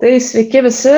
Tai 0.00 0.10
sveiki 0.20 0.60
visi, 0.64 0.92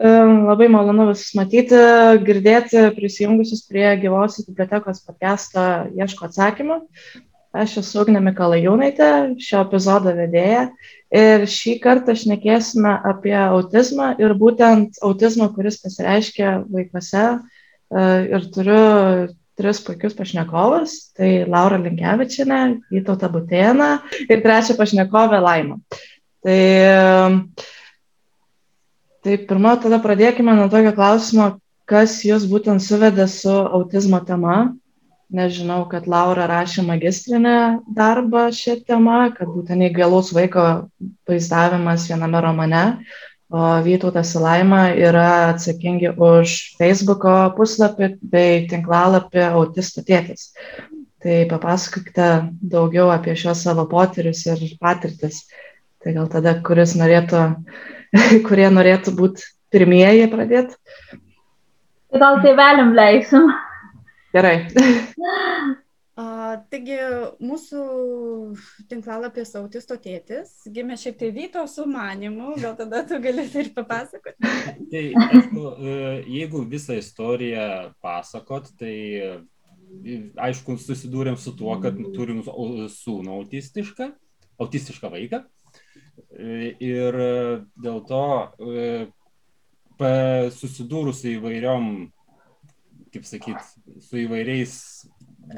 labai 0.00 0.68
malonu 0.72 1.10
visus 1.10 1.34
matyti, 1.36 1.78
girdėti 2.24 2.86
prisijungusius 2.96 3.66
prie 3.68 3.84
gyvosios 4.00 4.46
bibliotekos 4.48 5.02
podcast'o 5.04 5.64
Ieško 5.98 6.28
atsakymų. 6.28 6.78
Aš 7.50 7.76
esu 7.82 8.00
Ugnė 8.00 8.22
Mikalajūnaitė, 8.24 9.08
šio 9.42 9.64
epizodo 9.66 10.14
vedėja 10.16 10.68
ir 11.12 11.44
šį 11.50 11.74
kartą 11.82 12.14
šnekėsime 12.16 12.92
apie 13.10 13.34
autizmą 13.38 14.12
ir 14.22 14.36
būtent 14.38 15.00
autizmą, 15.04 15.50
kuris 15.56 15.80
pasireiškia 15.82 16.60
vaikuose. 16.70 17.24
Ir 18.30 18.46
turiu 18.54 18.84
tris 19.58 19.82
puikius 19.84 20.14
pašnekovus- 20.16 20.94
tai 21.18 21.44
Laura 21.44 21.76
Linkevičinė, 21.82 22.80
Vytauta 22.94 23.28
Butėna 23.28 23.98
ir 24.30 24.40
trečią 24.40 24.78
pašnekovę 24.78 25.42
Laimą. 25.42 25.82
Tai 26.40 26.60
Tai 29.20 29.34
pirmą 29.36 29.74
tada 29.82 29.98
pradėkime 30.00 30.54
nuo 30.56 30.70
tokio 30.72 30.94
klausimo, 30.96 31.46
kas 31.84 32.14
jūs 32.24 32.46
būtent 32.48 32.80
suvedė 32.80 33.26
su 33.28 33.52
autizmo 33.52 34.22
tema. 34.24 34.70
Nežinau, 35.30 35.84
kad 35.90 36.08
Laura 36.10 36.46
rašė 36.50 36.82
magistrinę 36.88 37.56
darbą 37.94 38.46
šią 38.56 38.78
temą, 38.88 39.18
kad 39.36 39.52
būtent 39.52 39.84
įgalus 39.90 40.32
vaiko 40.34 40.64
vaizdavimas 41.28 42.08
viename 42.08 42.40
romane, 42.42 42.82
o 43.52 43.76
Vytautas 43.84 44.32
Ilaima 44.40 44.80
yra 44.96 45.28
atsakingi 45.52 46.14
už 46.16 46.56
Facebook'o 46.80 47.36
puslapį 47.60 48.14
bei 48.32 48.64
tinklalapį 48.72 49.46
Autistų 49.52 50.06
tėtis. 50.08 50.48
Tai 51.20 51.44
papasakokite 51.52 52.32
daugiau 52.72 53.12
apie 53.12 53.36
šios 53.36 53.68
savo 53.68 53.84
potyrius 53.90 54.46
ir 54.48 54.64
patirtis. 54.80 55.44
Tai 56.00 56.16
gal 56.16 56.30
tada, 56.32 56.56
kuris 56.64 56.96
norėtų 56.96 57.50
kurie 58.46 58.68
norėtų 58.72 59.14
būti 59.16 59.46
pirmieji 59.70 60.30
pradėti? 60.32 60.78
Tai 62.10 62.22
gal 62.22 62.40
tėveliam 62.44 62.94
leisim. 62.96 63.50
Gerai. 64.34 64.56
A, 66.20 66.24
taigi 66.70 66.98
mūsų 67.40 67.82
tinklalapis 68.90 69.54
autisto 69.56 69.96
tėtis 69.96 70.50
gimė 70.68 70.98
šiek 71.00 71.16
tiek 71.18 71.32
Vyto 71.34 71.62
sumanimu, 71.70 72.56
gal 72.60 72.74
tada 72.78 73.00
tu 73.08 73.18
galėsi 73.22 73.62
ir 73.62 73.70
papasakoti. 73.76 74.50
Tai, 74.90 75.04
aišku, 75.24 75.64
e, 75.78 75.94
jeigu 76.34 76.64
visą 76.68 76.98
istoriją 77.00 77.64
pasakot, 78.04 78.68
tai 78.78 78.94
aišku, 80.50 80.76
susidūrėm 80.80 81.38
su 81.40 81.54
tuo, 81.56 81.72
kad 81.82 81.96
turim 82.14 82.42
sūnų 82.44 83.32
autistišką, 83.38 84.10
autistišką 84.60 85.10
vaiką. 85.12 85.42
Ir 86.30 87.16
dėl 87.82 88.00
to 88.06 88.24
susidūrus 90.54 91.24
su 91.24 91.32
įvairiom, 91.34 91.88
kaip 93.10 93.26
sakyt, 93.26 93.72
su 94.00 94.20
įvairiais 94.22 94.76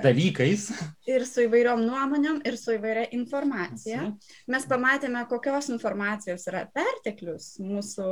dalykais. 0.01 0.69
Ir 1.11 1.25
su 1.27 1.45
įvairiom 1.47 1.83
nuomonėm, 1.85 2.41
ir 2.47 2.57
su 2.61 2.75
įvairia 2.77 3.05
informacija. 3.17 4.09
Mes 4.51 4.67
pamatėme, 4.71 5.25
kokios 5.31 5.69
informacijos 5.75 6.47
yra 6.51 6.63
perteklius 6.73 7.57
mūsų 7.63 8.07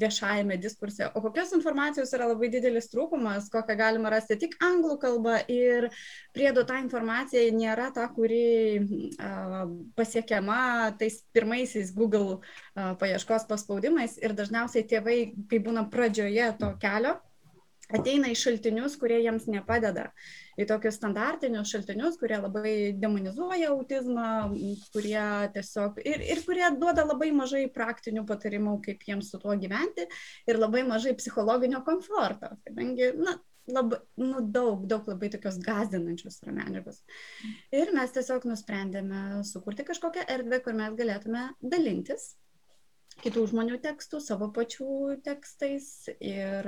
viešajame 0.00 0.58
diskurse, 0.62 1.08
o 1.14 1.22
kokios 1.24 1.54
informacijos 1.56 2.12
yra 2.16 2.28
labai 2.32 2.50
didelis 2.52 2.90
trūkumas, 2.92 3.48
kokią 3.52 3.76
galima 3.78 4.12
rasti 4.12 4.38
tik 4.42 4.56
anglų 4.64 4.98
kalba 5.02 5.40
ir 5.50 5.88
priedo 6.34 6.66
ta 6.66 6.80
informacija 6.82 7.44
nėra 7.54 7.90
ta, 7.94 8.08
kuri 8.14 8.80
a, 9.18 9.64
pasiekiama 9.96 10.94
tais 11.00 11.20
pirmaisiais 11.34 11.94
Google 11.94 12.40
a, 12.74 12.94
paieškos 13.00 13.46
paspaudimais 13.50 14.18
ir 14.22 14.34
dažniausiai 14.36 14.86
tėvai, 14.90 15.18
kai 15.50 15.62
būna 15.62 15.86
pradžioje 15.92 16.50
to 16.58 16.74
kelio, 16.82 17.16
ateina 17.94 18.30
į 18.32 18.38
šaltinius, 18.38 18.96
kurie 19.00 19.20
jiems 19.22 19.46
nepadeda. 19.50 20.08
Į 20.60 20.66
tokius 20.70 20.98
standartinius 21.00 21.72
šaltinius, 21.74 22.18
kurie 22.20 22.36
labai 22.38 22.74
demonizuoja 22.98 23.72
autizmą, 23.72 24.28
kurie 24.94 25.24
tiesiog 25.56 25.98
ir, 26.04 26.22
ir 26.34 26.44
kurie 26.46 26.66
duoda 26.78 27.06
labai 27.06 27.32
mažai 27.34 27.64
praktinių 27.74 28.26
patarimų, 28.28 28.76
kaip 28.84 29.02
jiems 29.08 29.32
su 29.32 29.40
tuo 29.42 29.56
gyventi 29.58 30.06
ir 30.50 30.60
labai 30.60 30.84
mažai 30.86 31.16
psichologinio 31.18 31.82
komforto, 31.86 32.52
kadangi, 32.68 33.10
na, 33.18 33.34
labai, 33.70 33.98
nu, 34.20 34.44
daug, 34.54 34.86
daug 34.90 35.10
labai 35.10 35.32
tokios 35.32 35.58
gazdinančios 35.64 36.38
yra 36.44 36.54
medžiagos. 36.60 37.02
Ir 37.74 37.92
mes 37.96 38.14
tiesiog 38.14 38.46
nusprendėme 38.48 39.42
sukurti 39.48 39.86
kažkokią 39.88 40.26
erdvę, 40.36 40.62
kur 40.64 40.78
mes 40.78 40.96
galėtume 40.98 41.48
dalintis 41.62 42.34
kitų 43.22 43.44
žmonių 43.52 43.78
tekstų, 43.84 44.20
savo 44.22 44.50
pačių 44.54 45.18
tekstais 45.24 46.08
ir... 46.18 46.66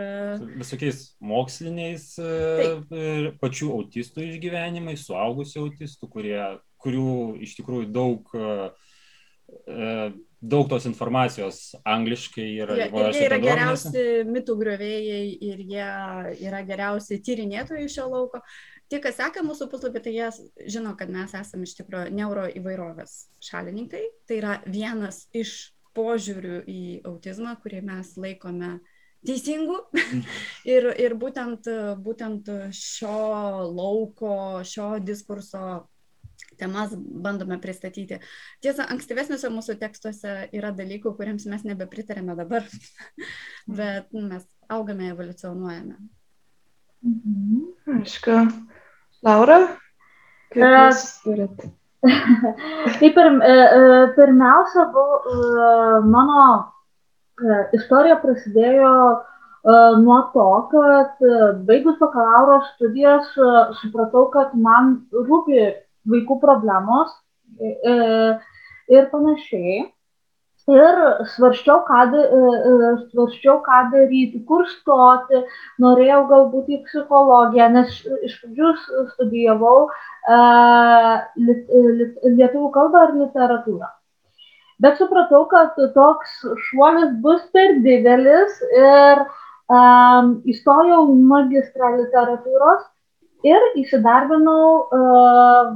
Visokiais 0.57 1.03
moksliniais 1.21 2.12
Taip. 2.19 2.95
ir 2.95 3.33
pačių 3.43 3.73
autistų 3.81 4.25
išgyvenimais, 4.31 5.05
suaugusių 5.09 5.67
autistų, 5.67 6.11
kurie, 6.12 6.39
kurių 6.83 7.11
iš 7.45 7.59
tikrųjų 7.59 7.91
daug, 7.93 8.33
daug 10.41 10.71
tos 10.71 10.87
informacijos 10.89 11.61
angliškai 11.85 12.47
yra. 12.62 12.79
Ir 12.87 13.12
jie 13.12 13.27
yra 13.27 13.43
geriausi 13.43 14.06
mitų 14.31 14.56
griovėjai 14.62 15.21
ir 15.51 15.62
jie 15.75 15.91
yra 16.47 16.65
geriausi 16.67 17.21
tyrinėtojai 17.27 17.87
šio 17.91 18.09
lauko. 18.12 18.43
Tie, 18.87 19.01
kas 19.03 19.17
seka 19.19 19.43
mūsų 19.43 19.67
puslapį, 19.73 20.01
tai 20.05 20.12
jie 20.15 20.27
žino, 20.71 20.93
kad 20.99 21.11
mes 21.11 21.33
esame 21.35 21.67
iš 21.67 21.75
tikrųjų 21.81 22.12
neuroįvairovės 22.15 23.17
šalininkai. 23.43 24.05
Tai 24.31 24.37
yra 24.39 24.61
vienas 24.62 25.25
iš 25.35 25.56
požiūrių 25.97 26.61
į 26.69 26.83
autizmą, 27.09 27.57
kurį 27.62 27.83
mes 27.89 28.12
laikome 28.21 28.77
teisingų. 29.27 29.81
ir, 30.75 30.89
ir 31.03 31.17
būtent, 31.19 31.69
būtent 32.05 32.51
šio 32.77 33.19
lauko, 33.73 34.62
šio 34.67 34.97
diskurso 35.03 35.87
temas 36.56 36.93
bandome 36.97 37.59
pristatyti. 37.61 38.21
Tiesa, 38.65 38.87
ankstyvesniuose 38.93 39.51
mūsų 39.53 39.77
tekstuose 39.81 40.37
yra 40.56 40.73
dalykų, 40.77 41.12
kuriems 41.19 41.47
mes 41.51 41.65
nebepritarėme 41.69 42.37
dabar, 42.39 42.69
bet 43.81 44.12
mes 44.12 44.47
augame, 44.73 45.11
evoliucionuojame. 45.15 45.99
Mhm. 47.06 47.67
Aišku. 48.01 48.39
Laura, 49.27 49.59
kaip 50.53 50.65
jūs 50.65 51.05
turit? 51.25 51.67
Tai 52.99 53.11
pir, 53.15 53.27
e, 53.27 53.53
e, 53.53 54.06
pirmiausia, 54.17 54.84
buvo, 54.94 55.21
e, 55.21 56.00
mano 56.06 56.44
istorija 57.77 58.17
prasidėjo 58.22 58.93
nuo 60.00 60.17
to, 60.33 60.47
kad 60.71 61.25
baigus 61.69 61.99
bakalauro 62.00 62.61
studijas 62.71 63.27
supratau, 63.81 64.28
kad 64.33 64.55
man 64.55 64.94
rūpi 65.12 65.67
vaikų 66.09 66.39
problemos 66.41 67.12
ir 67.61 69.11
panašiai 69.11 69.83
ir 70.75 71.03
svarsčiau 71.34 71.82
ką 71.87 72.00
da 72.12 72.22
svarsčiau 73.12 73.60
ką 73.66 73.81
daryti 73.93 74.43
kur 74.49 74.66
stoti 74.71 75.43
norėjau 75.84 76.22
galbūt 76.32 76.72
į 76.75 76.81
psichologiją 76.88 77.69
nes 77.77 78.00
iš 78.28 78.34
pradžių 78.43 78.72
studijavau 79.12 79.78
lit 81.47 81.71
lietuvių 82.41 82.72
kalbą 82.78 83.05
ir 83.09 83.15
literatūrą 83.22 83.93
bet 84.82 84.99
supratau 84.99 85.47
kad 85.53 85.78
toks 85.94 86.41
šuolis 86.69 87.15
bus 87.22 87.47
per 87.55 87.78
didelis 87.87 88.59
ir 88.82 89.26
įstojau 90.53 91.06
magistrą 91.31 91.97
literatūros 91.97 92.84
ir 93.47 93.65
įsidarbinau 93.82 94.88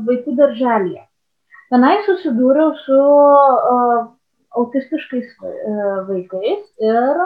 vaikų 0.06 0.34
darželyje. 0.38 1.02
Tenai 1.70 1.96
susidūriau 2.06 2.74
su 2.84 3.00
autistiškais 4.56 5.26
e, 5.26 5.74
vaikais 6.08 6.62
ir, 6.82 7.20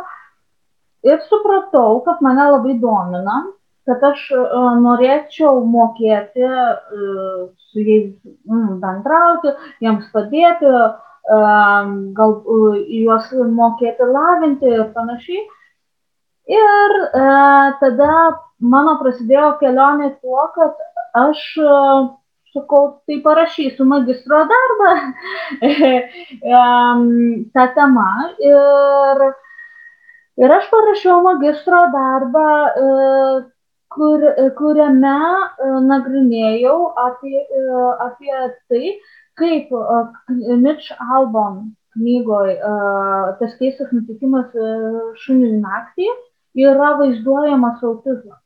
ir 1.08 1.20
supratau, 1.28 2.00
kad 2.04 2.20
mane 2.24 2.46
labai 2.52 2.76
domina, 2.82 3.38
kad 3.88 4.04
aš 4.10 4.26
e, 4.34 4.42
norėčiau 4.84 5.64
mokėti 5.70 6.44
e, 6.44 7.08
su 7.70 7.84
jais 7.84 8.12
mm, 8.50 8.78
bendrauti, 8.84 9.56
jiems 9.84 10.10
padėti, 10.14 10.76
gal 11.24 12.32
juos 12.92 13.30
mokėti 13.32 14.04
lavinti 14.04 14.68
ir 14.68 14.82
panašiai. 14.92 15.38
Ir 16.52 16.92
tada 17.80 18.08
mano 18.60 18.98
prasidėjo 19.00 19.54
kelionė 19.62 20.10
tuo, 20.18 20.42
kad 20.52 20.82
aš 21.16 21.46
sakau, 22.54 23.00
tai 23.06 23.20
parašysiu 23.24 23.84
magistro 23.84 24.42
darbą 24.50 24.90
tą 27.54 27.64
temą. 27.76 28.10
Ir, 28.50 29.24
ir 30.42 30.54
aš 30.58 30.70
parašiau 30.72 31.22
magistro 31.26 31.80
darbą, 31.94 32.46
e, 32.66 32.86
kur, 33.94 34.26
kuriame 34.58 35.16
e, 35.18 35.72
nagrinėjau 35.90 36.78
apie, 37.06 37.42
e, 37.42 37.64
apie 38.08 38.36
tai, 38.70 38.94
kaip 39.40 39.74
Mitch 40.62 40.92
Albon 41.02 41.74
knygoje 41.94 42.54
tas 43.38 43.52
keistas 43.58 43.90
nutikimas 43.94 44.54
šuniui 45.22 45.58
naktį 45.58 46.06
yra 46.62 46.94
vaizduojamas 47.00 47.82
autizmas. 47.82 48.43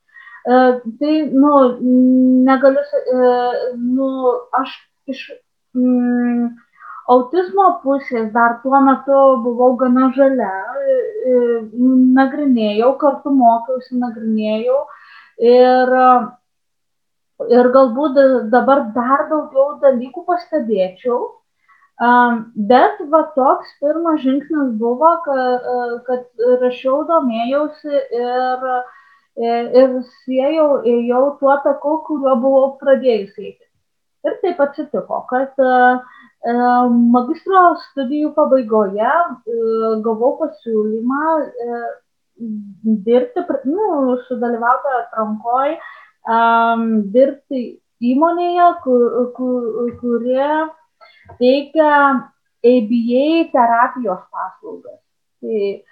Tai, 0.48 1.14
nu, 1.32 1.52
negaliu, 2.48 2.80
nu, 3.76 4.06
aš 4.56 4.70
iš 5.12 5.20
mm, 5.76 6.46
autizmo 7.12 7.66
pusės 7.82 8.30
dar 8.32 8.56
tuo 8.62 8.80
metu 8.86 9.18
buvau 9.44 9.74
gana 9.82 10.08
žalia, 10.16 10.54
nagrinėjau, 12.16 12.94
kartu 13.02 13.32
mokiausi, 13.36 13.98
nagrinėjau 14.00 14.80
ir 15.52 15.96
ir 17.46 17.68
galbūt 17.74 18.16
dabar 18.50 18.86
dar 18.94 19.28
daugiau 19.28 19.76
dalykų 19.82 20.24
pastebėčiau. 20.26 21.20
Bet 22.70 23.00
va 23.12 23.20
toks 23.36 23.70
pirmas 23.82 24.22
žingsnis 24.22 24.72
buvo, 24.80 25.12
kad, 25.26 25.68
kad 26.08 26.48
rašiau, 26.62 27.02
domėjausi 27.06 27.94
ir, 27.94 28.66
ir 29.38 29.94
siejau, 30.24 30.82
ėjau 30.82 31.24
tuo 31.40 31.56
taku, 31.64 31.98
kuriuo 32.06 32.34
buvau 32.42 32.68
pradėjus 32.80 33.36
eiti. 33.38 33.64
Ir 34.26 34.34
taip 34.42 34.60
atsitiko, 34.60 35.22
kad 35.30 35.54
magistro 37.14 37.62
studijų 37.88 38.32
pabaigoje 38.34 39.12
gavau 40.04 40.32
pasiūlymą 40.40 41.22
dirbti, 43.06 43.44
nu, 43.66 44.16
sudalyvauti 44.28 44.92
atrankoje 45.02 45.78
um, 46.30 46.84
dirbti 47.14 47.62
įmonėje, 48.04 48.68
kur, 48.84 49.06
kur, 49.34 49.88
kurie 50.02 50.50
teikia 51.40 51.94
ABA 52.68 53.24
terapijos 53.54 54.22
paslaugas. 54.30 55.00
Tai 55.42 55.82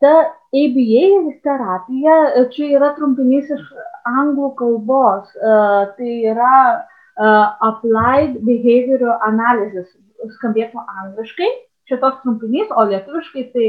ta 0.00 0.12
ABA 0.50 1.32
terapija, 1.46 2.14
čia 2.50 2.70
yra 2.74 2.90
trumpinys 2.96 3.50
iš 3.54 3.66
anglų 4.10 4.48
kalbos, 4.58 5.28
uh, 5.38 5.92
tai 5.94 6.14
yra 6.32 6.54
uh, 6.74 7.46
Applied 7.68 8.40
Behavioral 8.42 9.20
Analysis, 9.28 9.92
skambėtų 10.38 10.82
angliškai, 11.04 11.50
čia 11.86 12.00
toks 12.02 12.24
trumpinys, 12.24 12.72
o 12.74 12.86
lietuviškai 12.90 13.44
tai 13.54 13.68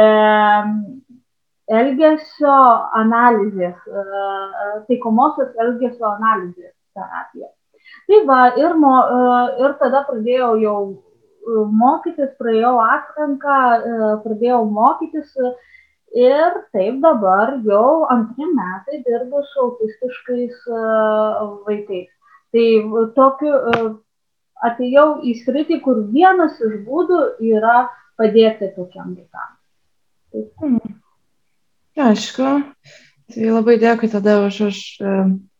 um, 0.00 0.72
elgesio 1.72 2.56
analizės, 2.98 3.76
taikomosios 4.88 5.52
elgesio 5.62 6.08
analizės 6.10 6.72
terapija. 6.96 7.48
Tai 8.08 8.18
va, 8.28 8.40
ir, 8.58 8.74
mo, 8.80 8.94
ir 9.62 9.76
tada 9.80 10.02
pradėjau 10.08 10.54
jau 10.62 10.78
mokytis, 11.76 12.32
praėjau 12.40 12.74
atranką, 12.82 13.60
pradėjau 14.24 14.64
mokytis 14.70 15.36
ir 16.14 16.56
taip 16.72 17.00
dabar 17.02 17.56
jau 17.66 18.06
antri 18.12 18.46
metai 18.56 19.02
dirbu 19.06 19.42
su 19.48 19.60
autistiškais 19.66 20.64
vaikais. 21.66 22.10
Tai 22.52 22.66
tokiu 23.16 23.52
atėjau 24.62 25.06
į 25.26 25.36
sritį, 25.42 25.80
kur 25.84 26.02
vienas 26.12 26.58
iš 26.60 26.82
būdų 26.86 27.20
yra 27.52 27.88
padėti 28.20 28.70
tokiam 28.76 29.16
vaikam. 29.16 30.50
Hmm. 30.60 30.98
Aišku, 31.98 32.50
tai 33.32 33.48
labai 33.48 33.78
dėkui 33.80 34.08
tada 34.12 34.38
už, 34.46 34.60
už 34.68 34.78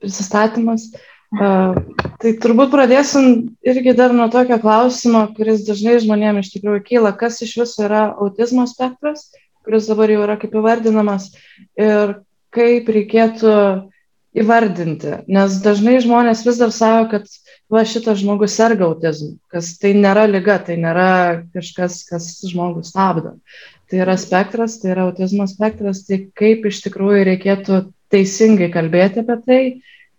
prisistatymus. 0.00 0.92
Tai 1.32 2.30
turbūt 2.44 2.72
pradėsim 2.72 3.26
irgi 3.64 3.94
dar 3.96 4.12
nuo 4.12 4.28
tokio 4.32 4.58
klausimo, 4.60 5.24
kuris 5.36 5.64
dažnai 5.64 5.96
žmonėms 6.04 6.44
iš 6.44 6.54
tikrųjų 6.56 6.82
kyla, 6.88 7.12
kas 7.16 7.40
iš 7.44 7.54
viso 7.62 7.86
yra 7.86 8.10
autizmo 8.20 8.66
spektras, 8.68 9.30
kuris 9.66 9.88
dabar 9.90 10.12
jau 10.12 10.22
yra 10.26 10.36
kaip 10.40 10.54
įvardinamas 10.58 11.30
ir 11.78 12.16
kaip 12.52 12.90
reikėtų 12.92 13.56
įvardinti. 14.42 15.18
Nes 15.28 15.58
dažnai 15.64 15.98
žmonės 16.04 16.44
vis 16.46 16.60
dar 16.60 16.72
savo, 16.72 17.04
kad 17.12 17.28
va 17.72 17.84
šitas 17.88 18.22
žmogus 18.22 18.56
serga 18.56 18.88
autizmu, 18.88 19.36
kas 19.52 19.74
tai 19.80 19.92
nėra 19.96 20.24
lyga, 20.28 20.58
tai 20.64 20.78
nėra 20.80 21.12
kažkas, 21.52 22.02
kas 22.08 22.34
žmogus 22.48 22.92
stabdo 22.92 23.36
tai 23.92 24.00
yra 24.00 24.16
spektras, 24.16 24.78
tai 24.80 24.94
yra 24.94 25.04
autizmo 25.04 25.44
spektras, 25.44 26.06
tai 26.08 26.22
kaip 26.32 26.64
iš 26.64 26.78
tikrųjų 26.86 27.26
reikėtų 27.28 27.80
teisingai 28.12 28.70
kalbėti 28.72 29.20
apie 29.20 29.36
tai 29.44 29.58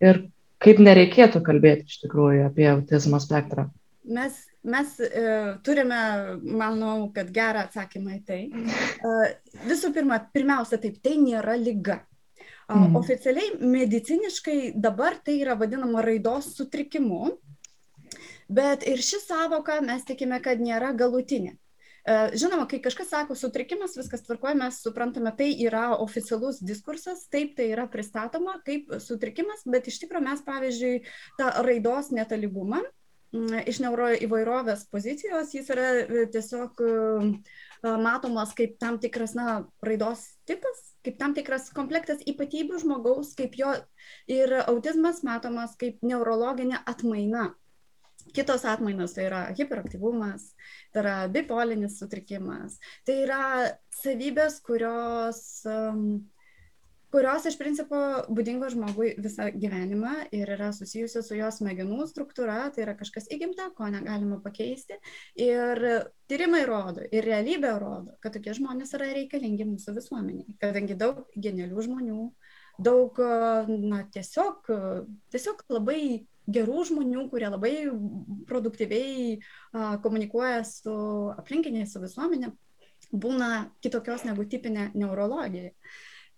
ir 0.05 0.19
kaip 0.61 0.81
nereikėtų 0.85 1.41
kalbėti 1.41 1.89
iš 1.89 2.03
tikrųjų 2.03 2.43
apie 2.51 2.67
autizmo 2.69 3.17
spektrą. 3.23 3.65
Mes, 4.05 4.37
mes 4.63 4.99
e, 4.99 5.23
turime, 5.63 5.99
manau, 6.43 7.11
kad 7.15 7.31
gerą 7.35 7.65
atsakymą 7.67 8.17
į 8.17 8.21
tai. 8.27 8.41
E, 8.49 9.13
visų 9.67 9.93
pirma, 9.95 10.19
pirmiausia, 10.33 10.79
taip, 10.81 10.99
tai 11.03 11.17
nėra 11.21 11.57
lyga. 11.59 12.01
Mm. 12.71 12.95
Oficialiai 12.95 13.57
mediciniškai 13.59 14.73
dabar 14.79 15.17
tai 15.19 15.41
yra 15.41 15.57
vadinama 15.59 16.01
raidos 16.05 16.53
sutrikimu, 16.55 17.33
bet 18.47 18.87
ir 18.87 19.03
ši 19.03 19.19
savoka 19.25 19.81
mes 19.83 20.07
tikime, 20.07 20.39
kad 20.43 20.63
nėra 20.63 20.93
galutinė. 20.95 21.57
E, 22.03 22.15
žinoma, 22.39 22.65
kai 22.71 22.79
kažkas 22.83 23.11
sako 23.11 23.35
sutrikimas, 23.39 23.97
viskas 23.99 24.23
tvarkoja, 24.25 24.55
mes 24.59 24.79
suprantame, 24.83 25.31
tai 25.37 25.51
yra 25.67 25.89
oficialus 26.03 26.63
diskursas, 26.63 27.27
taip 27.31 27.53
tai 27.59 27.69
yra 27.75 27.85
pristatoma 27.91 28.57
kaip 28.67 28.95
sutrikimas, 29.03 29.67
bet 29.67 29.91
iš 29.91 30.01
tikrųjų 30.03 30.25
mes, 30.31 30.43
pavyzdžiui, 30.47 30.97
tą 31.39 31.51
raidos 31.67 32.11
netalygumą 32.15 32.81
iš 33.33 33.79
neuroįvairovės 33.81 34.85
pozicijos 34.93 35.53
jis 35.55 35.69
yra 35.73 35.87
e, 36.03 36.25
tiesiog 36.33 36.83
e, 36.85 36.91
matomas 38.03 38.53
kaip 38.57 38.77
tam 38.81 38.99
tikras 39.01 39.33
na, 39.37 39.63
raidos 39.83 40.27
tipas, 40.47 40.83
kaip 41.03 41.17
tam 41.19 41.33
tikras 41.35 41.71
komplektas 41.73 42.21
ypatybių 42.29 42.83
žmogaus, 42.83 43.33
kaip 43.37 43.57
jo 43.57 43.73
ir 44.29 44.53
autizmas 44.67 45.23
matomas 45.25 45.75
kaip 45.79 46.05
neurologinė 46.05 46.83
atmaina. 46.85 47.51
Kitos 48.33 48.63
atmainos 48.69 49.11
tai 49.17 49.25
yra 49.27 49.39
hiperaktyvumas, 49.57 50.45
tai 50.93 51.01
yra 51.01 51.15
bipolinis 51.29 51.97
sutrikimas, 51.99 52.77
tai 53.03 53.17
yra 53.25 53.41
savybės, 53.97 54.61
kurios, 54.63 55.41
kurios 57.13 57.45
iš 57.45 57.59
principo 57.59 57.97
būdingos 58.33 58.73
žmogui 58.73 59.11
visą 59.21 59.45
gyvenimą 59.53 60.13
ir 60.33 60.49
yra 60.55 60.71
susijusios 60.73 61.27
su 61.29 61.37
jos 61.37 61.59
smegenų 61.61 62.07
struktūra, 62.09 62.71
tai 62.73 62.87
yra 62.87 62.95
kažkas 62.97 63.29
įgimta, 63.33 63.69
ko 63.77 63.89
negalima 63.93 64.39
pakeisti. 64.41 64.97
Ir 65.37 65.83
tyrimai 66.31 66.63
rodo, 66.65 67.05
ir 67.13 67.27
realybė 67.29 67.75
rodo, 67.83 68.15
kad 68.23 68.33
tokie 68.33 68.55
žmonės 68.57 68.95
yra 68.97 69.11
reikalingi 69.13 69.67
mūsų 69.69 69.93
visuomeniai, 69.99 70.57
kadangi 70.63 70.97
daug 70.97 71.21
genialių 71.37 71.85
žmonių, 71.87 72.27
daug, 72.81 73.19
na, 73.69 74.03
tiesiog, 74.15 74.71
tiesiog 75.33 75.61
labai 75.69 76.23
gerų 76.49 76.87
žmonių, 76.89 77.27
kurie 77.31 77.47
labai 77.47 77.75
produktyviai 78.49 79.37
a, 79.37 79.93
komunikuoja 80.03 80.63
su 80.67 80.95
aplinkiniais, 81.37 81.93
su 81.93 82.01
visuomenė, 82.03 82.49
būna 83.13 83.51
kitokios 83.85 84.25
negu 84.27 84.47
tipinė 84.49 84.89
neurologija. 84.97 85.71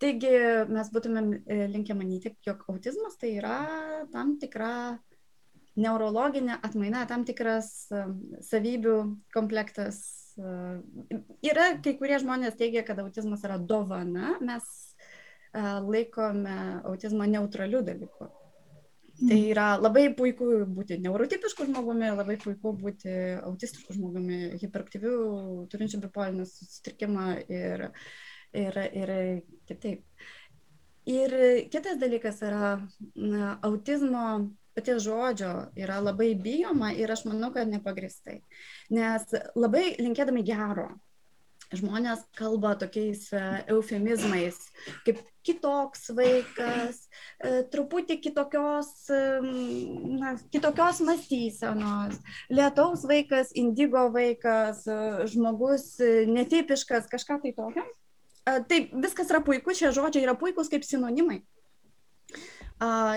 Taigi 0.02 0.32
mes 0.68 0.90
būtumėm 0.92 1.34
e, 1.38 1.60
linkę 1.72 1.96
manyti, 1.96 2.34
jog 2.46 2.66
autizmas 2.72 3.16
tai 3.22 3.36
yra 3.40 3.60
tam 4.12 4.36
tikra 4.42 4.72
neurologinė 5.80 6.58
atmaina, 6.64 7.04
tam 7.08 7.26
tikras 7.28 7.90
savybių 8.48 8.96
komplektas. 9.36 10.00
Yra 11.44 11.68
kai 11.84 11.96
kurie 12.00 12.20
žmonės 12.20 12.56
teigia, 12.60 12.84
kad 12.88 13.00
autizmas 13.04 13.44
yra 13.48 13.58
dovana, 13.60 14.38
mes 14.44 14.64
laikome 15.56 16.56
autizmą 16.88 17.28
neutraliu 17.32 17.84
dalyku. 17.84 18.32
Tai 19.16 19.38
yra 19.48 19.66
labai 19.80 20.10
puiku 20.12 20.66
būti 20.76 20.98
neurotipišku 21.00 21.70
žmogumi, 21.70 22.10
labai 22.12 22.36
puiku 22.42 22.74
būti 22.76 23.14
autistišku 23.48 23.96
žmogumi, 23.96 24.40
hiperaktyviu, 24.60 25.14
turinčiu 25.72 26.02
bipolinį 26.04 26.48
sutrikimą 26.50 27.28
ir, 27.48 27.86
ir, 28.64 28.80
ir 28.96 29.14
kitaip. 29.70 30.04
Ir 31.06 31.34
kitas 31.70 32.00
dalykas 32.02 32.42
yra 32.42 32.76
na, 33.14 33.58
autizmo 33.66 34.28
paties 34.76 35.04
žodžio 35.06 35.52
yra 35.80 36.02
labai 36.04 36.34
bijoma 36.36 36.92
ir 36.98 37.12
aš 37.14 37.26
manau, 37.30 37.52
kad 37.54 37.70
nepagristai. 37.72 38.42
Nes 38.92 39.28
labai 39.56 39.92
linkėdami 40.02 40.44
gero, 40.48 40.90
žmonės 41.74 42.26
kalba 42.38 42.76
tokiais 42.80 43.28
e, 43.34 43.42
eufemizmais, 43.74 44.58
kaip 45.06 45.22
kitoks 45.46 46.10
vaikas, 46.18 47.00
e, 47.40 47.64
truputį 47.74 48.20
kitokios, 48.22 48.92
na, 50.20 50.36
kitokios 50.54 51.02
mąstysenos, 51.06 52.20
lietaus 52.54 53.06
vaikas, 53.10 53.54
indigo 53.58 54.08
vaikas, 54.14 54.86
e, 54.86 55.30
žmogus 55.34 55.94
netipiškas, 56.30 57.10
kažką 57.12 57.42
tai 57.46 57.56
tokio. 57.58 57.86
Tai 58.46 58.80
viskas 59.02 59.32
yra 59.34 59.42
puiku, 59.42 59.74
šie 59.74 59.90
žodžiai 59.96 60.28
yra 60.28 60.36
puikus 60.38 60.70
kaip 60.70 60.86
sinonimai. 60.86 61.42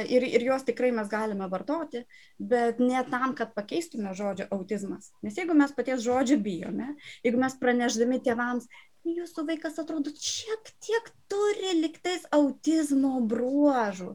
ir, 0.08 0.22
ir 0.22 0.44
juos 0.46 0.62
tikrai 0.62 0.88
mes 0.94 1.08
galime 1.10 1.48
vartoti, 1.50 2.04
bet 2.38 2.78
ne 2.78 3.00
tam, 3.10 3.34
kad 3.34 3.50
pakeistume 3.56 4.14
žodžio 4.14 4.46
autizmas. 4.54 5.10
Nes 5.22 5.36
jeigu 5.36 5.56
mes 5.58 5.74
paties 5.74 6.04
žodžio 6.04 6.38
bijome, 6.38 6.94
jeigu 7.26 7.40
mes 7.42 7.58
praneždami 7.58 8.20
tėvams, 8.22 8.70
jūsų 9.06 9.44
vaikas 9.48 9.78
atrodo 9.80 10.10
šiek 10.14 10.70
tiek 10.82 11.10
turi 11.30 11.74
liktais 11.78 12.24
autizmo 12.34 13.18
bruožų. 13.28 14.14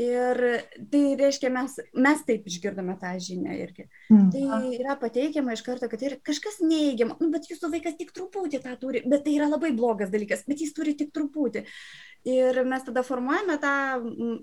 Ir 0.00 0.40
tai 0.92 1.02
reiškia, 1.20 1.50
mes, 1.52 1.76
mes 1.92 2.22
taip 2.28 2.46
išgirdome 2.48 2.94
tą 3.00 3.12
žinią 3.20 3.58
irgi. 3.60 3.86
Mm. 4.08 4.30
Tai 4.32 4.72
yra 4.78 4.96
pateikiama 5.00 5.56
iš 5.56 5.64
karto, 5.66 5.90
kad 5.90 6.00
tai 6.00 6.12
yra 6.12 6.20
kažkas 6.24 6.62
neįgiama, 6.64 7.18
nu, 7.20 7.28
bet 7.34 7.50
jūsų 7.50 7.72
vaikas 7.74 7.98
tik 8.00 8.14
truputį 8.16 8.62
tą 8.64 8.74
turi, 8.80 9.04
bet 9.04 9.26
tai 9.26 9.36
yra 9.36 9.50
labai 9.52 9.74
blogas 9.76 10.12
dalykas, 10.14 10.46
bet 10.48 10.64
jis 10.64 10.74
turi 10.76 10.96
tik 10.98 11.12
truputį. 11.14 11.66
Ir 12.32 12.62
mes 12.70 12.84
tada 12.86 13.02
formuojame 13.02 13.56
tą 13.58 13.76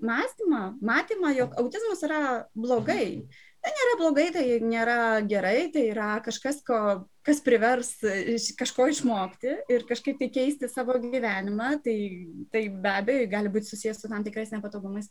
mąstymą, 0.04 0.64
matymą, 0.84 1.30
jog 1.32 1.54
autizmas 1.62 2.04
yra 2.06 2.24
blogai. 2.54 3.06
Mm 3.24 3.49
tai 3.60 3.72
nėra 3.76 3.96
blogai, 4.00 4.26
tai 4.34 4.44
nėra 4.64 4.96
gerai, 5.28 5.68
tai 5.74 5.84
yra 5.90 6.14
kažkas, 6.24 6.62
ko, 6.66 6.80
kas 7.26 7.42
privers 7.44 7.92
kažko 8.58 8.88
išmokti 8.92 9.54
ir 9.72 9.86
kažkaip 9.88 10.18
tai 10.20 10.30
keisti 10.32 10.70
savo 10.72 10.96
gyvenimą, 11.02 11.70
tai, 11.84 11.96
tai 12.52 12.64
be 12.72 12.92
abejo 12.94 13.28
gali 13.32 13.52
būti 13.52 13.70
susijęs 13.70 14.02
su 14.02 14.10
tam 14.12 14.24
tikrais 14.26 14.52
nepatogumais, 14.54 15.10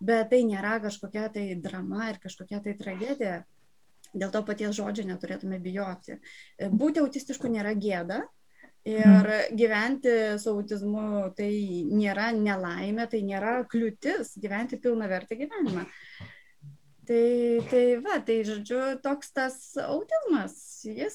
bet 0.00 0.30
tai 0.32 0.44
nėra 0.46 0.78
kažkokia 0.84 1.28
tai 1.34 1.50
drama 1.58 2.12
ir 2.12 2.22
kažkokia 2.22 2.62
tai 2.64 2.78
tragedija. 2.78 3.44
Dėl 4.08 4.30
to 4.32 4.40
paties 4.40 4.72
žodžio 4.72 5.04
neturėtume 5.04 5.58
bijoti. 5.60 6.14
Būti 6.72 7.02
autistišku 7.02 7.50
nėra 7.52 7.74
gėda, 7.76 8.22
Ir 8.88 9.04
mhm. 9.04 9.56
gyventi 9.58 10.12
su 10.40 10.54
autizmu 10.54 11.32
tai 11.36 11.50
nėra 11.92 12.30
nelaimė, 12.32 13.04
tai 13.10 13.20
nėra 13.26 13.58
kliūtis 13.68 14.36
gyventi 14.40 14.78
pilna 14.80 15.10
vertį 15.10 15.42
gyvenimą. 15.42 15.82
Tai, 17.08 17.64
tai 17.70 17.84
va, 18.04 18.18
tai 18.20 18.42
žodžiu, 18.44 18.78
toks 19.00 19.30
tas 19.32 19.54
autizmas, 19.80 20.52
jis 20.84 21.14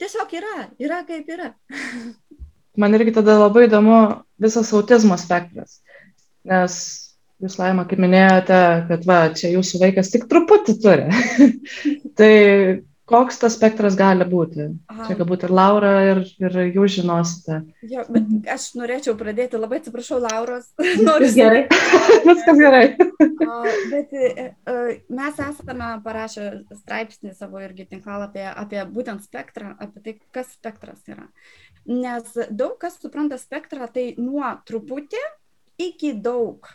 tiesiog 0.00 0.30
yra, 0.38 0.54
yra 0.80 1.02
kaip 1.04 1.28
yra. 1.28 1.50
Man 2.80 2.96
irgi 2.96 3.12
tada 3.18 3.36
labai 3.42 3.66
įdomu 3.66 3.98
visas 4.40 4.72
autizmo 4.72 5.18
spektras, 5.20 5.82
nes 6.48 6.78
jūs 7.44 7.58
laima, 7.60 7.84
kaip 7.90 8.00
minėjote, 8.00 8.62
kad 8.88 9.04
va, 9.10 9.18
čia 9.36 9.52
jūsų 9.52 9.82
vaikas 9.84 10.10
tik 10.14 10.24
truputį 10.32 10.78
turi. 10.80 11.20
tai 12.18 12.32
koks 13.08 13.38
tas 13.42 13.56
spektras 13.58 13.96
gali 13.98 14.24
būti. 14.28 14.66
Aha. 14.88 15.06
Čia 15.08 15.16
galbūt 15.18 15.46
ir 15.46 15.52
Laura, 15.54 15.92
ir, 16.08 16.22
ir 16.40 16.56
jūs 16.74 16.96
žinosite. 16.98 17.60
Jo, 17.90 18.06
bet 18.12 18.48
aš 18.54 18.70
norėčiau 18.78 19.16
pradėti, 19.20 19.60
labai 19.60 19.80
atsiprašau, 19.82 20.20
Lauros. 20.24 20.70
Viskas 20.80 21.36
gerai. 21.36 21.64
Viskas 22.24 22.60
gerai. 22.60 22.84
bet 23.92 24.14
e, 24.16 24.30
e, 24.48 24.76
mes 25.12 25.42
esame 25.48 25.90
parašę 26.04 26.48
straipsnį 26.80 27.34
savo 27.36 27.60
irgi 27.64 27.88
tinklalapį 27.92 28.48
apie 28.54 28.80
būtent 28.94 29.24
spektrą, 29.26 29.74
apie 29.78 30.04
tai, 30.04 30.16
kas 30.34 30.54
spektras 30.56 31.04
yra. 31.10 31.28
Nes 31.84 32.32
daug 32.48 32.78
kas 32.80 32.96
supranta 33.02 33.36
spektrą 33.40 33.90
tai 33.92 34.14
nuo 34.16 34.54
truputį 34.64 35.20
iki 35.84 36.14
daug 36.24 36.70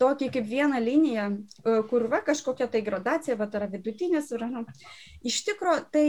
tokį 0.00 0.30
kaip 0.36 0.46
vieną 0.48 0.80
liniją, 0.82 1.26
e, 1.36 1.76
kur 1.90 2.06
va 2.12 2.22
kažkokia 2.24 2.68
tai 2.72 2.82
gradacija, 2.86 3.36
va 3.40 3.48
yra 3.52 3.68
vidutinės, 3.72 4.30
yra, 4.36 4.48
nu, 4.52 4.64
iš 5.26 5.42
tikrųjų 5.48 5.84
tai 5.94 6.06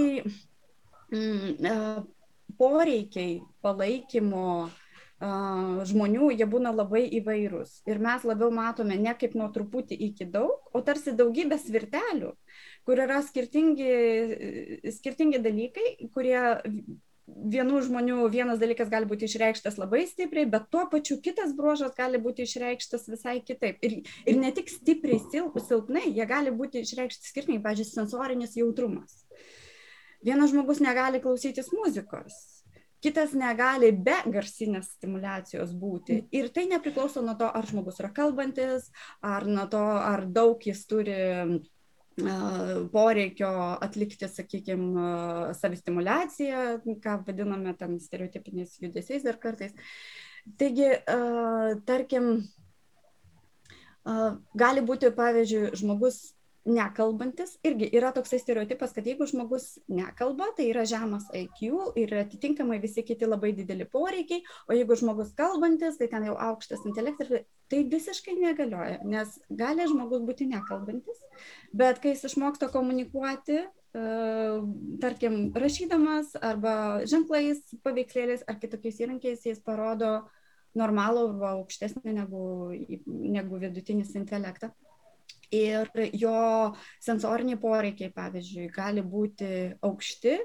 mm, 1.11 1.51
e, 1.71 1.75
poreikiai 2.59 3.41
palaikymo 3.65 4.47
žmonių, 5.23 6.33
jie 6.35 6.45
būna 6.49 6.73
labai 6.75 7.05
įvairūs. 7.19 7.77
Ir 7.87 8.01
mes 8.03 8.25
labiau 8.27 8.51
matome 8.51 8.97
ne 8.99 9.13
kaip 9.15 9.37
nuo 9.39 9.47
truputį 9.55 9.95
iki 10.09 10.27
daug, 10.27 10.67
o 10.75 10.81
tarsi 10.83 11.13
daugybę 11.15 11.55
svirtelių, 11.61 12.33
kur 12.83 12.99
yra 12.99 13.21
skirtingi, 13.23 14.89
skirtingi 14.91 15.39
dalykai, 15.39 16.09
kurie 16.11 16.41
vienų 17.27 17.81
žmonių 17.87 18.27
vienas 18.31 18.59
dalykas 18.61 18.89
gali 18.91 19.07
būti 19.07 19.27
išreikštas 19.29 19.77
labai 19.79 20.03
stipriai, 20.09 20.47
bet 20.49 20.67
tuo 20.73 20.85
pačiu 20.91 21.19
kitas 21.23 21.53
bruožas 21.55 21.95
gali 21.97 22.19
būti 22.21 22.47
išreikštas 22.47 23.07
visai 23.11 23.39
kitaip. 23.45 23.79
Ir, 23.83 23.99
ir 24.27 24.39
ne 24.39 24.51
tik 24.55 24.71
stipriai, 24.71 25.21
sil, 25.31 25.51
silpnai, 25.67 26.09
jie 26.11 26.25
gali 26.29 26.51
būti 26.55 26.83
išreikšti 26.83 27.31
skirtingai, 27.31 27.63
pavyzdžiui, 27.63 27.91
sensorinis 27.91 28.57
jautrumas. 28.59 29.23
Vienas 30.23 30.53
žmogus 30.53 30.79
negali 30.83 31.19
klausytis 31.23 31.71
muzikos, 31.75 32.35
kitas 33.03 33.33
negali 33.35 33.91
be 33.91 34.15
garsinės 34.31 34.93
stimulacijos 34.97 35.73
būti. 35.75 36.21
Ir 36.35 36.47
tai 36.55 36.67
nepriklauso 36.71 37.23
nuo 37.23 37.35
to, 37.39 37.47
ar 37.47 37.67
žmogus 37.67 37.99
yra 37.99 38.11
kalbantis, 38.15 38.87
ar 39.19 39.47
nuo 39.47 39.67
to, 39.71 39.83
ar 39.83 40.23
daug 40.27 40.63
jis 40.63 40.85
turi 40.87 41.17
poreikio 42.93 43.49
atlikti, 43.81 44.27
sakykime, 44.29 45.05
savistimulaciją, 45.57 46.81
ką 47.01 47.15
vadiname 47.25 47.73
ten 47.79 47.97
stereotipiniais 47.99 48.75
judesiais 48.81 49.23
dar 49.25 49.39
kartais. 49.41 49.73
Taigi, 50.59 50.89
tarkim, 51.87 52.29
gali 54.53 54.83
būti, 54.85 55.09
pavyzdžiui, 55.15 55.73
žmogus 55.79 56.21
nekalbantis 56.65 57.57
irgi 57.67 57.89
yra 57.97 58.13
toksai 58.15 58.39
stereotipas, 58.39 58.93
kad 58.95 59.07
jeigu 59.07 59.27
žmogus 59.27 59.65
nekalba, 59.91 60.47
tai 60.55 60.69
yra 60.71 60.85
žemas 60.87 61.25
IQ 61.35 61.95
ir 61.99 62.13
atitinkamai 62.21 62.79
visi 62.83 63.03
kiti 63.03 63.27
labai 63.27 63.51
dideli 63.57 63.87
poreikiai, 63.89 64.43
o 64.69 64.77
jeigu 64.77 64.95
žmogus 64.99 65.33
kalbantis, 65.37 65.97
tai 65.99 66.07
ten 66.11 66.27
jau 66.29 66.37
aukštas 66.49 66.85
intelektas, 66.87 67.33
tai 67.71 67.83
visiškai 67.91 68.37
negalioja, 68.39 69.01
nes 69.03 69.35
gali 69.49 69.87
žmogus 69.91 70.23
būti 70.27 70.47
nekalbantis, 70.51 71.19
bet 71.75 71.99
kai 72.03 72.15
jis 72.15 72.29
išmoksta 72.31 72.71
komunikuoti, 72.71 73.59
tarkim, 75.03 75.51
rašydamas 75.59 76.31
arba 76.41 77.03
ženklais, 77.09 77.59
paveikslėliais 77.85 78.47
ar 78.49 78.57
kitokiais 78.61 79.03
įrankiais, 79.03 79.43
jis 79.45 79.59
parodo 79.61 80.23
normalų 80.79 81.27
arba 81.27 81.51
aukštesnį 81.59 82.15
negu, 82.15 82.47
negu 83.05 83.59
vidutinis 83.61 84.15
intelektą 84.17 84.71
ir 85.53 85.89
jo 86.17 86.33
sensoriniai 87.03 87.59
poreikiai, 87.61 88.11
pavyzdžiui, 88.15 88.67
gali 88.73 89.03
būti 89.05 89.49
aukšti, 89.85 90.35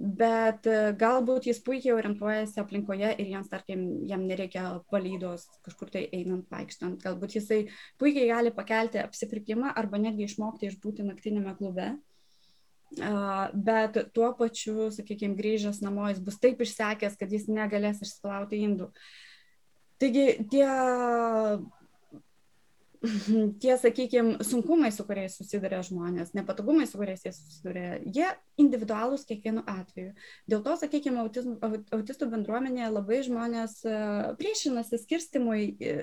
bet 0.00 0.64
galbūt 0.96 1.48
jis 1.50 1.58
puikiai 1.64 1.92
orientuojasi 1.92 2.60
aplinkoje 2.62 3.10
ir 3.20 3.32
jiems, 3.34 3.50
tarkim, 3.52 3.82
jam 4.08 4.22
nereikia 4.24 4.80
palydos 4.92 5.44
kažkur 5.66 5.90
tai 5.92 6.06
einant, 6.16 6.46
vaikštant. 6.52 7.02
Galbūt 7.04 7.36
jisai 7.36 7.64
puikiai 8.00 8.30
gali 8.30 8.54
pakelti 8.54 9.02
apsipirkimą 9.02 9.74
arba 9.76 10.00
netgi 10.00 10.28
išmokti 10.28 10.70
išbūti 10.70 11.04
naktinėme 11.08 11.56
klube. 11.58 11.90
Bet 12.90 13.98
tuo 14.16 14.32
pačiu, 14.38 14.88
sakykime, 14.94 15.36
grįžęs 15.38 15.82
namo 15.84 16.08
jis 16.10 16.22
bus 16.26 16.40
taip 16.42 16.62
išsekęs, 16.64 17.18
kad 17.20 17.30
jis 17.30 17.46
negalės 17.50 18.00
išsiplauti 18.02 18.64
indų. 18.66 18.88
Taigi 20.00 20.24
tie 20.50 20.66
tie, 23.62 23.76
sakykime, 23.80 24.44
sunkumai, 24.44 24.90
su 24.92 25.04
kuriais 25.08 25.38
susiduria 25.38 25.80
žmonės, 25.84 26.34
nepatogumai, 26.36 26.84
su 26.88 26.98
kuriais 27.00 27.22
jie 27.24 27.32
susiduria, 27.32 27.94
jie 28.04 28.26
individualūs 28.60 29.24
kiekvienu 29.28 29.62
atveju. 29.68 30.12
Dėl 30.50 30.60
to, 30.66 30.74
sakykime, 30.82 31.22
autizm, 31.22 31.54
autistų 31.96 32.28
bendruomenėje 32.34 32.90
labai 32.92 33.22
žmonės 33.24 33.78
e, 33.88 33.94
priešinasi 34.40 35.00
skirstimui 35.00 35.62
e, 35.80 35.94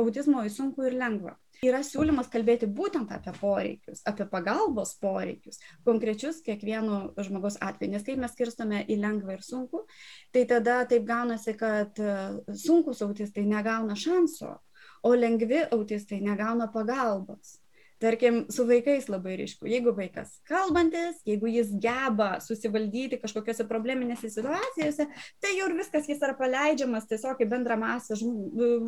autizmo 0.00 0.44
į 0.44 0.52
sunku 0.52 0.84
ir 0.84 0.98
lengvą. 1.00 1.32
Yra 1.64 1.80
siūlymas 1.86 2.28
kalbėti 2.28 2.66
būtent 2.68 3.12
apie 3.14 3.32
poreikius, 3.38 4.02
apie 4.04 4.26
pagalbos 4.28 4.92
poreikius, 5.00 5.62
konkrečius 5.86 6.42
kiekvieno 6.44 7.14
žmogaus 7.24 7.56
atveju. 7.62 7.94
Nes 7.94 8.04
kai 8.04 8.18
mes 8.20 8.34
skirstame 8.36 8.82
į 8.84 8.98
lengvą 9.00 9.38
ir 9.38 9.46
sunku, 9.46 9.86
tai 10.34 10.44
tada 10.50 10.82
taip 10.90 11.08
gaunasi, 11.08 11.56
kad 11.56 11.96
e, 11.96 12.20
sunkus 12.66 13.00
autistai 13.06 13.48
negauna 13.48 13.96
šanso 13.96 14.58
o 15.04 15.12
lengvi 15.14 15.66
autistai 15.70 16.22
negauna 16.24 16.70
pagalbos. 16.72 17.58
Tarkim, 18.04 18.44
su 18.50 18.66
vaikais 18.66 19.06
labai 19.08 19.36
ryšku. 19.38 19.68
Jeigu 19.70 19.92
vaikas 19.96 20.34
kalbantis, 20.48 21.20
jeigu 21.24 21.48
jis 21.48 21.70
geba 21.80 22.40
susivaldyti 22.42 23.20
kažkokiose 23.22 23.64
probleminėse 23.70 24.28
situacijose, 24.34 25.06
tai 25.40 25.52
jau 25.54 25.68
ir 25.70 25.76
viskas 25.78 26.08
jis 26.10 26.20
yra 26.26 26.34
paleidžiamas 26.36 27.06
tiesiog 27.08 27.40
į 27.40 27.48
bendrą 27.52 27.78
masę 27.80 28.18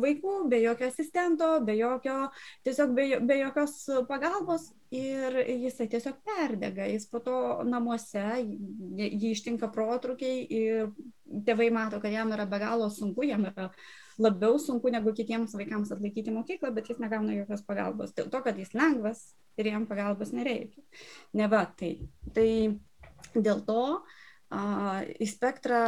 vaikų, 0.03 0.35
be 0.51 0.59
jokio 0.61 0.89
asistento, 0.91 1.49
be, 1.65 1.77
jokio, 1.79 2.17
tiesiog 2.67 2.93
be, 2.97 3.07
be 3.29 3.39
jokios 3.39 3.77
pagalbos 4.11 4.67
ir 4.93 5.39
jisai 5.63 5.87
tiesiog 5.95 6.19
perdega. 6.27 6.85
Jis 6.91 7.07
po 7.09 7.23
to 7.23 7.37
namuose, 7.65 8.25
jį 8.99 9.31
ištinka 9.31 9.71
protrukiai 9.73 10.43
ir 10.59 10.91
tėvai 11.47 11.71
mato, 11.73 12.03
kad 12.03 12.13
jam 12.13 12.35
yra 12.35 12.45
be 12.45 12.59
galo 12.61 12.91
sunku, 12.93 13.25
jam 13.25 13.47
yra 13.49 13.71
labiau 14.21 14.57
sunku 14.61 14.91
negu 14.93 15.13
kitiems 15.15 15.53
vaikams 15.57 15.91
atlaikyti 15.93 16.33
mokyklą, 16.33 16.71
bet 16.75 16.89
jis 16.89 17.01
negauna 17.01 17.35
jokios 17.37 17.63
pagalbos. 17.67 18.13
Dėl 18.17 18.31
to, 18.33 18.41
kad 18.45 18.57
jis 18.57 18.73
lengvas 18.77 19.23
ir 19.57 19.71
jam 19.71 19.87
pagalbos 19.89 20.33
nereikia. 20.35 20.83
Ne 21.37 21.49
va, 21.51 21.65
tai. 21.77 21.93
Tai 22.33 22.47
dėl 23.33 23.61
to 23.67 23.83
a, 24.49 24.61
į 25.05 25.27
spektrą 25.29 25.81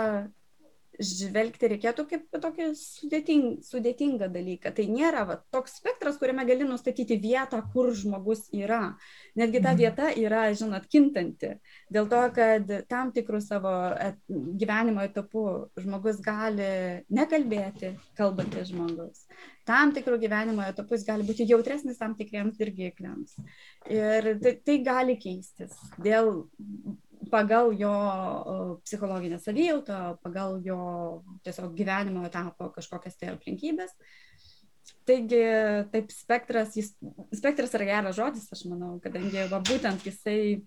žvelgti 1.00 1.70
reikėtų 1.74 2.06
kaip 2.10 2.38
tokį 2.44 2.70
sudėting, 2.78 3.46
sudėtingą 3.64 4.28
dalyką. 4.34 4.72
Tai 4.76 4.86
nėra 4.92 5.24
va, 5.30 5.38
toks 5.54 5.78
spektras, 5.80 6.20
kuriame 6.20 6.44
gali 6.48 6.68
nustatyti 6.68 7.18
vietą, 7.22 7.62
kur 7.74 7.94
žmogus 7.96 8.48
yra. 8.56 8.96
Netgi 9.40 9.62
ta 9.64 9.74
mhm. 9.74 9.80
vieta 9.80 10.10
yra, 10.20 10.44
žinot, 10.60 10.90
kintanti. 10.92 11.54
Dėl 11.94 12.10
to, 12.12 12.22
kad 12.36 12.74
tam 12.92 13.14
tikrų 13.16 13.42
savo 13.46 13.74
gyvenimo 14.30 15.06
etapų 15.08 15.46
žmogus 15.80 16.20
gali 16.26 16.70
nekalbėti, 17.16 17.96
kalbantis 18.20 18.74
žmogus. 18.74 19.24
Tam 19.70 19.94
tikrų 19.96 20.18
gyvenimo 20.22 20.66
etapų 20.68 20.98
jis 20.98 21.06
gali 21.08 21.28
būti 21.28 21.48
jautresnis 21.48 22.00
tam 22.00 22.16
tikriems 22.20 22.58
dirgikliams. 22.60 23.38
Ir 23.88 24.34
tai, 24.42 24.58
tai 24.66 24.80
gali 24.84 25.16
keistis 25.22 25.78
dėl 26.02 26.34
pagal 27.32 27.72
jo 27.78 27.94
psichologinę 28.84 29.40
savijautą, 29.40 30.18
pagal 30.24 30.60
jo 30.66 30.80
tiesiog 31.46 31.76
gyvenimo 31.78 32.26
etapo 32.28 32.72
kažkokias 32.76 33.18
tai 33.20 33.34
aplinkybės. 33.34 33.94
Taigi, 35.06 35.42
taip, 35.94 36.12
spektras, 36.14 36.76
jis, 36.78 36.92
spektras 37.38 37.74
yra 37.78 37.88
geras 37.90 38.18
žodis, 38.18 38.50
aš 38.54 38.66
manau, 38.70 38.96
kadangi 39.04 39.48
va, 39.52 39.62
būtent 39.66 40.06
jisai 40.06 40.62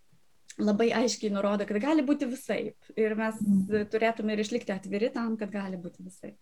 labai 0.60 0.90
aiškiai 0.94 1.32
nurodo, 1.32 1.66
kad 1.68 1.78
gali 1.82 2.04
būti 2.06 2.28
visai. 2.30 2.60
Ir 2.98 3.14
mes 3.18 3.38
mm. 3.40 3.86
turėtume 3.92 4.34
ir 4.34 4.42
išlikti 4.42 4.74
atviri 4.74 5.10
tam, 5.14 5.36
kad 5.40 5.52
gali 5.54 5.78
būti 5.80 6.04
visai. 6.06 6.34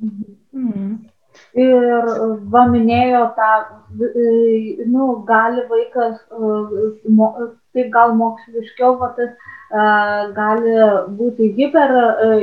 Mm. 0.00 0.98
Ir 1.58 2.10
va 2.52 2.62
minėjo 2.70 3.22
tą, 3.34 3.50
nu, 4.86 5.06
gali 5.26 5.64
vaikas, 5.70 6.20
taip 7.74 7.88
gal 7.94 8.14
moksliškiau, 8.18 8.98
va 9.00 9.08
tas 9.16 9.32
gali 10.36 10.74
būti 11.18 11.50
hiper 11.58 11.94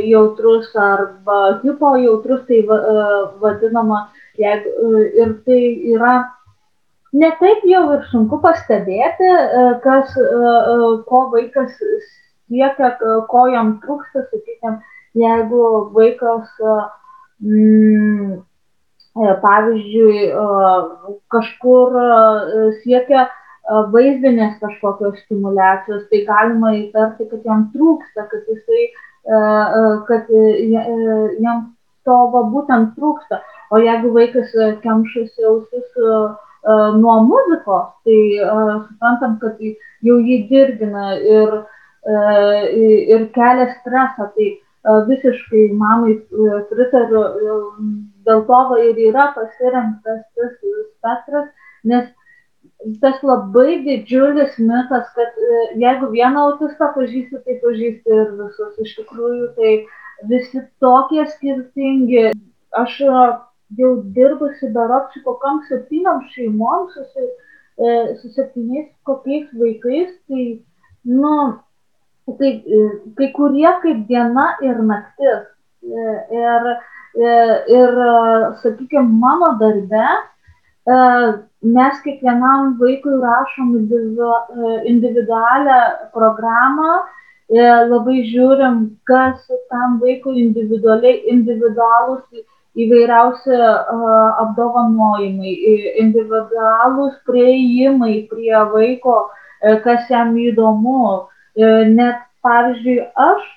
jautrus 0.03 0.74
arba 0.75 1.60
hipo 1.63 1.94
jautrus, 2.03 2.44
tai 2.48 2.63
vadinama, 3.44 4.10
jeigu, 4.39 4.91
ir 5.15 5.32
tai 5.48 5.62
yra 5.94 6.13
ne 7.13 7.32
taip 7.39 7.63
jau 7.67 7.86
ir 7.96 8.03
sunku 8.12 8.41
pastebėti, 8.44 9.32
kas, 9.88 10.12
ko 11.08 11.24
vaikas 11.32 11.79
siekia, 11.79 12.91
ko 13.32 13.48
jam 13.56 13.77
trūksta, 13.86 14.27
sakykime, 14.27 14.77
jeigu 15.15 15.63
vaikas 15.96 16.51
mm, 17.39 18.38
E, 18.38 18.47
pavyzdžiui, 19.42 20.28
e, 20.30 20.46
kažkur 21.34 21.98
e, 22.02 22.08
siekia 22.84 23.28
vaizdinės 23.92 24.60
kažkokios 24.62 25.18
stimulacijos, 25.26 26.06
tai 26.12 26.22
galima 26.28 26.72
įtarti, 26.78 27.26
kad 27.28 27.44
jam 27.44 27.66
trūksta, 27.74 28.24
kad 28.32 28.46
jisai, 28.48 28.86
kad 30.08 30.30
jam 31.44 31.66
to 32.08 32.16
va, 32.32 32.46
būtent 32.54 32.94
trūksta. 32.96 33.42
O 33.76 33.82
jeigu 33.84 34.14
vaikas 34.16 34.54
kemšasi 34.86 35.50
ausis 35.52 36.00
nuo 36.96 37.18
muzikos, 37.28 37.92
tai 38.08 38.22
suprantam, 38.86 39.36
kad 39.44 39.60
jau 39.60 40.16
jį 40.16 40.40
dirgina 40.48 41.18
ir, 41.20 41.60
ir 42.08 43.28
kelia 43.36 43.68
stresą. 43.82 44.32
Tai 44.32 44.48
visiškai 45.08 45.64
mamai 45.76 46.14
pritariu 46.70 47.24
dėl 48.28 48.44
to 48.48 48.62
ir 48.84 49.02
yra 49.10 49.32
pasirinktas 49.36 50.22
tas 50.36 50.54
spektras, 50.60 51.50
nes 51.84 52.08
tas 53.02 53.22
labai 53.24 53.80
didžiulis 53.86 54.58
mitas, 54.60 55.08
kad 55.16 55.40
e, 55.50 55.62
jeigu 55.82 56.10
vieną 56.14 56.44
autistą 56.50 56.92
pažįsti, 56.96 57.42
tai 57.46 57.58
pažįsti 57.64 58.16
ir 58.20 58.32
visus. 58.40 58.78
Iš 58.86 58.94
tikrųjų, 59.00 59.48
tai 59.58 59.72
visi 60.32 60.64
tokie 60.84 61.26
skirtingi. 61.34 62.30
Aš 62.78 63.00
e, 63.02 63.26
jau 63.82 63.92
dirbusi 64.16 64.72
darot 64.76 65.12
su 65.14 65.24
kokiam 65.26 65.64
septyniam 65.70 66.24
šeimom, 66.34 66.90
su, 66.94 67.28
e, 67.82 67.98
su 68.22 68.34
septyniais 68.36 68.92
kokiais 69.10 69.50
vaikais, 69.58 70.14
tai, 70.30 70.46
nu, 71.08 71.34
tai 72.28 72.52
kai 73.18 73.32
kurie 73.36 73.72
kaip 73.82 74.08
diena 74.08 74.52
ir 74.62 74.84
naktis. 74.84 75.48
Ir 75.88 76.78
ir, 77.18 77.94
sakykime, 78.62 79.10
mano 79.20 79.58
darbe 79.60 80.08
mes 81.62 81.96
kiekvienam 82.04 82.78
vaikui 82.80 83.20
rašom 83.22 83.76
individualią 84.86 85.80
programą, 86.13 86.92
labai 87.92 88.22
žiūrim, 88.30 88.78
kas 89.08 89.42
tam 89.72 90.00
vaikui 90.00 90.38
individualiai, 90.44 91.24
individualūs 91.34 92.24
įvairiausi 92.78 93.58
apdovanojimai, 94.44 95.56
individualūs 96.04 97.18
prieimai 97.26 98.28
prie 98.30 98.54
vaiko, 98.74 99.18
kas 99.84 100.08
jam 100.10 100.38
įdomu. 100.38 101.28
Net, 101.58 102.20
pavyzdžiui, 102.46 103.00
aš 103.17 103.48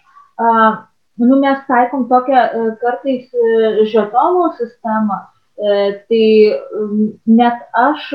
nu, 1.27 1.37
mes 1.41 1.59
taikom 1.69 2.09
tokią 2.09 2.43
e, 2.43 2.63
kartais 2.81 3.29
e, 3.35 3.85
žetonų 3.93 4.47
sistemą, 4.59 5.19
e, 5.61 5.77
tai 6.09 6.27
net 7.29 7.61
aš 7.77 8.07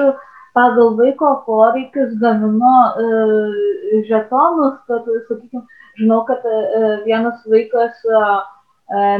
pagal 0.56 0.96
vaiko 0.98 1.32
poreikius 1.46 2.14
gaminu 2.22 2.76
žetonus, 4.08 4.78
kad, 4.88 5.10
sakykime, 5.28 5.66
žinau, 6.00 6.22
kad 6.30 6.46
vienas 7.04 7.42
vaikas 7.52 8.00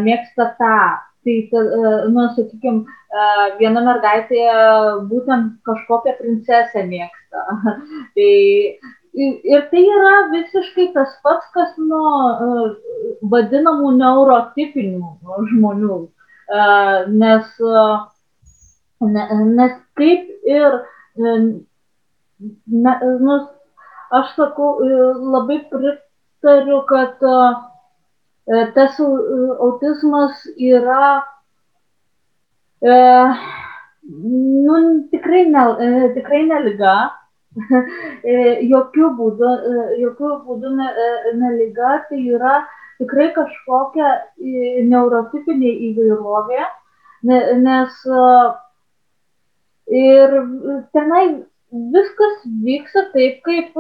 mėgsta 0.06 0.54
tą. 0.62 0.78
Tai, 1.26 1.36
nu, 2.14 2.24
sakykime, 2.38 2.86
viena 3.60 3.84
mergaitė 3.84 4.46
būtent 5.10 5.58
kažkokią 5.68 6.16
princesę 6.22 6.86
mėgsta. 6.88 7.44
tai 8.16 8.32
Ir 9.16 9.62
tai 9.72 9.82
yra 9.88 10.16
visiškai 10.32 10.90
tas 10.94 11.14
pats, 11.24 11.48
kas 11.56 11.76
nuo 11.80 12.10
vadinamų 13.32 13.94
neurotipinių 13.96 15.12
žmonių. 15.52 16.00
Nes, 17.22 17.54
nes 19.56 19.78
kaip 19.96 20.50
ir, 20.58 20.78
ne, 21.16 22.96
nu, 23.24 23.40
aš 24.20 24.36
sakau, 24.36 24.70
labai 24.84 25.62
pritariu, 25.72 26.82
kad 26.92 27.24
tas 28.76 29.00
autizmas 29.00 30.44
yra 30.60 31.24
nu, 34.04 35.08
tikrai, 35.12 35.46
ne, 35.56 35.64
tikrai 36.20 36.44
neliga 36.52 36.98
jokių 37.56 39.12
būdų, 39.20 39.52
jokių 40.02 40.32
būdų 40.48 40.72
ne, 40.80 40.90
ne 41.40 41.52
lyga, 41.60 42.02
tai 42.10 42.20
yra 42.36 42.56
tikrai 43.00 43.30
kažkokia 43.36 44.12
neurotipinė 44.92 45.72
įvairovė, 45.90 46.64
nes 47.64 47.98
ir 49.92 50.36
tenai 50.96 51.26
viskas 51.96 52.44
vyksta 52.64 53.08
taip, 53.14 53.42
kaip 53.46 53.76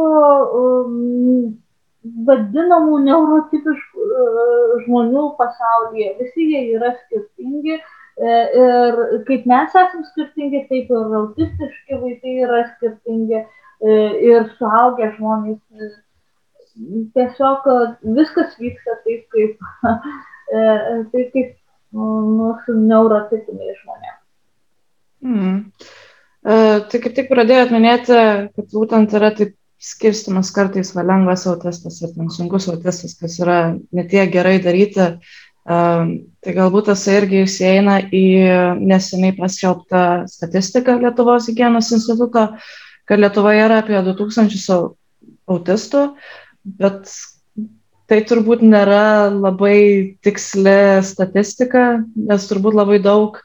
vadinamų 2.25 2.99
neurotipiškų 3.05 4.07
žmonių 4.85 5.27
pasaulyje. 5.39 6.15
Visi 6.19 6.47
jie 6.51 6.63
yra 6.75 6.91
skirtingi 6.99 7.75
ir 7.75 8.99
kaip 9.27 9.45
mes 9.49 9.73
esame 9.73 10.05
skirtingi, 10.11 10.65
taip 10.69 10.91
ir 10.91 11.15
autistiški 11.21 12.01
vaikai 12.03 12.35
yra 12.45 12.61
skirtingi. 12.75 13.45
E, 13.85 13.95
ir 14.25 14.47
suaugę 14.57 15.11
žmonės. 15.17 15.59
E, 15.75 15.89
tiesiog 17.15 17.67
e, 17.69 17.75
viskas 18.17 18.55
vyksta 18.59 18.97
taip, 19.03 19.27
kaip, 19.35 19.67
taip, 21.11 21.27
kaip 21.35 21.51
mūsų 21.95 22.79
neurotipiniai 22.79 23.75
žmonės. 23.81 24.17
Mm. 25.25 25.61
Uh, 26.45 26.83
tai 26.91 26.99
kaip 27.01 27.15
tik 27.17 27.29
pradėjot 27.31 27.71
minėti, 27.73 28.17
kad 28.53 28.65
būtent 28.69 29.13
yra 29.17 29.31
taip 29.33 29.55
skirstimas 29.81 30.51
kartais 30.53 30.91
va 30.93 31.01
lengvas 31.01 31.47
autistas 31.49 31.97
ir 32.05 32.11
sunkus 32.35 32.67
autistas, 32.69 33.15
kas 33.17 33.39
yra 33.41 33.57
netie 33.95 34.21
gerai 34.29 34.59
daryti. 34.61 35.07
Uh, 35.65 36.21
tai 36.45 36.53
galbūt 36.53 36.91
tas 36.91 37.07
irgi 37.09 37.41
įsieina 37.47 37.97
į 38.13 38.25
neseniai 38.77 39.33
paskelbtą 39.39 40.03
statistiką 40.29 40.99
Lietuvos 41.01 41.49
hygienos 41.49 41.89
instituto, 41.97 42.51
uh, 42.51 42.84
kad 43.05 43.21
Lietuvoje 43.21 43.63
yra 43.67 43.79
apie 43.83 43.97
2000 44.05 44.79
autistų, 45.51 46.03
bet 46.81 47.09
tai 48.09 48.21
turbūt 48.29 48.63
nėra 48.65 49.31
labai 49.33 49.77
tiksli 50.25 51.01
statistika, 51.05 52.03
nes 52.15 52.47
turbūt 52.49 52.77
labai 52.77 52.99
daug 53.01 53.39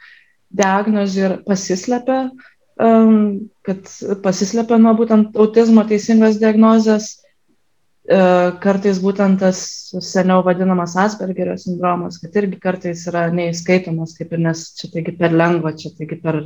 diagnozių 0.56 1.24
ir 1.26 1.34
pasislepia, 1.46 2.20
um, 2.80 3.48
kad 3.66 3.88
pasislepia 4.24 4.80
nuo 4.80 4.94
būtent 4.98 5.36
autizmo 5.38 5.86
teisingos 5.88 6.40
diagnozės. 6.42 7.16
kartais 8.64 8.98
būtent 8.98 9.38
tas 9.38 9.58
seniau 10.02 10.40
vadinamas 10.42 10.96
Aspergerio 10.98 11.52
sindromas, 11.60 12.16
kad 12.18 12.34
irgi 12.40 12.56
kartais 12.58 13.04
yra 13.06 13.28
neįskaitomas, 13.30 14.16
kaip 14.18 14.32
ir 14.32 14.40
nes 14.48 14.64
čia 14.74 14.88
taigi 14.90 15.12
per 15.14 15.30
lengva, 15.30 15.70
čia 15.78 15.92
taigi 15.94 16.16
per 16.18 16.40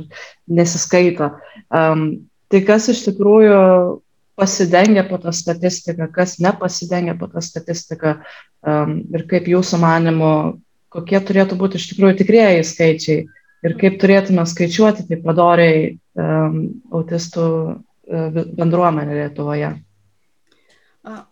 nesiskaito. 0.45 1.31
Um, 1.73 2.27
tai 2.51 2.61
kas 2.67 2.89
iš 2.93 3.05
tikrųjų 3.07 3.61
pasidengia 4.35 5.05
po 5.07 5.17
tą 5.21 5.31
statistiką, 5.35 6.09
kas 6.11 6.37
nepasidengia 6.43 7.15
po 7.19 7.29
tą 7.31 7.41
statistiką 7.43 8.17
um, 8.19 8.99
ir 9.15 9.25
kaip 9.31 9.47
jūsų 9.47 9.79
manimo, 9.79 10.31
kokie 10.91 11.21
turėtų 11.23 11.57
būti 11.59 11.79
iš 11.79 11.89
tikrųjų 11.93 12.19
tikrieji 12.21 12.67
skaičiai 12.67 13.25
ir 13.65 13.77
kaip 13.79 13.97
turėtume 14.01 14.43
skaičiuoti 14.47 15.07
taip 15.09 15.23
padoriai 15.25 15.95
um, 16.19 16.61
autistų 16.91 17.47
uh, 17.47 18.45
bendruomenė 18.59 19.21
Lietuvoje. 19.23 19.75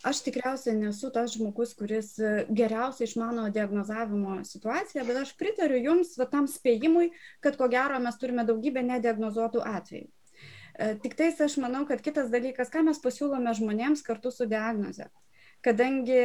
Aš 0.05 0.19
tikriausiai 0.21 0.75
nesu 0.77 1.09
tas 1.09 1.31
žmogus, 1.33 1.71
kuris 1.73 2.11
e, 2.21 2.33
geriausiai 2.53 3.07
išmano 3.07 3.47
diagnozavimo 3.55 4.35
situaciją, 4.45 5.01
bet 5.07 5.17
aš 5.23 5.31
pritariu 5.39 5.79
Jums 5.81 6.11
va, 6.19 6.27
tam 6.29 6.45
spėjimui, 6.45 7.07
kad 7.41 7.57
ko 7.57 7.65
gero 7.73 7.97
mes 8.03 8.19
turime 8.21 8.45
daugybę 8.45 8.83
nediagnozuotų 8.85 9.63
atvejų. 9.65 10.05
E, 10.73 10.93
tik 11.03 11.17
tais 11.19 11.41
aš 11.41 11.57
manau, 11.61 11.83
kad 11.89 12.01
kitas 12.01 12.31
dalykas, 12.33 12.71
ką 12.73 12.85
mes 12.87 13.01
pasiūlome 13.01 13.53
žmonėms 13.57 14.05
kartu 14.05 14.31
su 14.33 14.47
diagnoze. 14.49 15.09
Kadangi 15.63 16.21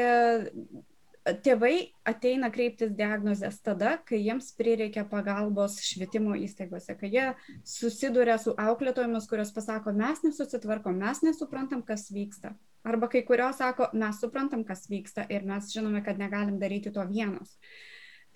tėvai 1.44 1.90
ateina 2.08 2.48
kreiptis 2.52 2.92
diagnozės 2.96 3.58
tada, 3.64 3.96
kai 4.08 4.20
jiems 4.22 4.50
prireikia 4.58 5.04
pagalbos 5.08 5.78
švietimo 5.84 6.36
įstaigose, 6.38 6.94
kai 6.98 7.10
jie 7.12 7.26
susiduria 7.66 8.38
su 8.40 8.54
auklėtojomis, 8.58 9.28
kurios 9.30 9.52
pasako, 9.54 9.92
mes 9.96 10.22
nesusitvarkom, 10.24 10.98
mes 10.98 11.22
nesuprantam, 11.26 11.82
kas 11.86 12.08
vyksta. 12.14 12.54
Arba 12.88 13.10
kai 13.12 13.24
kurios 13.26 13.58
sako, 13.60 13.90
mes 13.98 14.20
suprantam, 14.22 14.62
kas 14.64 14.86
vyksta 14.88 15.26
ir 15.32 15.44
mes 15.48 15.72
žinome, 15.74 16.02
kad 16.06 16.20
negalim 16.20 16.60
daryti 16.62 16.92
to 16.94 17.04
vienos. 17.10 17.58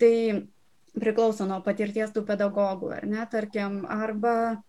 Tai 0.01 0.13
priklauso 0.93 1.47
nuo 1.49 1.61
patirties 1.65 2.13
tų 2.13 2.25
pedagogų, 2.27 2.91
ar 2.99 3.07
ne, 3.09 3.23
tarkim, 3.31 3.81
arba 3.89 4.61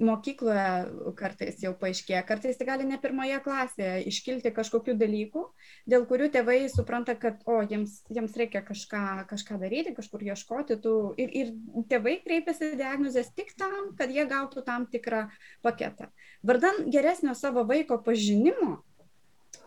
mokykloje 0.00 1.12
kartais 1.18 1.60
jau 1.62 1.72
paaiškėja, 1.78 2.22
kartais 2.28 2.58
tai 2.58 2.66
gali 2.68 2.86
ne 2.88 2.98
pirmoje 3.00 3.38
klasėje 3.44 4.04
iškilti 4.10 4.52
kažkokių 4.56 4.96
dalykų, 5.00 5.44
dėl 5.90 6.06
kurių 6.10 6.30
tėvai 6.34 6.58
supranta, 6.72 7.14
kad, 7.20 7.40
o, 7.44 7.60
jiems, 7.62 8.00
jiems 8.12 8.36
reikia 8.40 8.64
kažką, 8.66 9.04
kažką 9.30 9.60
daryti, 9.62 9.94
kažkur 9.96 10.24
ieškoti 10.30 10.78
tų. 10.82 10.96
Ir, 11.20 11.32
ir 11.42 11.54
tėvai 11.90 12.18
kreipiasi 12.24 12.74
diagnozės 12.80 13.32
tik 13.36 13.54
tam, 13.60 13.92
kad 13.98 14.12
jie 14.12 14.26
gautų 14.30 14.64
tam 14.66 14.86
tikrą 14.90 15.26
paketą. 15.64 16.10
Vardan 16.46 16.86
geresnio 16.90 17.36
savo 17.38 17.66
vaiko 17.68 18.00
pažinimo, 18.04 18.80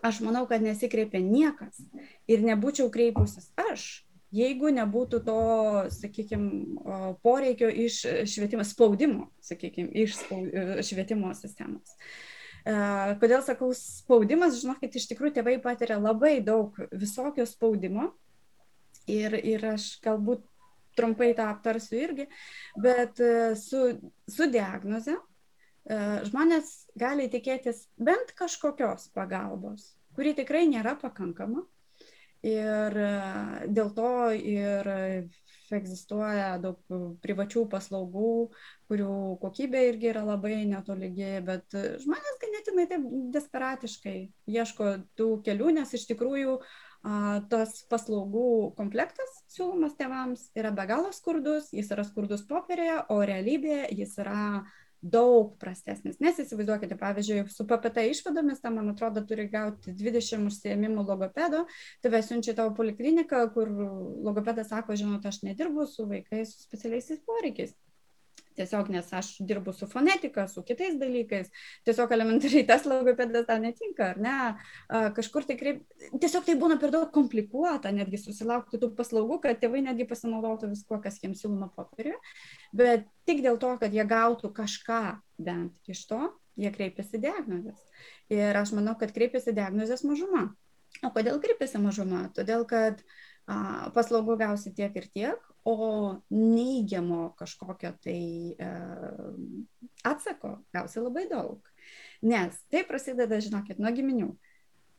aš 0.04 0.20
manau, 0.24 0.44
kad 0.50 0.64
nesikreipia 0.64 1.22
niekas 1.24 1.80
ir 2.28 2.44
nebūčiau 2.44 2.90
kreipusis 2.92 3.52
aš 3.70 4.03
jeigu 4.34 4.70
nebūtų 4.74 5.20
to, 5.26 5.38
sakykime, 5.94 7.16
poreikio 7.24 7.68
iš 7.68 8.00
švietimo 8.30 8.64
spaudimo, 8.66 9.28
sakykime, 9.44 9.90
iš 10.04 10.18
švietimo 10.88 11.32
sistemos. 11.38 11.96
E, 12.64 12.74
kodėl 13.20 13.44
sakau 13.44 13.70
spaudimas, 13.76 14.58
žinokit, 14.62 14.96
iš 14.96 15.08
tikrųjų 15.10 15.36
tėvai 15.38 15.58
patiria 15.62 16.00
labai 16.00 16.38
daug 16.44 16.78
visokio 16.92 17.46
spaudimo. 17.48 18.12
Ir, 19.10 19.36
ir 19.36 19.60
aš 19.74 19.98
galbūt 20.00 20.46
trumpai 20.96 21.34
tą 21.36 21.50
aptarsiu 21.52 21.98
irgi, 22.00 22.24
bet 22.80 23.20
e, 23.20 23.52
su, 23.60 23.82
su 24.30 24.46
diagnoze 24.48 25.16
e, 25.18 25.98
žmonės 26.30 26.70
gali 26.96 27.26
tikėtis 27.28 27.84
bent 28.00 28.32
kažkokios 28.38 29.10
pagalbos, 29.12 29.90
kuri 30.16 30.32
tikrai 30.38 30.64
nėra 30.70 30.94
pakankama, 31.02 31.66
ir 32.44 32.98
e, 33.00 33.10
dėl 33.74 33.90
to 33.96 34.12
ir 34.36 34.90
egzistuoja 35.74 36.58
daug 36.62 36.78
privačių 37.24 37.64
paslaugų, 37.72 38.32
kurių 38.90 39.14
kokybė 39.42 39.80
irgi 39.88 40.10
yra 40.12 40.22
labai 40.26 40.60
netolygi, 40.68 41.30
bet 41.46 41.74
žmonės 42.04 42.36
ganėtinai 42.42 42.84
taip 42.92 43.08
desperatiškai 43.34 44.16
ieško 44.54 44.90
tų 45.18 45.30
kelių, 45.46 45.72
nes 45.80 45.96
iš 45.96 46.04
tikrųjų 46.12 46.60
tas 47.50 47.74
paslaugų 47.90 48.76
komplektas 48.78 49.34
siūlomas 49.52 49.96
tėvams 49.98 50.46
yra 50.56 50.70
be 50.76 50.86
galo 50.88 51.10
skurdus, 51.16 51.72
jis 51.74 51.90
yra 51.96 52.04
skurdus 52.06 52.46
popierėje, 52.48 53.00
o 53.12 53.18
realybėje 53.24 53.90
jis 53.98 54.14
yra 54.22 54.44
uh, 54.60 54.83
daug 55.04 55.52
prastesnis. 55.60 56.16
Nes 56.24 56.38
įsivaizduokite, 56.40 56.96
pavyzdžiui, 57.00 57.44
su 57.52 57.66
PPT 57.68 58.06
išvadomis, 58.10 58.62
tam, 58.64 58.78
man 58.80 58.94
atrodo, 58.94 59.22
turi 59.28 59.46
gauti 59.52 59.92
20 59.92 60.48
užsiemimų 60.48 61.04
logopedo, 61.04 61.64
tave 62.04 62.22
siunčia 62.24 62.56
tavo 62.56 62.72
polikliniką, 62.78 63.44
kur 63.56 63.70
logopedas 64.24 64.72
sako, 64.72 64.96
žinot, 64.96 65.26
aš 65.28 65.42
nedirbu 65.44 65.86
su 65.90 66.08
vaikais 66.08 66.54
su 66.56 66.64
specialiaisiais 66.64 67.20
poreikiais 67.28 67.76
tiesiog 68.58 68.90
nes 68.94 69.08
aš 69.16 69.30
dirbu 69.46 69.72
su 69.74 69.88
fonetika, 69.90 70.46
su 70.48 70.62
kitais 70.66 70.98
dalykais, 71.00 71.50
tiesiog 71.86 72.12
elementariai 72.16 72.66
tas 72.70 72.86
logopedas 72.88 73.48
tau 73.48 73.58
netinka, 73.62 74.12
ar 74.14 74.20
ne, 74.22 74.36
kažkur 75.16 75.48
tai 75.48 75.58
kreip, 75.60 75.82
tiesiog 76.20 76.46
tai 76.46 76.56
būna 76.60 76.78
per 76.82 76.94
daug 76.94 77.10
komplikuota, 77.14 77.92
netgi 77.94 78.20
susilaukti 78.22 78.80
tų 78.82 78.92
paslaugų, 78.98 79.40
kad 79.44 79.60
tėvai 79.62 79.84
netgi 79.88 80.08
pasinaudotų 80.10 80.72
viskuo, 80.72 81.00
kas 81.04 81.20
jiems 81.22 81.44
siūloma 81.44 81.70
popieriuje, 81.74 82.18
bet 82.76 83.06
tik 83.28 83.44
dėl 83.44 83.60
to, 83.62 83.74
kad 83.80 83.94
jie 83.94 84.06
gautų 84.08 84.52
kažką 84.54 85.02
bent 85.42 85.90
iš 85.90 86.06
to, 86.10 86.20
jie 86.60 86.70
kreipiasi 86.74 87.18
diagnozės. 87.22 87.80
Ir 88.32 88.56
aš 88.56 88.74
manau, 88.76 88.94
kad 88.98 89.12
kreipiasi 89.14 89.54
diagnozės 89.56 90.04
mažuma. 90.06 90.52
O 91.02 91.10
kodėl 91.14 91.40
kreipiasi 91.42 91.80
mažuma? 91.82 92.28
Todėl, 92.36 92.62
kad 92.70 93.00
a, 93.02 93.90
paslaugų 93.96 94.38
gausi 94.40 94.72
tiek 94.76 94.94
ir 95.00 95.08
tiek, 95.10 95.50
o 95.64 95.76
neigiamo 96.30 97.34
kažkokio 97.38 97.92
tai 98.04 98.54
e, 98.58 98.70
atsako 100.04 100.58
gausi 100.72 101.00
labai 101.00 101.24
daug. 101.30 101.70
Nes 102.24 102.58
tai 102.72 102.84
prasideda, 102.88 103.40
žinokit, 103.40 103.80
nuo 103.80 103.92
giminių. 103.96 104.28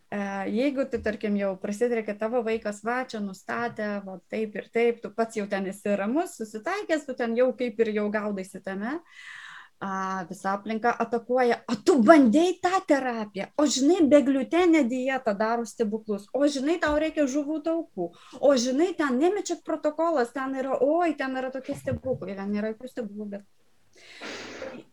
E, 0.10 0.20
jeigu 0.54 0.88
tu, 0.90 1.00
tarkim, 1.06 1.38
jau 1.38 1.54
prasideda, 1.62 2.04
kad 2.08 2.20
tavo 2.22 2.42
vaikas 2.46 2.82
va 2.86 3.04
čia 3.10 3.22
nustatė, 3.22 3.90
va 4.06 4.20
taip 4.34 4.58
ir 4.58 4.70
taip, 4.74 5.02
tu 5.04 5.14
pats 5.14 5.38
jau 5.38 5.48
ten 5.50 5.70
esi 5.70 5.96
ramus, 5.98 6.38
susitaikęs, 6.42 7.08
tu 7.08 7.18
ten 7.18 7.38
jau 7.38 7.52
kaip 7.58 7.82
ir 7.86 7.94
jau 8.00 8.10
gaudaisi 8.14 8.62
tame, 8.66 8.98
uh, 8.98 9.45
a, 9.80 10.26
visa 10.30 10.54
aplinka 10.54 10.94
atakuoja, 11.06 11.60
o 11.72 11.78
tu 11.88 11.98
bandėjai 12.06 12.56
tą 12.64 12.82
terapiją, 12.92 13.50
o 13.60 13.68
žinai, 13.78 14.00
begliutenė 14.12 14.86
dieta 14.90 15.36
daro 15.38 15.66
stebuklus, 15.70 16.30
o 16.34 16.48
žinai, 16.48 16.78
tau 16.84 16.96
reikia 17.02 17.28
žuvų 17.32 17.60
taukų, 17.66 18.12
o 18.40 18.56
žinai, 18.60 18.94
ten 18.98 19.20
nemečiak 19.22 19.66
protokolas, 19.68 20.34
ten 20.36 20.56
yra, 20.62 20.80
oi, 20.82 21.14
ten 21.20 21.36
yra 21.42 21.52
tokie 21.54 21.78
stebuklai, 21.78 22.38
ten 22.40 22.56
nėra 22.56 22.74
jokių 22.74 22.94
stebuklų, 22.94 23.30
bet 23.38 23.52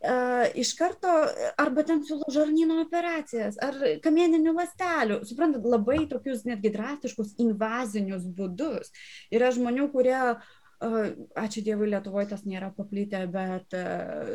Uh, 0.02 0.46
iš 0.58 0.72
karto 0.78 1.10
arba 1.58 1.82
ten 1.86 2.00
siūlo 2.06 2.26
žarnyno 2.34 2.80
operacijas, 2.82 3.56
ar 3.62 3.76
kamieninių 4.02 4.54
lastelių, 4.56 5.20
suprantat, 5.26 5.66
labai 5.66 6.00
tokius 6.10 6.42
netgi 6.46 6.72
drastiškus 6.74 7.36
invazinius 7.42 8.26
būdus. 8.36 8.90
Yra 9.34 9.52
žmonių, 9.54 9.88
kurie 9.94 10.18
uh, 10.18 10.50
ačiū 10.82 11.62
Dievui, 11.64 11.90
Lietuvoje 11.92 12.30
tas 12.32 12.44
nėra 12.48 12.72
paplitę, 12.76 13.24
bet 13.30 13.74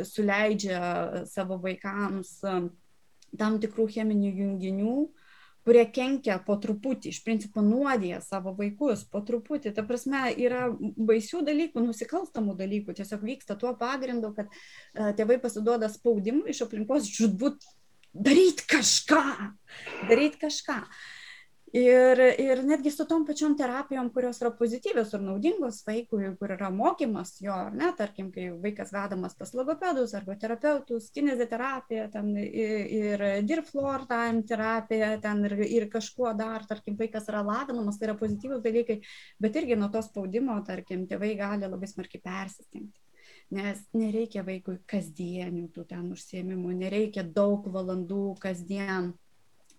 suleidžia 0.07 1.25
savo 1.29 1.59
vaikams 1.63 2.39
tam 3.37 3.57
tikrų 3.61 3.87
cheminių 3.97 4.31
junginių, 4.41 4.93
kurie 5.67 5.83
kenkia 5.91 6.37
po 6.45 6.55
truputį, 6.63 7.11
iš 7.11 7.19
principo 7.25 7.59
nuodėja 7.65 8.21
savo 8.23 8.53
vaikus 8.55 9.03
po 9.11 9.19
truputį. 9.27 9.73
Ta 9.75 9.83
prasme, 9.87 10.29
yra 10.39 10.69
baisių 10.79 11.43
dalykų, 11.47 11.83
nusikalstamų 11.83 12.55
dalykų, 12.61 12.95
tiesiog 12.95 13.25
vyksta 13.27 13.59
tuo 13.59 13.73
pagrindu, 13.79 14.31
kad 14.37 14.55
tėvai 15.19 15.41
pasiduoda 15.43 15.91
spaudimui 15.91 16.55
iš 16.55 16.63
aplinkos, 16.67 17.11
žudbūt 17.19 17.67
daryti 18.15 18.63
kažką, 18.71 19.23
daryti 20.07 20.45
kažką. 20.47 20.79
Uh, 20.87 21.16
Ir, 21.75 22.19
ir 22.39 22.61
netgi 22.63 22.91
su 22.91 23.03
tom 23.05 23.25
pačiom 23.27 23.57
terapijom, 23.59 24.07
kurios 24.15 24.37
yra 24.39 24.53
pozityvios 24.55 25.09
ir 25.17 25.23
naudingos 25.25 25.81
vaikui, 25.83 26.29
kur 26.39 26.53
yra 26.55 26.69
mokymas 26.71 27.33
jo, 27.43 27.51
ar 27.51 27.75
ne, 27.75 27.89
tarkim, 27.97 28.29
kai 28.31 28.45
vaikas 28.63 28.93
vedamas 28.95 29.35
pas 29.35 29.51
logopedus 29.51 30.13
arba 30.15 30.37
terapeutus, 30.39 31.09
kineziterapija, 31.11 32.05
ten 32.13 32.31
ir, 32.39 32.85
ir 33.01 33.25
dirflor 33.49 34.07
time 34.07 34.45
terapija, 34.47 35.11
ten 35.19 35.43
ir, 35.49 35.57
ir 35.65 35.89
kažkuo 35.91 36.31
dar, 36.39 36.63
tarkim, 36.71 36.95
vaikas 36.95 37.27
yra 37.27 37.43
lavinamas, 37.43 37.99
tai 37.99 38.13
yra 38.13 38.17
pozityvus 38.23 38.63
dalykai, 38.63 39.01
bet 39.43 39.59
irgi 39.59 39.75
nuo 39.75 39.91
to 39.91 40.05
spaudimo, 40.07 40.55
tarkim, 40.63 41.03
tėvai 41.11 41.35
gali 41.35 41.67
labai 41.67 41.91
smarkiai 41.91 42.23
persistengti. 42.23 43.03
Nes 43.51 43.83
nereikia 43.95 44.47
vaikui 44.47 44.79
kasdienių 44.87 45.67
tų 45.75 45.83
ten 45.91 46.07
užsiemimų, 46.15 46.79
nereikia 46.79 47.27
daug 47.27 47.67
valandų 47.75 48.37
kasdien 48.39 49.17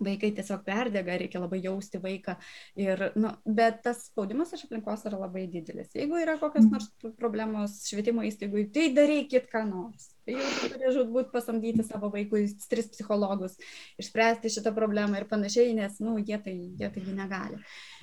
vaikai 0.04 0.30
tiesiog 0.36 0.62
perdega, 0.66 1.16
reikia 1.20 1.42
labai 1.42 1.60
jausti 1.64 2.00
vaiką. 2.02 2.36
Ir, 2.80 3.08
nu, 3.18 3.32
bet 3.44 3.82
tas 3.86 4.04
spaudimas 4.10 4.52
iš 4.54 4.66
aplinkos 4.68 5.04
yra 5.10 5.20
labai 5.24 5.46
didelis. 5.50 5.90
Jeigu 5.96 6.20
yra 6.22 6.38
kokios 6.40 6.66
mm. 6.66 6.76
nors 6.76 7.16
problemos 7.18 7.80
švietimo 7.88 8.24
įstaigui, 8.28 8.68
tai 8.74 8.88
darykit 8.96 9.50
ką 9.52 9.64
nors. 9.68 10.12
Jau 10.28 10.48
turi 10.60 10.90
žudbūt 10.92 11.30
pasamdyti 11.32 11.84
savo 11.86 12.10
vaikui 12.12 12.42
tris 12.68 12.90
psichologus, 12.92 13.54
išspręsti 14.00 14.52
šitą 14.58 14.74
problemą 14.76 15.16
ir 15.16 15.28
panašiai, 15.30 15.72
nes, 15.78 15.96
nu, 16.04 16.18
jie 16.20 16.36
tai, 16.44 16.56
jie 16.76 16.90
taigi 16.92 17.14
negali. 17.16 17.56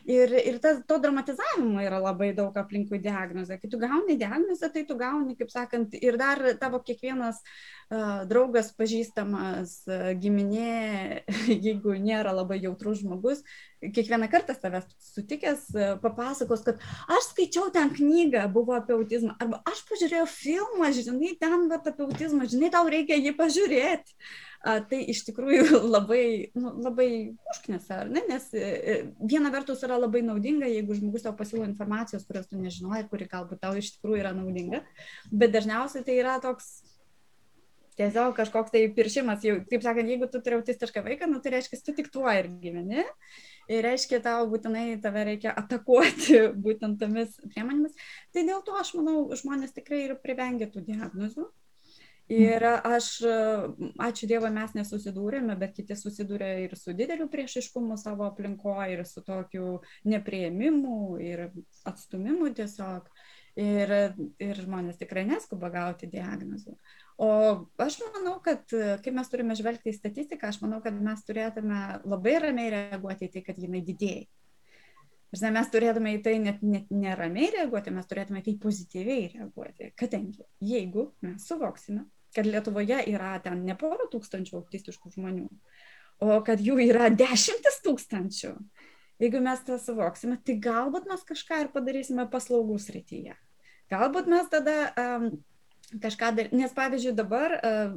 Ir, 0.06 0.30
ir 0.38 0.60
tas, 0.62 0.84
to 0.86 1.00
dramatizavimo 1.02 1.82
yra 1.82 1.98
labai 1.98 2.28
daug 2.38 2.54
aplinkui 2.62 3.00
diagnozę. 3.02 3.58
Kai 3.58 3.70
tu 3.72 3.80
gauni 3.82 4.18
diagnozę, 4.22 4.70
tai 4.70 4.84
tu 4.86 4.98
gauni, 5.00 5.34
kaip 5.40 5.50
sakant, 5.50 5.96
ir 5.98 6.20
dar 6.22 6.42
tavo 6.62 6.78
kiekvienas 6.86 7.40
uh, 7.42 8.22
draugas, 8.30 8.70
pažįstamas, 8.78 9.74
uh, 9.90 10.12
giminė, 10.22 11.24
jeigu 11.66 11.98
nėra 11.98 12.36
labai 12.38 12.60
jautrus 12.62 13.02
žmogus, 13.02 13.42
kiekvieną 13.82 14.30
kartą 14.30 14.54
tavęs 14.62 14.86
sutikęs 15.10 15.68
uh, 15.74 15.96
papasakos, 16.06 16.62
kad 16.70 16.86
aš 17.10 17.32
skaičiau 17.32 17.74
ten 17.74 17.90
knygą, 17.98 18.46
buvo 18.54 18.78
apie 18.78 18.94
autizmą, 19.00 19.34
arba 19.42 19.64
aš 19.74 19.88
pažiūrėjau 19.90 20.30
filmą, 20.30 20.94
žinai, 20.94 21.34
ten 21.42 21.66
vat, 21.74 21.90
apie 21.90 22.06
autizmą, 22.06 22.46
žinai, 22.54 22.70
tau 22.78 22.86
reikia 22.94 23.18
jį 23.18 23.34
pažiūrėti 23.42 24.20
tai 24.66 25.02
iš 25.12 25.22
tikrųjų 25.28 25.80
labai, 25.96 26.24
nu, 26.58 26.74
labai 26.86 27.10
užknisa, 27.54 28.02
ar 28.04 28.10
ne? 28.12 28.24
Nes 28.30 28.48
e, 28.58 28.64
e, 28.64 28.98
viena 29.22 29.52
vertus 29.54 29.84
yra 29.86 30.00
labai 30.02 30.24
naudinga, 30.26 30.70
jeigu 30.72 30.98
žmogus 30.98 31.26
tau 31.26 31.36
pasiūlo 31.38 31.68
informacijos, 31.70 32.26
kurios 32.28 32.50
tu 32.50 32.60
nežinojai, 32.60 33.06
kuri 33.12 33.30
galbūt 33.32 33.62
tau 33.62 33.76
iš 33.78 33.94
tikrųjų 33.98 34.24
yra 34.24 34.34
naudinga, 34.38 34.82
bet 35.32 35.54
dažniausiai 35.54 36.06
tai 36.08 36.20
yra 36.22 36.40
toks 36.44 36.80
tiesiog 38.00 38.34
kažkoks 38.36 38.74
tai 38.74 38.86
piršimas, 38.96 39.44
jau, 39.46 39.60
taip 39.70 39.84
sakant, 39.86 40.10
jeigu 40.12 40.28
tu 40.32 40.42
turi 40.44 40.58
autistišką 40.58 41.04
vaiką, 41.06 41.30
nu, 41.32 41.40
tai 41.44 41.56
reiškia, 41.56 41.80
tu 41.86 41.96
tik 41.96 42.10
tuo 42.14 42.28
ir 42.32 42.50
gyveni. 42.62 43.06
Ir 43.72 43.82
reiškia, 43.82 44.20
tau 44.22 44.44
būtinai 44.52 45.00
tave 45.02 45.24
reikia 45.26 45.54
atakuoti 45.58 46.42
būtent 46.66 47.00
tomis 47.02 47.38
priemonėmis. 47.54 47.96
Tai 48.36 48.44
dėl 48.50 48.66
to 48.66 48.76
aš 48.78 48.94
manau, 48.98 49.24
žmonės 49.38 49.74
tikrai 49.78 50.04
ir 50.10 50.18
privengia 50.22 50.68
tų 50.70 50.84
diagnozių. 50.90 51.48
Ir 52.34 52.64
aš, 52.66 53.08
ačiū 54.02 54.26
Dievui, 54.26 54.50
mes 54.50 54.72
nesusidūrėme, 54.74 55.54
bet 55.62 55.76
kiti 55.78 55.94
susidūrė 55.94 56.50
ir 56.64 56.74
su 56.74 56.96
dideliu 56.98 57.28
priešiškumu 57.30 58.00
savo 58.02 58.26
aplinkoje, 58.26 58.96
ir 58.96 59.04
su 59.06 59.22
tokiu 59.22 59.80
neprieimimu, 60.10 61.20
ir 61.22 61.50
atstumimu 61.86 62.50
tiesiog. 62.58 63.12
Ir, 63.56 63.92
ir 64.44 64.58
žmonės 64.60 64.98
tikrai 65.00 65.22
neskuba 65.30 65.70
gauti 65.72 66.10
diagnozų. 66.12 66.74
O 67.24 67.28
aš 67.80 68.02
manau, 68.04 68.34
kad 68.44 68.68
kai 69.00 69.14
mes 69.16 69.30
turime 69.32 69.56
žvelgti 69.56 69.94
į 69.94 69.96
statistiką, 69.96 70.50
aš 70.50 70.60
manau, 70.60 70.82
kad 70.84 70.98
mes 71.00 71.22
turėtume 71.24 72.02
labai 72.04 72.34
ramiai 72.44 72.74
reaguoti 72.74 73.30
į 73.30 73.32
tai, 73.38 73.46
kad 73.46 73.62
jinai 73.64 73.80
didėja. 73.88 74.26
Ir 75.36 75.56
mes 75.56 75.72
turėtume 75.72 76.18
į 76.18 76.20
tai 76.26 76.36
net, 76.44 76.60
net 76.64 76.92
neramiai 76.92 77.48
reaguoti, 77.56 77.96
mes 77.96 78.12
turėtume 78.12 78.44
į 78.44 78.46
tai 78.50 78.58
pozityviai 78.66 79.32
reaguoti. 79.38 79.94
Kadangi 80.00 80.44
jeigu 80.64 81.10
mes 81.24 81.48
suvoksime, 81.48 82.04
kad 82.36 82.48
Lietuvoje 82.48 83.00
yra 83.12 83.36
ten 83.44 83.64
ne 83.68 83.76
pora 83.80 84.08
tūkstančių 84.12 84.60
autistiškų 84.60 85.14
žmonių, 85.16 85.48
o 86.26 86.38
kad 86.46 86.62
jų 86.64 86.78
yra 86.90 87.10
dešimtis 87.24 87.82
tūkstančių. 87.86 88.54
Jeigu 89.24 89.40
mes 89.40 89.62
tą 89.64 89.78
suvoksime, 89.80 90.38
tai 90.44 90.58
galbūt 90.60 91.08
mes 91.08 91.22
kažką 91.28 91.62
ir 91.64 91.72
padarysime 91.72 92.26
paslaugų 92.32 92.76
srityje. 92.84 93.38
Galbūt 93.94 94.28
mes 94.28 94.50
tada 94.52 94.74
um, 95.00 95.30
kažką 96.04 96.32
dar, 96.36 96.50
nes 96.52 96.74
pavyzdžiui 96.76 97.14
dabar 97.16 97.56
uh, 97.56 97.94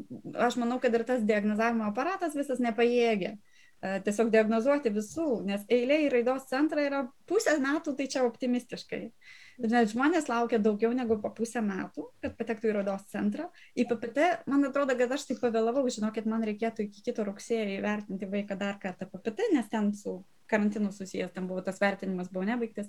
aš 0.47 0.61
manau, 0.63 0.79
kad 0.79 0.95
ir 0.95 1.03
tas 1.09 1.25
diagnozavimo 1.27 1.89
aparatas 1.89 2.37
visas 2.39 2.63
nepajėgia 2.63 3.33
uh, 3.35 3.99
tiesiog 4.07 4.31
diagnozuoti 4.31 4.95
visų, 4.95 5.27
nes 5.49 5.67
eilė 5.67 6.05
į 6.05 6.13
raidos 6.15 6.47
centrą 6.53 6.87
yra 6.87 7.03
pusę 7.27 7.57
metų, 7.65 7.97
tai 7.99 8.07
čia 8.13 8.23
optimistiškai. 8.29 9.03
Uh, 9.09 9.48
Bet 9.59 9.91
žmonės 9.91 10.29
laukia 10.31 10.61
daugiau 10.63 10.93
negu 10.95 11.17
po 11.19 11.33
pusę 11.35 11.59
metų, 11.67 12.05
kad 12.23 12.37
patektų 12.39 12.71
į 12.71 12.75
rodos 12.77 13.03
centrą. 13.11 13.49
Į 13.75 13.89
PPT, 13.91 14.29
man 14.47 14.63
atrodo, 14.69 14.95
kad 14.99 15.11
aš 15.17 15.25
taip 15.27 15.41
pavėlavau, 15.43 15.83
žinokit, 15.91 16.29
man 16.31 16.47
reikėtų 16.47 16.87
iki 16.87 17.03
kito 17.09 17.25
rugsėjo 17.27 17.67
įvertinti 17.81 18.29
vaiką 18.31 18.55
dar 18.61 18.79
kartą 18.79 19.09
PPT, 19.11 19.51
nes 19.57 19.67
ten 19.73 19.91
su 19.99 20.21
karantinu 20.49 20.93
susijęs, 20.95 21.33
ten 21.35 21.49
buvo 21.51 21.65
tas 21.67 21.83
vertinimas, 21.83 22.31
buvo 22.31 22.47
nebaigtas 22.47 22.87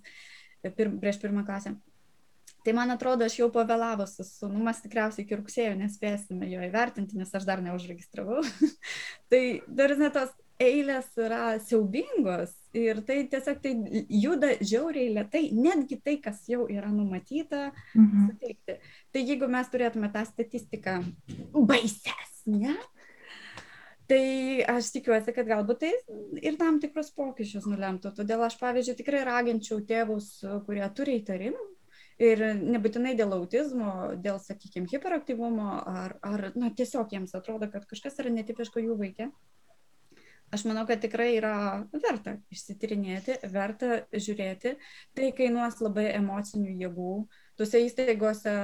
pir, 0.78 0.92
prieš 1.02 1.18
pirmą 1.24 1.42
klasę. 1.48 1.74
Tai 2.66 2.76
man 2.78 2.94
atrodo, 2.94 3.26
aš 3.26 3.40
jau 3.40 3.48
pavėlavus 3.56 4.18
su 4.20 4.28
sunumas 4.28 4.84
tikriausiai 4.84 5.26
iki 5.26 5.38
rugsėjo 5.40 5.74
nespėsime 5.80 6.50
jo 6.52 6.62
įvertinti, 6.68 7.18
nes 7.18 7.34
aš 7.34 7.50
dar 7.50 7.64
neužregistravau. 7.66 8.44
tai 9.32 9.42
dar 9.66 9.96
ne 9.98 10.12
tos 10.14 10.34
eilės 10.60 11.08
yra 11.20 11.58
siaubingos 11.64 12.52
ir 12.76 13.02
tai 13.08 13.22
tiesiog 13.32 13.62
tai 13.64 13.74
juda 14.12 14.52
žiauriai 14.60 15.14
lietai, 15.16 15.48
netgi 15.56 16.00
tai, 16.04 16.18
kas 16.24 16.44
jau 16.52 16.68
yra 16.70 16.92
numatyta, 16.94 17.70
mhm. 17.96 18.30
suteikti. 18.30 18.78
Tai 19.14 19.26
jeigu 19.26 19.50
mes 19.52 19.72
turėtume 19.72 20.12
tą 20.14 20.26
statistiką 20.28 21.00
baisesnę, 21.56 22.76
tai 24.10 24.24
aš 24.70 24.92
tikiuosi, 24.98 25.34
kad 25.36 25.50
galbūt 25.50 25.84
tai 25.86 25.94
ir 26.42 26.60
tam 26.60 26.80
tikrus 26.84 27.12
pokyčius 27.16 27.68
nulemtų. 27.70 28.14
Todėl 28.18 28.46
aš, 28.46 28.60
pavyzdžiui, 28.62 28.98
tikrai 29.00 29.26
raginčiau 29.28 29.84
tėvus, 29.86 30.40
kurie 30.68 30.86
turi 30.98 31.20
įtarimų. 31.24 31.68
Ir 32.20 32.42
nebūtinai 32.60 33.14
dėl 33.16 33.32
autizmo, 33.32 33.92
dėl, 34.20 34.42
sakykime, 34.44 34.90
hiperaktyvumo, 34.92 35.70
ar, 35.88 36.18
ar 36.20 36.50
na, 36.60 36.68
tiesiog 36.76 37.14
jiems 37.16 37.32
atrodo, 37.38 37.70
kad 37.72 37.86
kažkas 37.88 38.20
yra 38.20 38.34
netipiško 38.34 38.84
jų 38.84 38.98
vaikė, 39.00 39.30
aš 40.52 40.66
manau, 40.70 40.86
kad 40.90 41.02
tikrai 41.04 41.34
yra 41.38 41.54
verta 41.94 42.38
išsitirinėti, 42.54 43.40
verta 43.54 44.04
žiūrėti. 44.14 44.76
Tai 45.18 45.30
kainuos 45.38 45.80
labai 45.84 46.10
emocinių 46.18 46.76
jėgų. 46.86 47.14
Tuose 47.60 47.84
įstaigose 47.84 48.56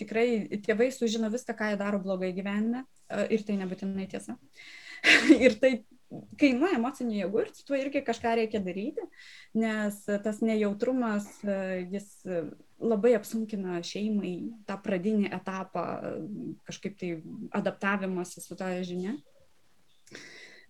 tikrai 0.00 0.26
tėvai 0.66 0.90
sužino 0.94 1.30
viską, 1.32 1.54
ką 1.58 1.72
jie 1.72 1.80
daro 1.80 2.02
blogai 2.02 2.32
gyvenime 2.36 2.84
ir 3.30 3.44
tai 3.46 3.58
nebūtinai 3.60 4.08
tiesa. 4.10 4.36
ir 5.44 5.56
tai 5.62 5.76
kainuoja 6.40 6.76
emocinių 6.76 7.16
jėgų 7.22 7.42
ir 7.42 7.50
su 7.56 7.64
tuo 7.68 7.78
irgi 7.78 8.02
kažką 8.04 8.34
reikia 8.42 8.60
daryti, 8.64 9.04
nes 9.56 9.96
tas 10.24 10.42
nejautrumas, 10.44 11.28
jis 11.92 12.10
labai 12.82 13.14
apsunkina 13.16 13.78
šeimai 13.86 14.34
tą 14.68 14.76
pradinį 14.84 15.30
etapą, 15.32 15.86
kažkaip 16.68 16.98
tai 17.00 17.12
adaptavimuose 17.56 18.42
su 18.44 18.58
tą 18.58 18.74
žinia 18.84 19.16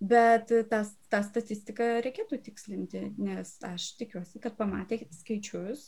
bet 0.03 0.51
tas, 0.71 0.95
tą 1.13 1.23
statistiką 1.27 1.85
reikėtų 2.03 2.41
tikslinti, 2.47 3.03
nes 3.23 3.55
aš 3.67 3.93
tikiuosi, 4.01 4.41
kad 4.43 4.57
pamatę 4.59 4.99
skaičius, 5.15 5.85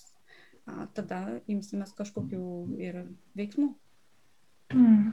a, 0.70 0.86
tada 0.94 1.18
imsimės 1.50 1.90
kažkokių 1.98 2.44
ir 2.78 2.94
veiksmų. 3.38 3.72
Mm. 4.74 5.10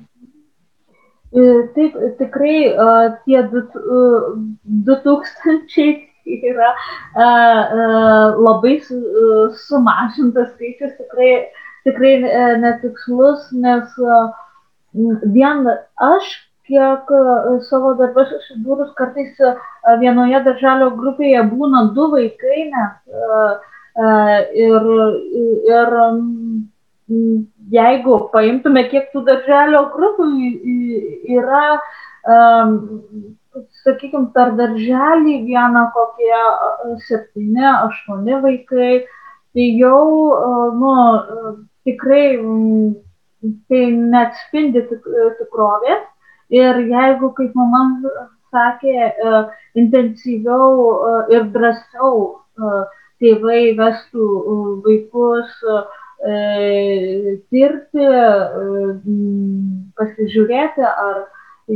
Taip, 1.31 1.93
tikrai 2.19 2.75
tie 3.23 3.39
2000 3.47 5.85
yra 6.25 6.75
labai 8.37 8.75
sumažintas 9.63 10.51
skaičius, 10.57 10.91
tikrai, 10.99 11.31
tikrai 11.87 12.13
e, 12.19 12.43
netikslus, 12.59 13.47
nes 13.55 13.87
vien 15.31 15.63
aš 15.95 16.50
kiek 16.67 17.11
e, 17.11 17.21
savo 17.69 17.93
darbę 17.99 18.25
susidūrus 18.29 18.93
kartais 18.97 19.39
e, 19.41 19.53
vienoje 20.01 20.41
darželio 20.45 20.91
grupėje 20.97 21.43
būna 21.51 21.87
du 21.95 22.07
vaikai 22.13 22.67
net. 22.71 22.99
E, 23.11 24.09
ir, 24.65 24.85
ir 25.67 25.89
jeigu 27.75 28.17
paimtume, 28.31 28.85
kiek 28.91 29.09
tų 29.11 29.25
darželio 29.27 29.81
grupių 29.91 30.27
yra, 31.35 31.63
sakykime, 33.83 34.29
per 34.31 34.53
darželį 34.55 35.35
vieną 35.49 35.83
kokie 35.97 36.39
septyni, 37.09 37.65
aštuoni 37.67 38.39
vaikai, 38.45 38.93
tai 39.51 39.67
jau, 39.81 40.07
nu, 40.79 40.95
tikrai 41.83 42.25
tai 43.67 43.83
neatspindi 43.91 44.85
tikrovės 44.93 46.07
Ir 46.51 46.81
jeigu, 46.83 47.31
kaip 47.37 47.55
mama 47.55 47.85
sakė, 48.51 48.95
e, 49.07 49.41
intensyviau 49.79 50.73
e, 50.91 51.13
ir 51.35 51.47
drąsiau 51.53 52.17
e, 52.27 52.73
tėvai 53.21 53.63
vestų 53.77 54.27
vaikus 54.85 55.61
tirti, 56.21 58.07
pasižiūrėti, 59.97 60.83
ar 60.85 61.15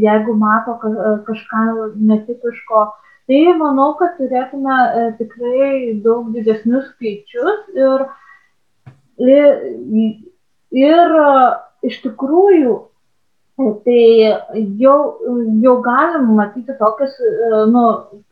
jeigu 0.05 0.35
mato 0.37 0.75
kažką 1.25 1.63
netipiško, 1.97 2.83
tai 3.25 3.39
manau, 3.57 3.87
kad 3.97 4.19
turėtume 4.19 4.77
tikrai 5.17 5.95
daug 6.05 6.29
didesnius 6.35 6.91
skaičius 6.91 7.73
ir, 7.73 8.05
ir, 9.33 9.49
ir 10.85 11.17
iš 11.89 12.01
tikrųjų 12.05 12.77
Tai 13.55 13.99
jau, 14.79 14.97
jau 15.63 15.75
galim 15.81 16.33
matyti 16.35 16.73
tokias, 16.79 17.13
nu, 17.71 17.83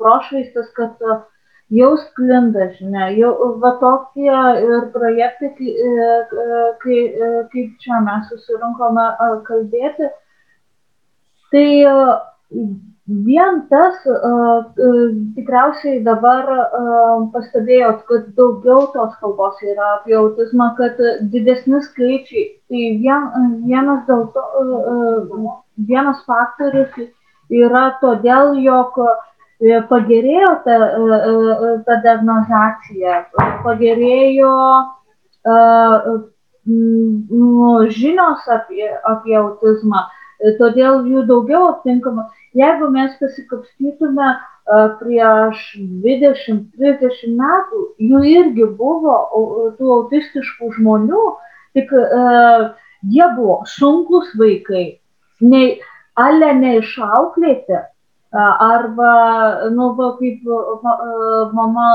prošvaistas, 0.02 0.68
kad 0.76 1.00
jau 1.72 1.92
sklinda 2.02 2.68
žinia, 2.76 3.08
jau 3.16 3.32
va 3.64 3.72
tokie 3.80 4.42
ir 4.66 4.90
projektai, 4.92 5.54
kai, 6.84 7.00
kaip 7.54 7.80
čia 7.86 8.02
mes 8.04 8.28
susirinkome 8.34 9.08
kalbėti, 9.48 10.12
tai 11.56 11.68
vien 13.06 13.58
tas 13.70 13.98
tikriausiai 15.36 16.04
dabar 16.06 16.48
pastebėjot, 17.34 18.06
kad 18.08 18.30
daugiau 18.38 18.88
tos 18.94 19.16
kalbos 19.20 19.60
yra 19.64 19.90
apie 19.98 20.16
autizmą, 20.16 20.72
kad 20.78 21.02
didesni 21.34 21.82
skaičiai. 21.84 22.46
Tai 22.72 22.86
vien, 23.04 23.28
vienas, 23.68 24.06
dėl 24.08 24.26
to, 24.36 24.46
vienas 25.90 26.24
faktorius 26.30 26.96
yra 27.52 27.86
todėl, 28.02 28.56
jog 28.64 28.98
pagerėjo 29.92 30.56
ta, 30.64 30.80
ta 31.88 32.00
diagnozacija, 32.08 33.20
pagerėjo 33.64 34.56
žinios 38.00 38.48
apie, 38.48 38.88
apie 39.12 39.36
autizmą 39.40 40.08
todėl 40.60 41.06
jų 41.08 41.26
daugiau 41.28 41.68
aptinkama. 41.70 42.30
Jeigu 42.54 42.90
mes 42.94 43.14
pasikapstytume 43.18 44.34
prieš 45.00 45.62
20-30 46.06 47.34
metų, 47.40 47.86
jų 48.00 48.22
irgi 48.30 48.68
buvo 48.78 49.16
tų 49.80 49.90
autistiškų 49.98 50.70
žmonių, 50.78 51.24
tik 51.74 51.90
uh, 51.98 52.70
jie 53.10 53.26
buvo 53.36 53.64
sunkus 53.68 54.30
vaikai, 54.40 54.86
nei, 55.42 55.82
ale 56.16 56.54
neišauklėti, 56.62 57.82
uh, 57.82 58.54
arba, 58.70 59.16
nu, 59.74 59.90
va, 59.98 60.14
kaip 60.22 60.46
mama 61.58 61.90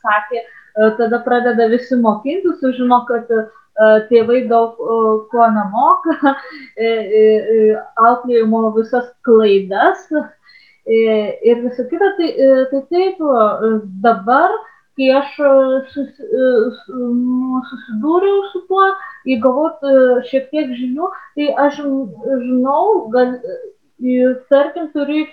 sakė, 0.00 0.42
uh, 0.42 0.59
tada 0.98 1.18
pradeda 1.24 1.66
visi 1.72 1.96
mokinti, 2.00 2.54
sužino, 2.60 3.02
kad 3.08 3.28
uh, 3.34 3.48
tėvai 4.10 4.44
daug 4.48 4.76
ko 5.30 5.46
nemoka, 5.54 6.34
auklėjimo 8.08 8.72
visas 8.76 9.08
klaidas 9.24 10.08
ir 10.90 11.62
visą 11.64 11.86
kitą. 11.88 12.10
Tai, 12.18 12.28
tai 12.72 12.82
taip, 12.90 13.22
dabar, 14.04 14.52
kai 14.98 15.10
aš 15.20 15.34
sus, 15.94 16.12
susidūriau 17.70 18.44
su 18.52 18.64
tuo, 18.68 18.90
įgavot 19.24 19.84
šiek 20.28 20.50
tiek 20.50 20.74
žinių, 20.76 21.10
tai 21.38 21.50
aš 21.66 21.80
žinau, 21.80 23.08
gal, 23.14 23.36
tarkim, 24.52 24.92
turiu 24.92 25.24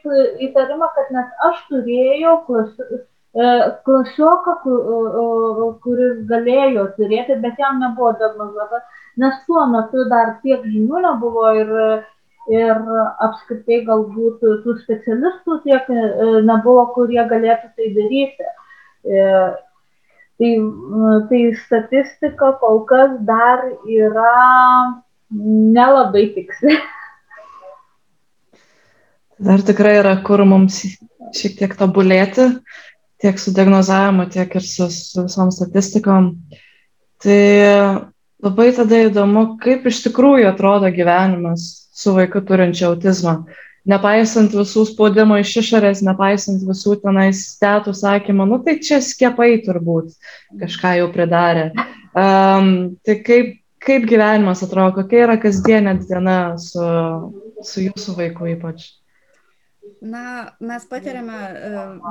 įtarimą, 0.48 0.92
kad 0.96 1.14
net 1.16 1.48
aš 1.50 1.62
turėjau 1.72 2.42
klasių 2.48 3.06
klasioką, 3.86 4.54
kuris 5.84 6.22
galėjo 6.30 6.88
turėti, 6.98 7.38
bet 7.44 7.60
jam 7.62 7.80
nebuvo 7.84 8.14
diagnozuota, 8.18 8.82
nes 9.22 9.36
tuo 9.46 9.66
metu 9.70 10.08
dar 10.10 10.38
tiek 10.42 10.64
žinių 10.66 11.04
nebuvo 11.06 11.52
ir, 11.60 11.72
ir 12.50 12.74
apskritai 13.28 13.84
galbūt 13.86 14.42
tų 14.42 14.78
specialistų 14.82 15.62
tiek 15.68 15.90
nebuvo, 16.48 16.88
kurie 16.98 17.24
galėtų 17.30 17.74
tai 17.78 17.94
daryti. 17.98 18.52
Tai, 20.38 20.50
tai 21.30 21.40
statistika 21.66 22.52
kol 22.62 22.84
kas 22.90 23.16
dar 23.26 23.64
yra 23.90 24.34
nelabai 25.34 26.28
tiksli. 26.36 26.78
Dar 29.38 29.62
tikrai 29.66 29.98
yra 30.00 30.16
kur 30.26 30.42
mums 30.50 30.80
šiek 31.38 31.58
tiek 31.60 31.74
tobulėti, 31.78 32.48
tiek 33.22 33.40
su 33.40 33.54
diagnozavimu, 33.56 34.28
tiek 34.34 34.56
ir 34.56 34.66
su, 34.66 34.90
su 34.94 35.26
visom 35.26 35.52
statistikom. 35.52 36.32
Tai 37.24 37.42
labai 38.44 38.72
tada 38.78 39.06
įdomu, 39.08 39.58
kaip 39.62 39.88
iš 39.90 40.04
tikrųjų 40.06 40.50
atrodo 40.52 40.90
gyvenimas 40.94 41.88
su 41.98 42.14
vaiku 42.18 42.44
turinčiu 42.46 42.92
autizmą. 42.92 43.40
Nepaisant 43.88 44.52
visų 44.52 44.84
spaudimo 44.90 45.38
iš 45.40 45.54
išorės, 45.62 46.04
nepaisant 46.04 46.66
visų 46.68 46.98
tenais 47.06 47.46
stėtų 47.54 47.94
sakymą, 47.96 48.46
nu 48.50 48.60
tai 48.66 48.76
čia 48.84 49.00
skiepai 49.02 49.62
turbūt 49.64 50.12
kažką 50.60 50.98
jau 51.00 51.08
pridarė. 51.14 51.70
Um, 52.18 52.98
tai 53.08 53.16
kaip, 53.24 53.56
kaip 53.84 54.06
gyvenimas 54.10 54.66
atrodo, 54.66 54.98
kokia 55.00 55.24
yra 55.24 55.38
kasdienė 55.40 55.96
diena 56.04 56.38
su, 56.60 56.84
su 57.64 57.86
jūsų 57.88 58.18
vaiku 58.20 58.52
ypač? 58.58 58.90
Na 60.02 60.52
mes 60.60 60.86
patiriame 60.90 61.40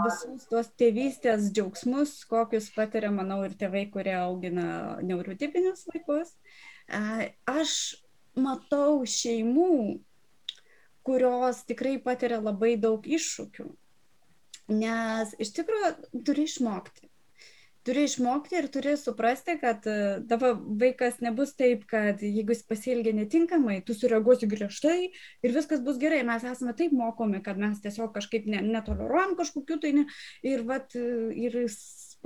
visus 0.06 0.46
tuos 0.50 0.70
tėvystės 0.80 1.50
džiaugsmus, 1.54 2.18
kokius 2.30 2.68
patiria, 2.74 3.12
manau, 3.14 3.42
ir 3.46 3.56
tėvai, 3.58 3.86
kurie 3.92 4.16
augina 4.18 4.98
neurotipinius 5.06 5.86
vaikus. 5.92 6.34
Aš 7.50 7.72
matau 8.38 9.00
šeimų, 9.08 9.98
kurios 11.06 11.64
tikrai 11.68 11.96
patiria 12.02 12.40
labai 12.42 12.74
daug 12.80 13.06
iššūkių, 13.06 13.68
nes 14.74 15.36
iš 15.42 15.52
tikrųjų 15.60 16.22
turi 16.26 16.46
išmokti 16.50 17.10
turi 17.86 18.02
išmokti 18.06 18.56
ir 18.58 18.66
turi 18.72 18.96
suprasti, 18.98 19.54
kad 19.60 19.86
e, 19.86 19.96
tavo 20.28 20.52
vaikas 20.80 21.20
nebus 21.22 21.54
taip, 21.58 21.84
kad 21.90 22.22
jeigu 22.22 22.54
jis 22.54 22.64
pasielgia 22.66 23.14
netinkamai, 23.14 23.78
tu 23.86 23.94
sureaguosi 23.94 24.48
griežtai 24.50 24.96
ir 25.06 25.54
viskas 25.54 25.82
bus 25.86 26.00
gerai. 26.02 26.24
Mes 26.26 26.44
esame 26.50 26.74
taip 26.78 26.94
mokomi, 26.96 27.42
kad 27.46 27.60
mes 27.60 27.78
tiesiog 27.84 28.10
kažkaip 28.16 28.48
ne, 28.50 28.62
netoleruojam 28.66 29.36
kažkokiu 29.38 29.78
tai 29.82 29.92
ne, 30.00 30.06
ir, 30.46 30.64
vat, 30.66 30.96
e, 30.98 31.28
ir 31.46 31.60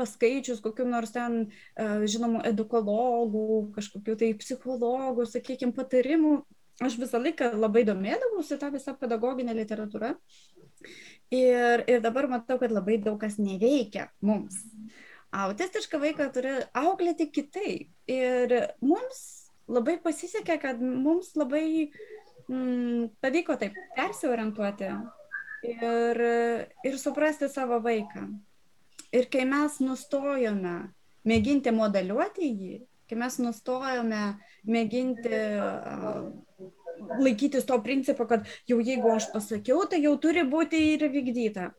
paskaičius 0.00 0.62
kokiu 0.64 0.86
nors 0.88 1.12
ten, 1.16 1.42
e, 1.76 1.90
žinomų, 2.08 2.40
edukologų, 2.52 3.50
kažkokiu 3.76 4.16
tai 4.22 4.32
psichologų, 4.40 5.28
sakykime, 5.28 5.76
patarimų. 5.76 6.38
Aš 6.80 6.96
visą 6.96 7.20
laiką 7.20 7.50
labai 7.60 7.84
domėdavausi 7.84 8.56
tą 8.56 8.70
visą 8.72 8.94
pedagoginę 8.96 9.52
literatūrą. 9.58 10.14
Ir, 11.36 11.84
ir 11.84 12.00
dabar 12.00 12.30
matau, 12.32 12.56
kad 12.62 12.72
labai 12.72 12.96
daug 13.04 13.20
kas 13.20 13.36
neveikia 13.36 14.08
mums 14.24 14.56
autistišką 15.36 16.00
vaiką 16.02 16.28
turi 16.34 16.56
auklėti 16.76 17.28
kitaip. 17.32 17.90
Ir 18.10 18.54
mums 18.82 19.20
labai 19.70 19.96
pasisekė, 20.02 20.58
kad 20.62 20.82
mums 20.82 21.32
labai 21.38 21.90
mm, 22.48 23.10
pavyko 23.22 23.56
taip 23.60 23.76
persiorientuoti 23.96 24.90
ir, 25.70 26.22
ir 26.86 26.98
suprasti 26.98 27.50
savo 27.52 27.80
vaiką. 27.84 28.26
Ir 29.14 29.26
kai 29.30 29.46
mes 29.48 29.80
nustojome 29.82 30.76
mėginti 31.26 31.72
modeliuoti 31.74 32.46
jį, 32.50 32.76
kai 33.10 33.18
mes 33.18 33.38
nustojome 33.42 34.22
mėginti 34.70 35.40
laikytis 37.20 37.66
to 37.66 37.78
principo, 37.82 38.26
kad 38.28 38.46
jau 38.68 38.78
jeigu 38.78 39.10
aš 39.14 39.30
pasakiau, 39.34 39.82
tai 39.90 40.02
jau 40.04 40.14
turi 40.20 40.44
būti 40.46 40.80
ir 40.94 41.06
vykdyta. 41.10 41.70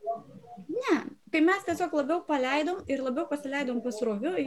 Ne, 0.68 0.96
kai 1.32 1.40
mes 1.44 1.64
tiesiog 1.66 1.96
labiau 2.02 2.20
paleidom 2.28 2.82
ir 2.92 3.02
labiau 3.04 3.24
pasileidom 3.30 3.80
pasroviui, 3.84 4.46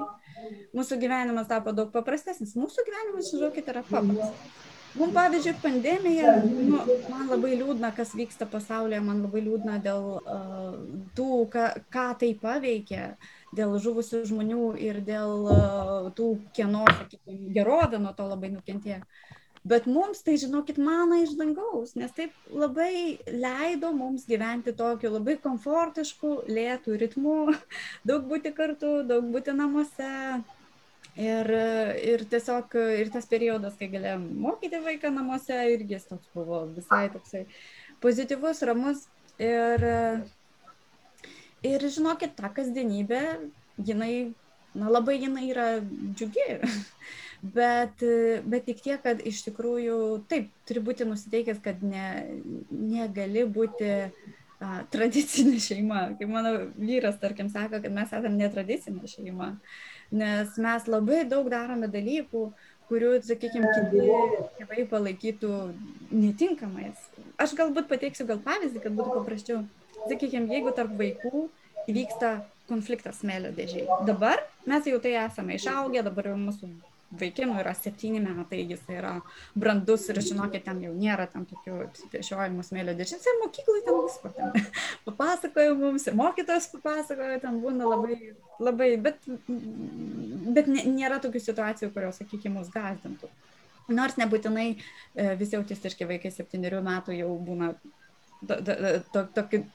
mūsų 0.78 1.00
gyvenimas 1.02 1.50
tapo 1.50 1.74
daug 1.76 1.92
paprastesnis. 1.94 2.56
Mūsų 2.60 2.86
gyvenimas, 2.88 3.34
žinokit, 3.34 3.74
yra 3.74 3.84
paprastas. 3.90 4.64
Mums, 4.96 5.12
pavyzdžiui, 5.12 5.58
pandemija, 5.60 6.38
nu, 6.48 6.78
man 7.12 7.28
labai 7.28 7.58
liūdna, 7.60 7.90
kas 7.98 8.14
vyksta 8.16 8.46
pasaulyje, 8.48 9.02
man 9.04 9.26
labai 9.26 9.42
liūdna 9.44 9.76
dėl 9.84 10.06
uh, 10.22 10.78
tų, 11.18 11.42
ką, 11.52 11.66
ką 11.92 12.06
tai 12.22 12.30
paveikia, 12.40 13.10
dėl 13.60 13.76
žuvusių 13.84 14.22
žmonių 14.30 14.70
ir 14.80 15.02
dėl 15.04 15.50
uh, 15.52 16.08
tų, 16.16 16.30
kieno, 16.56 16.86
sakykime, 16.88 17.52
gerovė 17.58 18.00
nuo 18.06 18.14
to 18.16 18.30
labai 18.30 18.54
nukentėjo. 18.54 19.02
Bet 19.66 19.88
mums 19.90 20.20
tai, 20.22 20.36
žinokit, 20.38 20.78
mana 20.78 21.24
iš 21.24 21.32
dangaus, 21.40 21.96
nes 21.98 22.12
taip 22.14 22.34
labai 22.54 23.18
leido 23.34 23.90
mums 23.98 24.28
gyventi 24.30 24.76
tokiu 24.78 25.10
labai 25.16 25.40
komfortišku, 25.42 26.36
lėtų 26.54 27.00
ritmu, 27.02 27.38
daug 28.10 28.28
būti 28.30 28.52
kartu, 28.54 29.00
daug 29.10 29.26
būti 29.34 29.58
namuose. 29.58 30.12
Ir, 31.16 31.50
ir 32.04 32.26
tiesiog 32.30 32.74
ir 33.00 33.10
tas 33.10 33.26
periodas, 33.32 33.78
kai 33.80 33.88
galėjom 33.90 34.24
mokyti 34.46 34.82
vaiką 34.84 35.10
namuose, 35.16 35.58
irgi 35.72 35.96
jis 35.96 36.10
toks 36.10 36.30
buvo 36.36 36.66
visai 36.76 37.06
toksai 37.14 37.46
pozityvus, 38.04 38.62
ramus. 38.68 39.06
Ir, 39.42 39.86
ir 41.66 41.90
žinokit, 41.98 42.36
ta 42.38 42.52
kasdienybė, 42.54 43.24
jinai, 43.88 44.14
na 44.78 44.92
labai 44.94 45.18
jinai 45.24 45.50
yra 45.50 45.70
džiugi. 45.82 46.50
bet 47.54 48.04
bet 48.46 48.66
tik 48.70 48.84
tiek 48.86 49.02
kad 49.04 49.22
iš 49.26 49.44
tikrųjų 49.50 49.98
taip 50.32 50.52
turi 50.68 50.84
būti 50.86 51.08
nusiteikęs 51.10 51.62
kad 51.66 51.84
ne 51.86 52.06
negali 52.70 53.46
būti 53.58 53.92
a, 54.06 54.84
tradicinė 54.94 55.60
šeima 55.62 56.06
kaip 56.20 56.32
mano 56.32 56.56
vyras 56.78 57.20
tarkim 57.22 57.52
sako 57.54 57.82
kad 57.84 57.92
mes 57.92 58.14
esame 58.14 58.38
netradicinė 58.40 59.12
šeima 59.12 59.56
nes 60.16 60.58
mes 60.62 60.88
labai 60.90 61.26
daug 61.30 61.50
darome 61.52 61.92
dalykų 61.92 62.48
kurių, 62.90 63.12
sakykime, 63.26 63.70
kiti 63.74 64.02
tėvai 64.60 64.86
palaikytų 64.90 65.52
netinkamais. 66.14 67.00
Aš 67.42 67.56
galbūt 67.58 67.90
pateiksiu 67.90 68.28
gal 68.30 68.42
pavyzdį, 68.46 68.84
kad 68.84 68.98
būtų 68.98 69.16
paprasčiau. 69.20 69.64
Sakykime, 70.06 70.52
jeigu 70.54 70.74
tarp 70.78 70.94
vaikų 71.00 71.48
įvyksta 71.90 72.36
konfliktas 72.70 73.22
smėlio 73.22 73.52
dėžiai. 73.56 73.88
Dabar 74.08 74.42
mes 74.70 74.86
jau 74.90 75.00
tai 75.02 75.16
esame 75.24 75.58
išaugę, 75.60 76.04
dabar 76.06 76.32
jau 76.32 76.38
mūsų 76.42 76.70
vaikinų 77.20 77.58
yra 77.62 77.74
septyni 77.78 78.22
metai, 78.24 78.62
jis 78.70 78.84
yra 78.92 79.14
brandus 79.56 80.08
ir 80.12 80.20
žinokit, 80.26 80.66
ten 80.68 80.82
jau 80.84 80.94
nėra 80.96 81.28
tam 81.32 81.46
tokių 81.50 81.80
apsipešiojimų 81.88 82.66
smėlio 82.68 82.96
dėžės 83.00 83.26
ir 83.26 83.40
mokyklai 83.44 83.82
ten 83.88 84.00
visko 84.02 84.34
ten 84.38 84.70
papasakojo 85.08 85.76
mums 85.80 86.08
ir 86.10 86.18
mokytojas 86.20 86.70
papasakojo, 86.76 87.42
ten 87.44 87.60
būna 87.64 87.90
labai, 87.96 88.20
labai, 88.60 88.92
bet, 89.08 89.28
bet 90.58 90.72
nėra 90.72 91.20
tokių 91.24 91.44
situacijų, 91.50 91.92
kurios, 91.96 92.22
sakykime, 92.22 92.60
mus 92.60 92.72
gazdintų. 92.74 93.32
Nors 93.94 94.16
nebūtinai 94.18 94.70
e, 94.74 94.78
visi 95.38 95.58
autistiški 95.60 96.08
vaikai 96.10 96.32
septyniarių 96.34 96.80
metų 96.86 97.20
jau 97.20 97.30
būna 97.46 97.76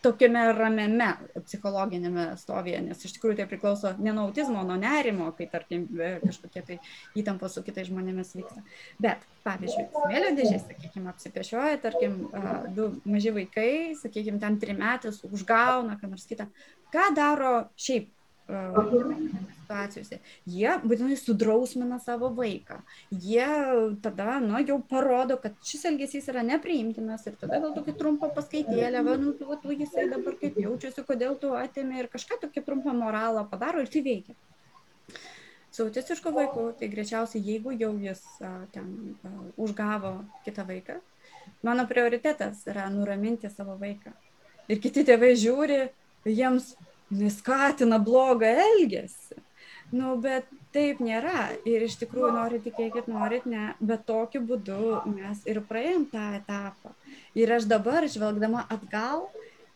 tokiame 0.05 0.43
ramiame 0.57 1.09
psichologinėme 1.47 2.27
stovyje, 2.41 2.81
nes 2.85 3.05
iš 3.07 3.15
tikrųjų 3.17 3.39
tai 3.41 3.47
priklauso 3.51 3.95
ne 3.99 4.13
nuo 4.15 4.29
autizmo, 4.29 4.63
nuo 4.67 4.77
nerimo, 4.81 5.31
kai 5.39 5.49
tarkim 5.51 5.89
kažkokie 6.25 6.63
tai 6.69 6.79
įtampos 7.19 7.57
su 7.57 7.65
kitais 7.67 7.89
žmonėmis 7.89 8.35
vyksta. 8.37 8.63
Bet, 9.03 9.25
pavyzdžiui, 9.47 9.89
smėlio 9.97 10.31
dėžė, 10.39 10.61
sakykime, 10.67 11.11
apsipešioja, 11.15 11.81
tarkim, 11.83 12.23
du 12.77 12.93
maži 13.09 13.35
vaikai, 13.41 13.73
sakykime, 14.01 14.41
ten 14.43 14.61
trimetis 14.63 15.23
užgauna, 15.31 15.99
ką 16.01 16.13
nors 16.13 16.29
kitą. 16.31 16.51
Ką 16.95 17.11
daro 17.17 17.55
šiaip 17.79 18.11
situacijose. 19.71 20.19
Jie 20.47 20.73
būtinai 20.83 21.17
sudrausmina 21.19 21.99
savo 22.03 22.31
vaiką. 22.35 22.81
Jie 23.11 23.47
tada, 24.03 24.39
nu, 24.43 24.59
jau 24.67 24.81
parodo, 24.83 25.37
kad 25.41 25.57
šis 25.65 25.87
elgesys 25.91 26.29
yra 26.33 26.43
nepriimtinas 26.47 27.27
ir 27.27 27.37
tada 27.41 27.61
gal 27.63 27.75
tokia 27.77 27.95
trumpa 27.99 28.31
paskaitėlė, 28.35 29.03
va, 29.07 29.17
nu, 29.21 29.33
tu, 29.39 29.47
tu 29.63 29.75
jisai 29.75 30.09
dabar 30.11 30.37
kaip 30.41 30.59
jaučiasi, 30.59 31.05
kodėl 31.07 31.37
tu 31.41 31.55
atėmė 31.57 32.05
ir 32.05 32.11
kažką 32.13 32.41
tokį 32.47 32.65
trumpą 32.67 32.95
moralą 32.97 33.47
padaro 33.51 33.83
ir 33.85 33.93
tai 33.93 34.03
veikia. 34.07 34.35
Su 35.71 35.87
autistišku 35.87 36.33
vaiku, 36.35 36.73
tai 36.79 36.89
greičiausiai, 36.91 37.45
jeigu 37.47 37.71
jau 37.79 37.93
jis 38.03 38.25
a, 38.43 38.57
ten 38.75 39.15
a, 39.23 39.31
užgavo 39.55 40.17
kitą 40.43 40.65
vaiką, 40.67 40.99
mano 41.63 41.87
prioritetas 41.87 42.65
yra 42.67 42.89
nuraminti 42.91 43.51
savo 43.53 43.79
vaiką. 43.79 44.11
Ir 44.71 44.83
kiti 44.83 45.05
tėvai 45.07 45.31
žiūri, 45.39 45.79
jiems 46.27 46.75
skatina 47.35 47.99
blogą 48.03 48.51
elgesį. 48.65 49.41
Nu, 49.91 50.15
bet 50.23 50.47
taip 50.75 51.01
nėra. 51.03 51.49
Ir 51.67 51.83
iš 51.87 51.97
tikrųjų 52.05 52.31
norit 52.37 52.63
tikėkit, 52.67 53.09
norit 53.11 53.47
ne, 53.51 53.73
bet 53.83 54.05
tokiu 54.07 54.43
būdu 54.47 55.03
mes 55.11 55.43
ir 55.51 55.63
praėjom 55.67 56.07
tą 56.13 56.27
etapą. 56.39 56.95
Ir 57.39 57.51
aš 57.57 57.67
dabar, 57.71 58.07
žvelgdama 58.11 58.63
atgal, 58.71 59.27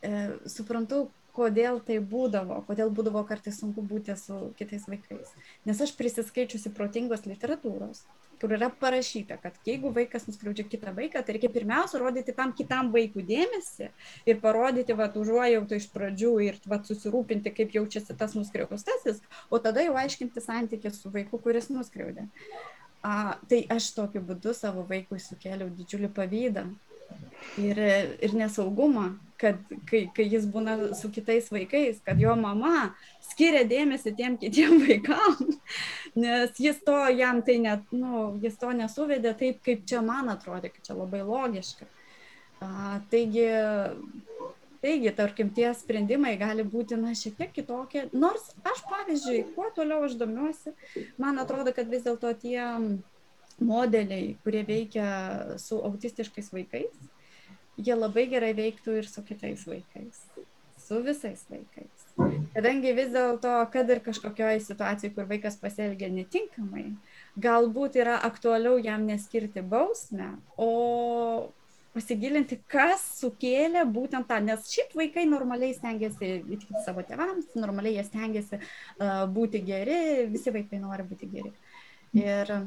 e, 0.02 0.36
suprantu, 0.50 1.08
kodėl 1.34 1.80
tai 1.82 1.98
būdavo, 1.98 2.60
kodėl 2.68 2.92
būdavo 2.94 3.24
kartais 3.28 3.58
sunku 3.60 3.82
būti 3.82 4.14
su 4.18 4.36
kitais 4.58 4.86
vaikais. 4.90 5.32
Nes 5.66 5.80
aš 5.82 5.94
prisiskaičiusi 5.98 6.70
protingos 6.76 7.26
literatūros, 7.26 8.04
kur 8.40 8.54
yra 8.54 8.68
parašyta, 8.80 9.38
kad 9.42 9.56
jeigu 9.66 9.90
vaikas 9.94 10.28
nuskriaudžia 10.28 10.66
kitą 10.68 10.94
vaiką, 10.96 11.22
tai 11.24 11.36
reikia 11.36 11.50
pirmiausia 11.54 12.00
rodyti 12.02 12.34
tam 12.36 12.52
kitam 12.56 12.90
vaikui 12.94 13.24
dėmesį 13.26 13.90
ir 14.30 14.40
parodyti, 14.42 14.96
va, 14.98 15.08
užuojautą 15.08 15.80
iš 15.80 15.88
pradžių 15.94 16.32
ir 16.46 16.60
va, 16.70 16.80
susirūpinti, 16.86 17.54
kaip 17.56 17.74
jaučiasi 17.78 18.16
tas 18.20 18.36
nuskriaustasis, 18.38 19.22
o 19.50 19.62
tada 19.62 19.86
jau 19.86 19.98
aiškinti 20.00 20.44
santykį 20.44 20.94
su 20.94 21.12
vaiku, 21.14 21.40
kuris 21.42 21.70
nuskriaudė. 21.72 22.28
A, 23.04 23.36
tai 23.50 23.64
aš 23.68 23.90
tokiu 23.96 24.22
būdu 24.24 24.54
savo 24.56 24.86
vaikui 24.88 25.18
sukėliau 25.20 25.68
didžiulį 25.76 26.08
pavydą 26.16 26.68
ir, 27.60 27.80
ir 28.24 28.34
nesaugumą, 28.36 29.12
kad 29.40 29.58
kai, 29.88 30.04
kai 30.14 30.26
jis 30.30 30.46
būna 30.50 30.76
su 30.96 31.10
kitais 31.12 31.50
vaikais, 31.52 32.00
kad 32.06 32.20
jo 32.20 32.34
mama 32.38 32.94
skiria 33.24 33.64
dėmesį 33.68 34.14
tiem 34.18 34.38
kitiem 34.40 34.78
vaikam, 34.84 35.56
nes 36.18 36.60
jis 36.60 36.80
to 36.86 36.96
jam 37.14 37.42
tai 37.46 37.58
net, 37.62 37.84
nu, 37.92 38.26
jis 38.42 38.58
to 38.60 38.72
nesuvedė 38.76 39.34
taip, 39.38 39.60
kaip 39.66 39.84
čia 39.90 40.02
man 40.06 40.30
atrodė, 40.32 40.72
kad 40.74 40.90
čia 40.90 40.98
labai 40.98 41.24
logiška. 41.26 41.88
A, 42.64 43.00
taigi, 43.10 43.48
taigi, 44.84 45.10
tarkim, 45.16 45.50
tie 45.56 45.72
sprendimai 45.76 46.36
gali 46.40 46.64
būti, 46.64 46.96
na, 47.00 47.12
šiek 47.18 47.36
tiek 47.40 47.56
kitokie, 47.56 48.06
nors 48.14 48.52
aš, 48.62 48.84
pavyzdžiui, 48.92 49.42
kuo 49.56 49.66
toliau 49.76 50.06
aš 50.06 50.14
domiuosi, 50.20 50.72
man 51.20 51.42
atrodo, 51.42 51.74
kad 51.76 51.90
vis 51.90 52.06
dėlto 52.06 52.30
tie 52.40 52.62
modeliai, 53.62 54.34
kurie 54.46 54.62
veikia 54.66 55.08
su 55.62 55.78
autistiškais 55.84 56.50
vaikais, 56.54 56.94
jie 57.76 57.96
labai 57.96 58.26
gerai 58.30 58.52
veiktų 58.56 58.98
ir 59.00 59.08
su 59.08 59.24
kitais 59.26 59.64
vaikais, 59.68 60.20
su 60.78 61.00
visais 61.04 61.44
vaikais. 61.50 62.04
Kadangi 62.54 62.92
vis 62.94 63.10
dėlto, 63.10 63.56
kad 63.72 63.90
ir 63.90 64.00
kažkokioje 64.04 64.60
situacijoje, 64.62 65.14
kur 65.16 65.26
vaikas 65.30 65.58
pasielgia 65.58 66.10
netinkamai, 66.14 66.92
galbūt 67.40 67.98
yra 67.98 68.20
aktualiau 68.22 68.78
jam 68.78 69.06
neskirti 69.08 69.64
bausmę, 69.66 70.36
o 70.54 71.50
pasigilinti, 71.94 72.58
kas 72.70 73.02
sukėlė 73.20 73.84
būtent 73.90 74.26
tą, 74.30 74.40
nes 74.42 74.66
šiaip 74.70 74.94
vaikai 74.98 75.26
normaliai 75.30 75.74
stengiasi 75.76 76.30
įtikinti 76.42 76.82
savo 76.86 77.04
tėvams, 77.06 77.52
normaliai 77.58 77.98
jie 77.98 78.06
stengiasi 78.06 78.58
uh, 78.58 79.26
būti 79.30 79.62
geri, 79.66 80.26
visi 80.30 80.54
vaikai 80.54 80.82
nori 80.82 81.06
būti 81.06 81.30
geri. 81.30 81.52
Ir 82.18 82.50
uh, 82.54 82.66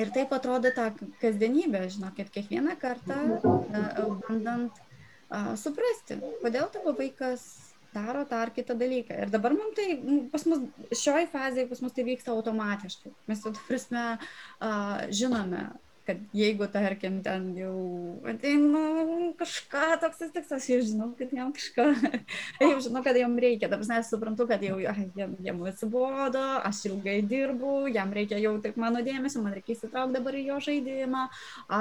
ir 0.00 0.10
taip 0.14 0.32
atrodo 0.36 0.72
ta 0.76 0.90
kasdienybė, 1.22 1.86
žinokit, 1.94 2.32
kiekvieną 2.34 2.76
kartą 2.80 3.16
bandant 4.26 4.82
suprasti, 5.58 6.20
kodėl 6.42 6.68
tavo 6.74 6.92
vaikas 6.98 7.46
daro 7.96 8.26
tą 8.28 8.42
ar 8.44 8.52
kitą 8.52 8.76
dalyką. 8.76 9.16
Ir 9.24 9.32
dabar 9.32 9.54
mums 9.56 9.76
tai, 9.78 9.96
pas 10.32 10.44
mus 10.50 10.66
šioj 11.00 11.30
fazėje, 11.32 11.68
pas 11.70 11.80
mus 11.80 11.94
tai 11.96 12.04
vyksta 12.04 12.34
automatiškai. 12.34 13.12
Mes 13.30 13.44
jau, 13.46 13.54
prasme, 13.70 14.04
žinome, 15.16 15.62
kad 16.06 16.16
jeigu, 16.36 16.66
tarkim, 16.70 17.18
ten 17.24 17.48
jau 17.58 17.74
ateina 18.30 18.82
kažką 19.38 19.96
toks 20.02 20.22
tikslas, 20.34 20.68
jau 20.70 20.78
žinau, 20.84 21.08
kad 21.18 21.32
jam 21.34 21.52
kažką, 21.56 21.86
jau 22.62 22.76
žinau, 22.84 23.02
kad 23.04 23.18
jam 23.18 23.34
reikia, 23.42 23.70
dabar 23.72 23.98
aš 23.98 24.12
suprantu, 24.12 24.46
kad 24.50 24.62
jau 24.62 24.78
ai, 24.78 25.08
jam, 25.18 25.34
jam 25.42 25.62
atsibodo, 25.66 26.44
aš 26.66 26.84
ilgai 26.90 27.18
dirbu, 27.26 27.88
jam 27.94 28.14
reikia 28.14 28.38
jau 28.42 28.54
taip 28.62 28.78
mano 28.80 29.02
dėmesio, 29.06 29.42
man 29.42 29.56
reikia 29.56 29.74
įsitraukti 29.74 30.18
dabar 30.18 30.38
į 30.38 30.44
jo 30.52 30.60
žaidimą, 30.68 31.26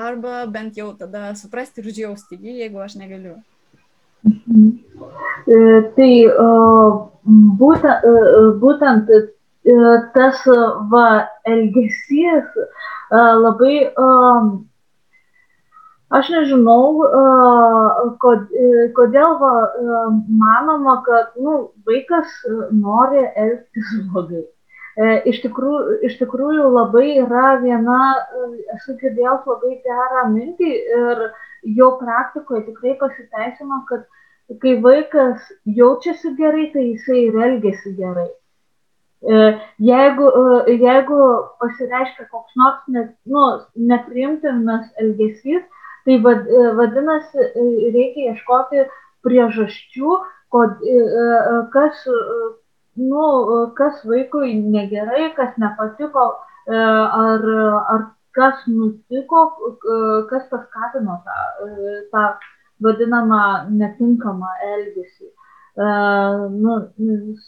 arba 0.02 0.42
bent 0.52 0.82
jau 0.82 0.90
tada 0.98 1.36
suprasti 1.38 1.84
ir 1.84 1.92
užjausti 1.94 2.42
jį, 2.42 2.58
jeigu 2.66 2.82
aš 2.82 2.98
negaliu. 3.02 3.38
Mhm. 4.26 4.68
E, 5.46 5.58
tai 5.94 6.12
būtent, 7.62 8.10
būtent 8.62 9.12
tas 10.14 10.42
va, 10.92 11.08
elgesys 11.46 12.58
labai, 13.12 13.92
aš 16.10 16.30
nežinau, 16.34 17.04
kodėl 18.96 19.38
va, 19.42 19.54
manoma, 20.28 21.02
kad 21.06 21.38
nu, 21.38 21.72
vaikas 21.86 22.28
nori 22.72 23.26
elgtis 23.36 23.96
blogai. 24.12 24.46
Iš 25.28 25.42
tikrųjų, 25.44 25.98
iš 26.08 26.14
tikrųjų 26.22 26.70
labai 26.72 27.18
yra 27.20 27.58
viena, 27.60 28.16
esu 28.78 28.96
girdėjęs 29.02 29.44
labai 29.44 29.74
gerą 29.84 30.30
mintį 30.32 30.72
ir 30.72 31.26
jo 31.76 31.90
praktikoje 32.00 32.64
tikrai 32.70 32.96
pasiteisino, 33.02 33.82
kad 33.90 34.06
kai 34.62 34.78
vaikas 34.80 35.42
jaučiasi 35.66 36.36
gerai, 36.38 36.72
tai 36.72 36.84
jisai 36.94 37.26
ir 37.26 37.36
elgesi 37.50 37.92
gerai. 37.98 38.30
E, 39.24 39.60
jeigu, 39.80 40.28
e, 40.68 40.76
jeigu 40.78 41.20
pasireiškia 41.60 42.28
koks 42.30 42.56
nors 42.60 42.82
net, 42.88 43.14
nu, 43.26 43.46
nepriimtinas 43.92 44.86
elgesys, 45.02 45.64
tai 46.06 46.20
vad, 46.26 46.46
e, 46.46 46.66
vadinasi, 46.78 47.48
reikia 47.96 48.34
ieškoti 48.34 48.86
priežasčių, 49.26 50.18
kod, 50.54 50.84
kas, 51.74 52.04
nu, 53.02 53.24
kas 53.80 54.04
vaikui 54.06 54.54
negerai, 54.62 55.32
kas 55.36 55.56
nepatiko, 55.60 56.28
ar, 56.70 57.48
ar 57.96 58.06
kas 58.38 58.62
nutiko, 58.70 59.42
kas 60.30 60.46
paskatino 60.52 61.18
tą, 61.26 61.40
tą 62.14 62.28
vadinamą 62.86 63.42
netinkamą 63.82 64.54
elgesį 64.70 65.34
nu, 65.78 66.76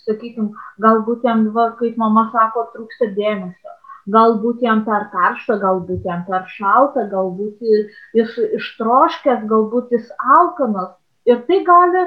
sakykim, 0.06 0.52
galbūt 0.84 1.24
jam, 1.24 1.48
va, 1.56 1.72
kaip 1.80 1.98
mama 1.98 2.28
sako, 2.34 2.68
trūksta 2.74 3.12
dėmesio. 3.16 3.74
Galbūt 4.08 4.62
jam 4.64 4.86
per 4.86 5.10
karšta, 5.12 5.58
galbūt 5.60 6.06
jam 6.08 6.24
per 6.28 6.46
šalta, 6.48 7.08
galbūt 7.12 7.60
jis 8.16 8.38
ištroškęs, 8.60 9.48
galbūt 9.50 9.92
jis 9.92 10.08
alkanas. 10.36 10.96
Ir 11.28 11.42
tai 11.48 11.60
gali 11.68 12.06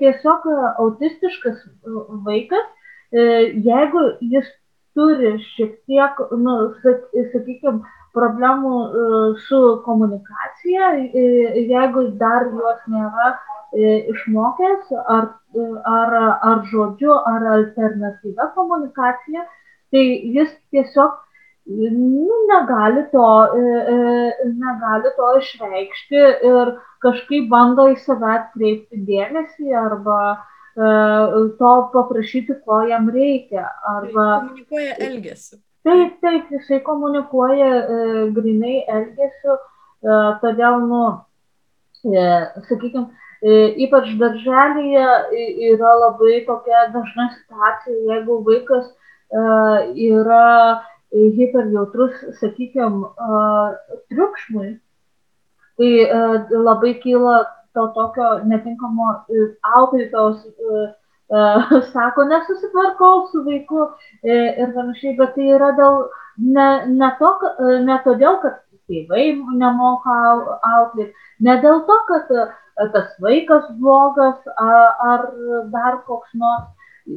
tiesiog 0.00 0.44
autistiškas 0.76 1.62
vaikas, 2.26 2.66
jeigu 3.12 4.02
jis 4.20 4.50
turi 4.92 5.38
šiek 5.54 5.78
tiek, 5.88 6.20
nu, 6.36 6.56
sakykime, 6.82 7.80
problemų 8.12 8.76
su 9.46 9.62
komunikacija, 9.86 10.90
jeigu 11.16 12.10
dar 12.20 12.44
jos 12.52 12.84
nėra 12.92 13.30
išmokęs 13.72 14.92
ar, 15.08 15.28
ar, 15.88 16.14
ar 16.50 16.62
žodžiu, 16.70 17.12
ar 17.16 17.46
alternatyvia 17.56 18.48
komunikacija, 18.54 19.46
tai 19.92 20.04
jis 20.36 20.52
tiesiog 20.70 21.18
nu, 21.66 22.38
negali, 22.50 23.04
to, 23.12 23.26
negali 24.60 25.12
to 25.16 25.32
išreikšti 25.40 26.22
ir 26.52 26.72
kažkaip 27.04 27.48
bando 27.50 27.86
į 27.92 27.98
save 28.02 28.32
atkreipti 28.36 29.02
dėmesį 29.08 29.76
arba 29.78 30.20
to 30.74 31.74
paprašyti, 31.92 32.60
ko 32.64 32.82
jam 32.88 33.10
reikia. 33.14 33.68
Arba... 33.88 34.26
Komunikuoja 34.48 34.96
elgesiu. 35.06 35.60
Taip, 35.82 36.20
taip, 36.22 36.50
jisai 36.50 36.78
komunikuoja 36.86 37.70
e, 37.74 37.94
grinai 38.36 38.76
elgesiu, 38.86 39.56
e, 40.06 40.18
todėl, 40.42 40.84
nu, 40.86 41.00
e, 42.06 42.26
sakykime, 42.68 43.08
ypač 43.42 44.12
darželėje 44.20 45.06
yra 45.72 45.94
labai 45.98 46.44
tokia 46.46 46.86
dažna 46.94 47.28
situacija, 47.34 47.96
jeigu 48.12 48.38
vaikas 48.46 48.86
yra 49.98 50.82
hiperjautrus, 51.12 52.14
sakykime, 52.40 53.10
triukšmui, 54.12 54.78
tai 55.76 55.90
labai 56.50 56.94
kyla 57.02 57.42
to 57.74 57.86
tokio 57.96 58.32
netinkamo 58.46 59.12
auklėtos 59.74 60.44
sako, 61.92 62.24
nesusitvarkau 62.28 63.28
su 63.32 63.44
vaiku 63.44 63.86
ir 64.22 64.72
panašiai, 64.74 65.16
bet 65.16 65.34
tai 65.34 65.48
yra 65.56 65.72
dėl, 65.78 66.02
ne, 66.38 66.68
ne, 66.88 67.08
to, 67.18 67.30
ne 67.86 67.96
todėl, 68.04 68.38
kad 68.42 68.60
tėvai 68.90 69.32
nemoka 69.56 70.16
auklėti, 70.74 71.12
ne 71.40 71.56
dėl 71.62 71.80
to, 71.88 71.98
kad 72.10 72.34
tas 72.76 73.08
vaikas 73.20 73.66
blogas 73.80 74.38
ar 74.58 75.26
dar 75.72 76.02
koks 76.06 76.34
nors. 76.34 76.68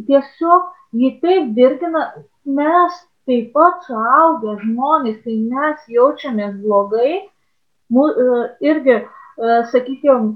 Tiesiog 0.08 0.72
jį 0.98 1.12
taip 1.22 1.52
dirgina, 1.58 2.08
mes 2.46 2.98
taip 3.26 3.52
pat 3.54 3.86
suaugę 3.86 4.58
žmonės, 4.64 5.22
kai 5.26 5.36
mes 5.42 5.86
jaučiamės 5.90 6.58
blogai, 6.64 7.22
mū, 7.94 8.08
irgi, 8.66 9.00
sakykime, 9.72 10.36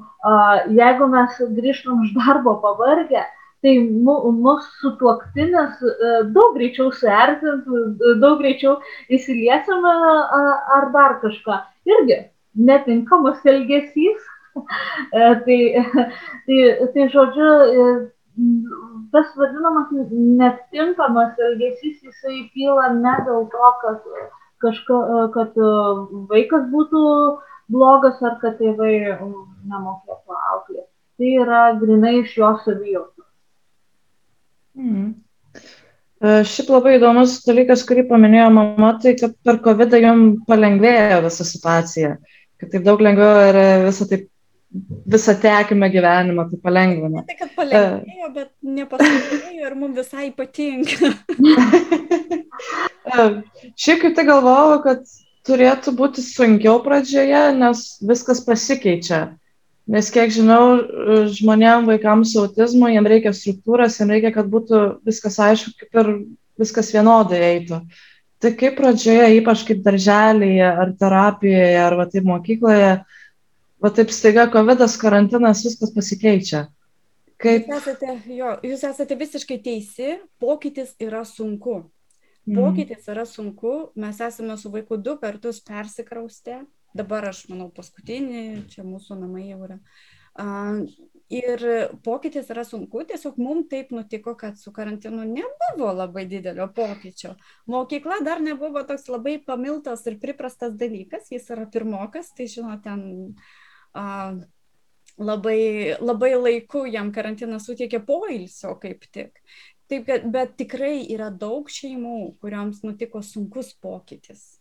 jeigu 0.76 1.10
mes 1.10 1.38
grįžtum 1.58 2.06
iš 2.06 2.16
darbo 2.18 2.58
pavargę, 2.64 3.26
tai 3.64 3.76
mūsų 3.84 4.58
sutuoktinis 4.82 5.82
daug 6.34 6.56
greičiau 6.56 6.92
suerzins, 6.96 7.66
daug 8.22 8.40
greičiau 8.40 8.78
įsiliesim 9.12 9.86
ar 9.90 10.92
dar 10.94 11.18
kažką. 11.24 11.64
Irgi 11.90 12.22
netinkamas 12.56 13.46
elgesys. 13.46 14.22
tai, 15.46 15.60
tai, 16.46 16.60
tai 16.96 17.08
žodžiu, 17.16 17.52
tas 19.14 19.32
vadinamas 19.36 19.92
netinkamas 20.42 21.40
elgesys, 21.50 22.02
jisai 22.06 22.44
kyla 22.54 22.92
ne 23.00 23.16
dėl 23.28 23.48
to, 23.54 23.72
kad, 23.84 24.10
kažko, 24.64 25.00
kad 25.36 25.58
vaikas 26.32 26.68
būtų 26.74 27.04
blogas 27.70 28.22
ar 28.26 28.38
kad 28.42 28.58
tėvai 28.62 28.94
nemokėtų 29.70 30.38
auklėti. 30.54 30.88
Tai 31.20 31.34
yra 31.44 31.64
grinai 31.80 32.20
iš 32.22 32.38
jo 32.40 32.54
savijautos. 32.64 33.28
Mm. 34.80 35.10
Šiaip 36.20 36.72
labai 36.72 36.98
įdomus 36.98 37.38
dalykas, 37.46 37.86
kurį 37.88 38.06
paminėjo 38.10 38.50
mama, 38.56 38.94
tai 39.04 39.14
kad 39.20 39.36
per 39.48 39.60
COVID 39.64 39.96
jums 40.00 40.42
palengvėjo 40.48 41.22
visa 41.24 41.46
situacija, 41.48 42.18
kad 42.60 42.74
taip 42.74 42.84
daug 42.88 43.04
lengviau 43.04 43.46
ir 43.50 43.60
visą 43.86 44.08
taip 44.10 44.28
visą 45.10 45.36
tekime 45.42 45.90
gyvenimą, 45.90 46.46
tai 46.50 46.60
palengvina. 46.62 47.24
Tai, 47.28 47.38
kad 47.40 47.56
palengvėjo, 47.58 48.28
uh, 48.28 48.34
bet 48.36 48.52
nepasakėjo 48.62 49.66
ir 49.66 49.76
mums 49.80 49.98
visai 49.98 50.30
patinka. 50.36 51.10
Šiaip 53.80 54.04
kaip 54.04 54.16
tai 54.18 54.26
galvojau, 54.28 54.80
kad 54.86 55.04
turėtų 55.50 55.94
būti 55.98 56.24
sunkiau 56.24 56.82
pradžioje, 56.86 57.44
nes 57.58 57.86
viskas 58.06 58.44
pasikeičia. 58.46 59.22
Nes 59.90 60.12
kiek 60.14 60.30
žinau, 60.30 60.84
žmonėm, 61.34 61.88
vaikams 61.90 62.36
su 62.36 62.44
autizmu, 62.44 62.92
jiems 62.94 63.10
reikia 63.10 63.34
struktūros, 63.34 63.98
jiems 63.98 64.14
reikia, 64.14 64.32
kad 64.36 64.52
būtų 64.52 64.82
viskas 65.08 65.40
aišku, 65.42 65.74
kaip 65.80 66.02
ir 66.04 66.12
viskas 66.62 66.92
vienodai 66.94 67.40
eitų. 67.48 67.80
Tai 68.40 68.52
kaip 68.60 68.78
pradžioje, 68.78 69.32
ypač 69.40 69.66
kaip 69.68 69.82
darželėje, 69.84 70.68
ar 70.84 70.94
terapijoje, 71.00 71.80
ar 71.82 71.98
va 71.98 72.06
taip 72.12 72.28
mokykloje, 72.30 72.92
va 73.84 73.92
taip 73.96 74.12
staiga 74.14 74.48
COVID, 74.52 74.84
karantinas, 75.02 75.64
viskas 75.66 75.94
pasikeičia. 75.96 76.68
Kaip... 77.40 77.70
Jūs, 77.70 77.86
esate, 77.86 78.18
jo, 78.36 78.52
jūs 78.68 78.84
esate 78.84 79.16
visiškai 79.16 79.62
teisi, 79.64 80.18
pokytis 80.44 80.98
yra 81.00 81.24
sunku. 81.28 81.82
Pokytis 82.50 83.06
yra 83.12 83.26
sunku, 83.30 83.92
mes 84.00 84.20
esame 84.26 84.56
su 84.58 84.72
vaiku 84.74 84.98
du 84.98 85.14
kartus 85.22 85.60
persikraustę, 85.62 86.64
dabar 86.98 87.30
aš 87.30 87.44
manau 87.52 87.70
paskutinį, 87.74 88.66
čia 88.74 88.86
mūsų 88.88 89.20
namai 89.20 89.46
jau 89.52 89.60
yra. 89.68 89.78
Ir 91.30 91.62
pokytis 92.02 92.50
yra 92.50 92.64
sunku, 92.66 93.04
tiesiog 93.06 93.38
mums 93.38 93.68
taip 93.70 93.92
nutiko, 93.94 94.34
kad 94.40 94.58
su 94.58 94.74
karantinu 94.74 95.28
nebuvo 95.30 95.92
labai 95.94 96.26
didelio 96.26 96.66
pokyčio. 96.74 97.36
Mokykla 97.70 98.24
dar 98.26 98.42
nebuvo 98.42 98.82
toks 98.90 99.06
labai 99.14 99.38
pamiltas 99.46 100.08
ir 100.10 100.18
priprastas 100.24 100.74
dalykas, 100.80 101.30
jis 101.30 101.52
yra 101.54 101.70
pirmokas, 101.70 102.34
tai 102.34 102.50
žinot, 102.50 102.82
ten 102.88 103.36
labai, 103.96 105.96
labai 106.00 106.32
laiku 106.36 106.86
jam 106.88 107.12
karantinas 107.16 107.68
suteikė 107.70 108.04
poilsio 108.06 108.76
kaip 108.82 109.06
tik. 109.12 109.42
Taip, 109.90 110.10
bet 110.30 110.54
tikrai 110.60 111.02
yra 111.10 111.32
daug 111.34 111.70
šeimų, 111.74 112.36
kuriuoms 112.42 112.84
nutiko 112.86 113.24
sunkus 113.26 113.74
pokytis 113.82 114.60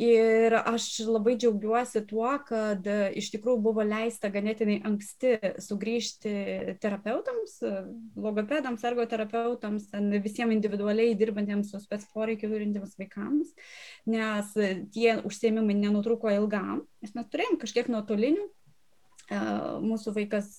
ir 0.00 0.54
aš 0.58 0.86
labai 1.06 1.36
džiaugiuosi 1.38 2.02
tuo 2.10 2.30
kad 2.48 2.86
iš 3.14 3.28
tikrųjų 3.34 3.60
buvo 3.62 3.84
leista 3.86 4.30
ganėtinai 4.32 4.80
anksti 4.88 5.36
sugrįžti 5.62 6.32
terapeutams 6.82 7.60
logopedams 8.18 8.82
ergoterapeutams 8.90 9.86
ten 9.92 10.10
visiem 10.24 10.50
individualiai 10.56 11.14
dirbantiems 11.18 11.70
su 11.70 11.82
spec 11.82 12.08
poreikių 12.14 12.50
turintiems 12.50 12.98
vaikams 12.98 13.54
nes 14.10 14.50
tie 14.96 15.14
užsiėmimai 15.22 15.78
nenutrūko 15.84 16.34
ilgam 16.34 16.82
nes 17.04 17.14
mes 17.14 17.30
turėjom 17.30 17.60
kažkiek 17.62 17.92
nuotolinių 17.94 18.50
mūsų 19.30 20.14
vaikas 20.18 20.50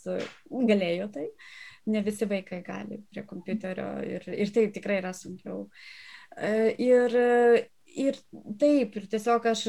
galėjo 0.49 1.09
tai 1.13 1.29
ne 1.91 2.01
visi 2.05 2.25
vaikai 2.29 2.63
gali 2.65 2.99
prie 3.11 3.23
kompiuterio 3.29 3.89
ir, 4.09 4.27
ir 4.33 4.53
tai 4.53 4.67
tikrai 4.73 4.99
yra 5.03 5.13
sunkiau. 5.13 5.67
Ir 6.81 7.17
ir 7.95 8.17
taip, 8.59 8.97
ir 8.99 9.07
tiesiog 9.11 9.45
aš 9.51 9.65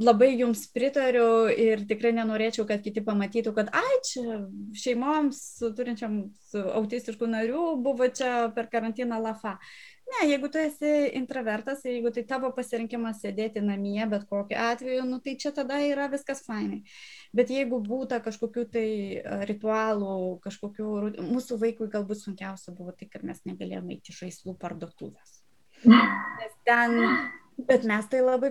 labai 0.00 0.30
jums 0.38 0.64
pritariu 0.72 1.46
ir 1.52 1.84
tikrai 1.88 2.12
nenorėčiau, 2.16 2.64
kad 2.68 2.82
kiti 2.84 3.02
pamatytų, 3.04 3.52
kad 3.56 3.70
ai, 3.76 4.00
čia 4.06 4.40
šeimoms 4.80 5.40
turinčiam 5.76 6.20
autistiškų 6.56 7.28
narių 7.30 7.64
buvo 7.84 8.08
čia 8.08 8.50
per 8.56 8.70
karantiną 8.72 9.20
lafa. 9.22 9.58
Ne, 10.10 10.24
jeigu 10.26 10.48
tu 10.50 10.58
esi 10.58 10.90
intravertas, 11.20 11.84
jeigu 11.86 12.10
tai 12.10 12.24
tavo 12.26 12.48
pasirinkimas 12.56 13.20
sėdėti 13.22 13.62
namie, 13.62 14.00
bet 14.10 14.24
kokiu 14.30 14.56
atveju, 14.58 15.04
nu, 15.06 15.20
tai 15.22 15.36
čia 15.38 15.52
tada 15.54 15.78
yra 15.86 16.08
viskas 16.10 16.42
fainai. 16.48 16.80
Bet 17.36 17.52
jeigu 17.54 17.78
būtų 17.84 18.18
kažkokių 18.24 18.64
tai 18.74 18.88
ritualų, 19.52 20.40
kažkokių, 20.42 20.88
mūsų 21.28 21.60
vaikui 21.62 21.92
galbūt 21.92 22.24
sunkiausia 22.24 22.74
buvo 22.74 22.96
tai, 22.96 23.06
kad 23.12 23.22
mes 23.22 23.44
negalėjome 23.46 24.00
eiti 24.00 24.16
žaislų 24.16 24.56
parduotuvės 24.58 25.38
Nes 25.84 26.52
ten, 26.64 26.98
bet 27.68 27.86
mes 27.88 28.10
tai 28.10 28.20
labai 28.24 28.50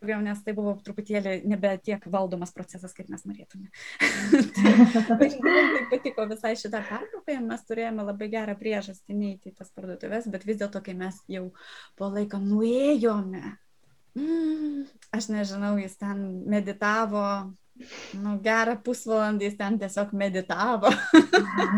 pasidžiaugiam, 0.00 0.24
nes 0.24 0.42
tai 0.44 0.54
buvo 0.54 0.74
truputėlį 0.84 1.42
nebe 1.44 1.78
tiek 1.84 2.00
valdomas 2.10 2.52
procesas, 2.52 2.92
kaip 2.96 3.08
mes 3.08 3.24
norėtume. 3.24 3.70
tai, 5.20 5.28
tai 5.28 5.84
patiko 5.90 6.26
visai 6.30 6.54
šitą 6.56 6.80
pertrauką, 6.88 7.40
mes 7.44 7.64
turėjome 7.68 8.04
labai 8.04 8.28
gerą 8.32 8.56
priežastį 8.58 9.14
neįti 9.14 9.52
į 9.52 9.56
tas 9.58 9.70
parduotuvės, 9.74 10.28
bet 10.32 10.46
vis 10.46 10.58
dėlto, 10.60 10.80
kai 10.82 10.94
mes 10.94 11.20
jau 11.28 11.50
po 11.96 12.08
laiko 12.08 12.40
nuėjome, 12.40 13.56
mm, 14.16 14.86
aš 15.12 15.28
nežinau, 15.28 15.76
jis 15.78 15.96
ten 16.00 16.42
meditavo, 16.48 17.52
nu, 18.20 18.38
gerą 18.42 18.78
pusvalandį 18.84 19.50
jis 19.50 19.60
ten 19.60 19.78
tiesiog 19.80 20.12
meditavo. 20.16 20.90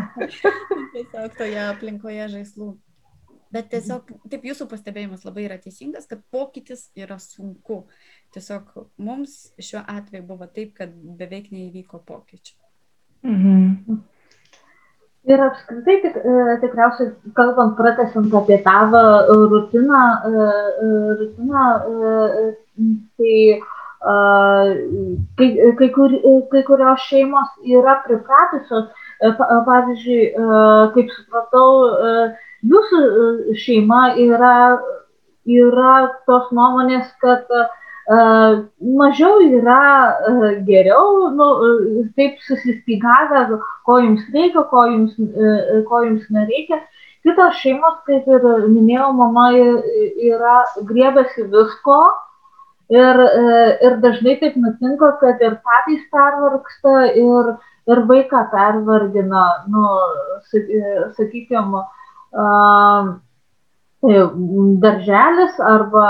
tiesiog 0.95 1.37
toje 1.37 1.61
aplinkoje 1.67 2.31
žaislų. 2.37 2.73
Bet 3.53 3.69
tiesiog, 3.69 4.09
taip 4.31 4.45
jūsų 4.47 4.65
pastebėjimas 4.71 5.25
labai 5.27 5.45
yra 5.45 5.59
teisingas, 5.61 6.07
kad 6.09 6.23
pokytis 6.33 6.87
yra 6.97 7.19
sunku. 7.21 7.83
Tiesiog 8.33 8.71
mums 8.97 9.53
šiuo 9.61 9.83
atveju 9.93 10.25
buvo 10.31 10.47
taip, 10.49 10.73
kad 10.79 10.95
beveik 11.19 11.51
neįvyko 11.53 12.01
pokyčių. 12.07 12.57
Mhm. 13.29 14.01
Ir 15.23 15.39
apskritai, 15.39 15.93
tik, 16.03 16.15
e, 16.19 16.55
tikriausiai, 16.59 17.13
kalbant, 17.37 17.77
pratesant 17.77 18.33
apie 18.35 18.57
tavo 18.65 19.03
rutiną, 19.51 20.01
e, 20.27 20.47
e, 20.83 20.87
rutiną 21.19 21.61
tai 23.15 23.37
kai, 25.39 25.47
kai, 25.79 25.89
kur, 25.95 26.17
kai 26.51 26.63
kurios 26.67 27.05
šeimos 27.07 27.53
yra 27.77 27.93
pripratusios, 28.03 28.89
pavyzdžiui, 29.21 30.25
kaip 30.97 31.13
supratau, 31.15 31.69
jūsų 32.71 33.55
šeima 33.59 34.13
yra, 34.23 34.57
yra 35.49 35.95
tos 36.27 36.51
nuomonės, 36.55 37.09
kad 37.23 37.49
uh, 37.51 37.71
mažiau 38.99 39.39
yra 39.39 40.17
geriau, 40.67 41.31
nu, 41.31 41.47
taip 42.15 42.39
susistygavę, 42.43 43.59
ko 43.85 43.99
jums 43.99 44.23
reikia, 44.33 44.63
ko 44.69 44.85
jums, 44.87 45.15
ko 45.87 46.03
jums 46.03 46.27
nereikia. 46.29 46.81
Kitos 47.23 47.55
šeimos, 47.61 48.01
kaip 48.05 48.27
ir 48.27 48.43
minėjau, 48.67 49.13
mama 49.15 49.53
yra 49.55 50.65
griebėsi 50.83 51.47
visko 51.47 52.01
ir, 52.91 53.21
ir 53.79 53.95
dažnai 54.03 54.35
taip 54.41 54.57
nutinka, 54.59 55.13
kad 55.21 55.39
ir 55.39 55.55
patys 55.63 56.03
pervargsta 56.11 57.13
ir, 57.15 57.53
ir 57.87 58.03
vaiką 58.11 58.49
pervargina, 58.51 59.45
nu, 59.71 59.87
sakykime, 61.15 61.85
darželis 64.83 65.59
arba, 65.59 66.07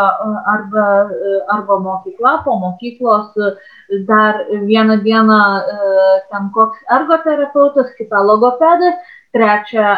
arba, 0.53 0.86
arba 1.55 1.80
mokykla, 1.80 2.41
po 2.45 2.55
mokyklos 2.59 3.34
dar 4.07 4.45
vieną 4.65 4.97
dieną 5.03 5.39
ten 6.32 6.49
koks 6.53 6.80
ergoterapeutas, 6.89 7.93
kita 7.97 8.24
logopedas, 8.24 8.95
trečia 9.34 9.97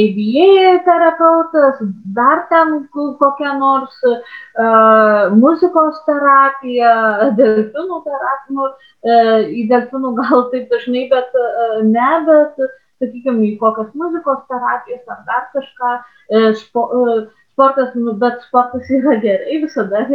ABA 0.00 0.84
terapeutas, 0.84 1.76
dar 2.16 2.46
ten 2.48 2.88
kokia 2.92 3.52
nors 3.58 3.92
uh, 4.08 5.28
muzikos 5.36 6.00
terapija, 6.08 6.94
delfinų 7.36 8.00
terapija, 8.06 8.56
nu, 8.56 8.70
uh, 8.70 9.36
į 9.44 9.66
delfinų 9.68 10.14
gal 10.22 10.46
taip 10.52 10.72
dažnai, 10.72 11.04
bet 11.12 11.36
uh, 11.36 11.82
ne, 11.84 12.10
bet 12.28 12.64
sakykime, 13.00 13.48
į 13.48 13.56
kokias 13.60 13.90
muzikos 13.98 14.44
terapijas 14.50 15.02
ar 15.14 15.24
dar 15.28 15.46
kažką. 15.54 15.92
E, 16.30 16.42
spo, 16.60 16.86
e, 16.92 17.16
sportas, 17.54 17.94
nu, 17.96 18.14
bet 18.20 18.44
sportas 18.48 18.90
yra 18.98 19.18
gerai 19.24 19.60
visada. 19.64 20.06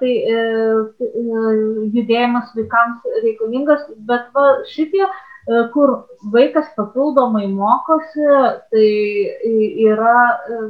Tai 0.00 0.10
e, 0.10 0.38
judėjimas 1.94 2.50
vaikams 2.56 3.06
reikalingas, 3.22 3.84
bet 4.08 4.26
va, 4.34 4.46
šitie, 4.72 5.06
kur 5.72 5.92
vaikas 6.34 6.72
papildomai 6.74 7.46
mokosi, 7.52 8.26
tai 8.74 8.88
yra, 9.86 10.16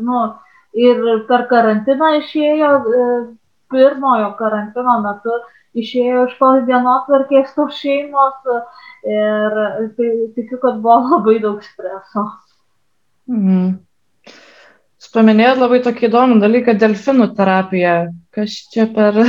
nu, 0.05 0.21
ir 0.77 1.01
per 1.31 1.47
karantiną 1.49 2.13
išėjo, 2.21 2.71
pirmojo 3.73 4.29
karantino 4.39 5.01
metu 5.09 5.41
išėjo 5.83 6.27
iš 6.31 6.37
tos 6.41 6.65
dienotvarkės 6.69 7.55
tos 7.57 7.79
šeimos, 7.81 8.37
Ir 9.07 9.57
tai 9.95 10.09
tikiu, 10.35 10.59
kad 10.59 10.81
buvo 10.83 10.99
labai 11.13 11.39
daug 11.43 11.63
streso. 11.63 12.27
Mhm. 13.31 13.77
Jūs 14.97 15.13
paminėjot 15.15 15.61
labai 15.61 15.79
tokį 15.85 16.09
įdomų 16.09 16.41
dalyką- 16.43 16.75
delfinų 16.83 17.29
terapija. 17.39 17.97
Kas 18.35 18.57
čia 18.73 18.89
per, 18.97 19.21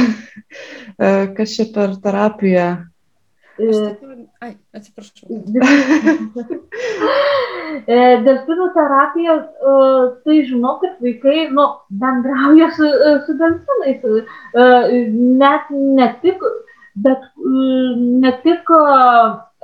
kas 1.37 1.53
čia 1.57 1.67
per 1.75 1.93
terapija? 2.01 2.67
Ai, 3.57 4.51
atsiprašau. 4.77 5.39
Delfinų 8.27 8.67
terapija, 8.75 9.35
e, 9.37 9.75
tai 10.25 10.37
žinau, 10.47 10.75
kad 10.83 11.01
vaikai 11.03 11.47
nu, 11.55 11.65
bendrauja 12.03 12.69
su, 12.77 12.91
su 13.25 13.37
delfinais. 13.41 14.29
Net 15.41 15.71
ne 15.73 16.07
tik, 16.23 16.45
bet 17.07 17.25
ne 17.45 18.33
tik 18.45 18.71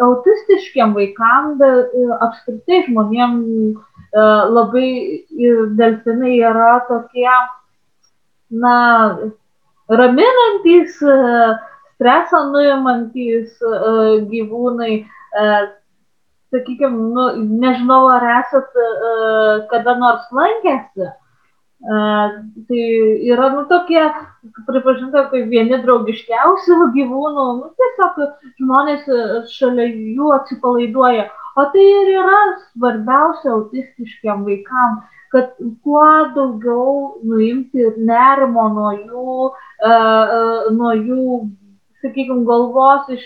autistiškiem 0.04 0.96
vaikam, 0.98 1.56
bet 1.62 1.94
apskritai 2.26 2.84
žmonėm 2.88 3.39
labai 4.58 4.89
delfinai 5.78 6.38
yra 6.41 6.76
tokie, 6.89 7.30
na, 8.54 8.76
raminantis, 9.89 11.02
e, 11.02 11.58
stresą 11.94 12.46
nuimantis 12.52 13.58
e, 13.62 13.74
gyvūnai. 14.30 14.94
Sakykime, 16.54 17.08
nu, 17.16 17.24
nežinau, 17.64 18.04
ar 18.14 18.26
esat 18.36 18.76
kada 19.72 19.96
nors 19.98 20.28
lankęsi 20.30 21.08
Tai 21.84 22.84
yra, 23.28 23.50
nu, 23.52 23.66
tokie, 23.68 24.04
pripažinta, 24.70 25.26
kaip 25.32 25.50
vieni 25.52 25.80
draugiškiausių 25.84 26.78
gyvūnų, 26.96 27.48
nu, 27.58 27.72
tiesiog 27.82 28.22
žmonės 28.62 29.10
šalia 29.52 29.89
jų 29.91 30.30
atsipalaiduoja. 30.38 31.26
O 31.60 31.66
tai 31.74 31.84
ir 31.84 32.14
yra 32.22 32.39
svarbiausia 32.70 33.52
autistiškiam 33.58 34.46
vaikam, 34.48 35.02
kad 35.36 35.52
kuo 35.84 36.08
daugiau 36.38 37.20
nuimti 37.28 37.89
nerimo 38.00 38.70
nuo 38.78 38.94
jų, 38.96 39.36
uh, 39.52 40.72
nuo 40.72 40.94
jų, 40.96 41.28
sakykime, 42.04 42.43
galvos, 42.49 43.10
iš, 43.16 43.26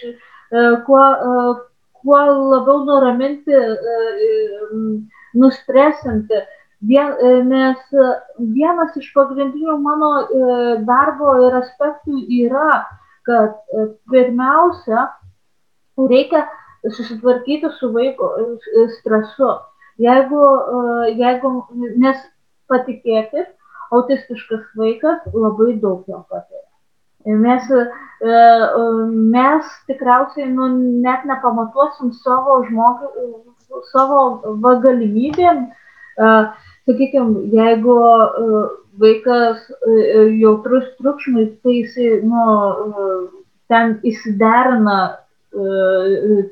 uh, 0.53 0.77
kuo, 0.87 1.01
uh, 1.01 1.63
kuo 1.99 2.21
labiau 2.53 2.85
nuraminti, 2.87 3.57
uh, 3.57 4.77
nustresinti. 5.37 6.45
Vien, 6.79 7.13
e, 7.17 7.29
nes 7.49 7.79
vienas 8.53 8.97
iš 8.99 9.07
pagrindinių 9.15 9.79
mano 9.81 10.11
e, 10.21 10.41
darbo 10.85 11.33
ir 11.47 11.57
aspektų 11.57 12.19
yra, 12.43 12.83
kad 13.25 13.55
e, 13.73 13.87
pirmiausia, 14.11 15.07
reikia 15.97 16.43
susitvarkyti 16.85 17.71
su 17.79 17.89
vaiko 17.95 18.29
stresu. 18.99 19.55
Jeigu, 19.97 20.41
jeigu 21.17 21.51
nes 21.97 22.19
patikėkit, 22.69 23.49
autistiškas 23.89 24.67
vaikas 24.77 25.25
labai 25.33 25.71
daug 25.81 26.05
jo 26.05 26.21
patiria. 26.29 26.66
Mes, 27.27 27.65
mes 29.35 29.71
tikriausiai 29.89 30.47
nu, 30.47 30.69
net 31.03 31.25
nepamatuosim 31.27 32.13
savo, 32.23 32.61
žmogų, 32.69 33.27
savo 33.91 34.21
galimybėm 34.85 35.65
sakykime, 36.87 37.49
jeigu 37.51 37.95
e, 37.99 38.61
vaikas 39.01 39.59
e, 39.69 39.91
e, 39.91 40.21
jautrus 40.41 40.87
triukšmui, 40.99 41.47
tai 41.63 41.79
jisai, 41.81 42.11
nu, 42.23 42.43
ten 43.67 43.97
įsiderina 44.07 44.99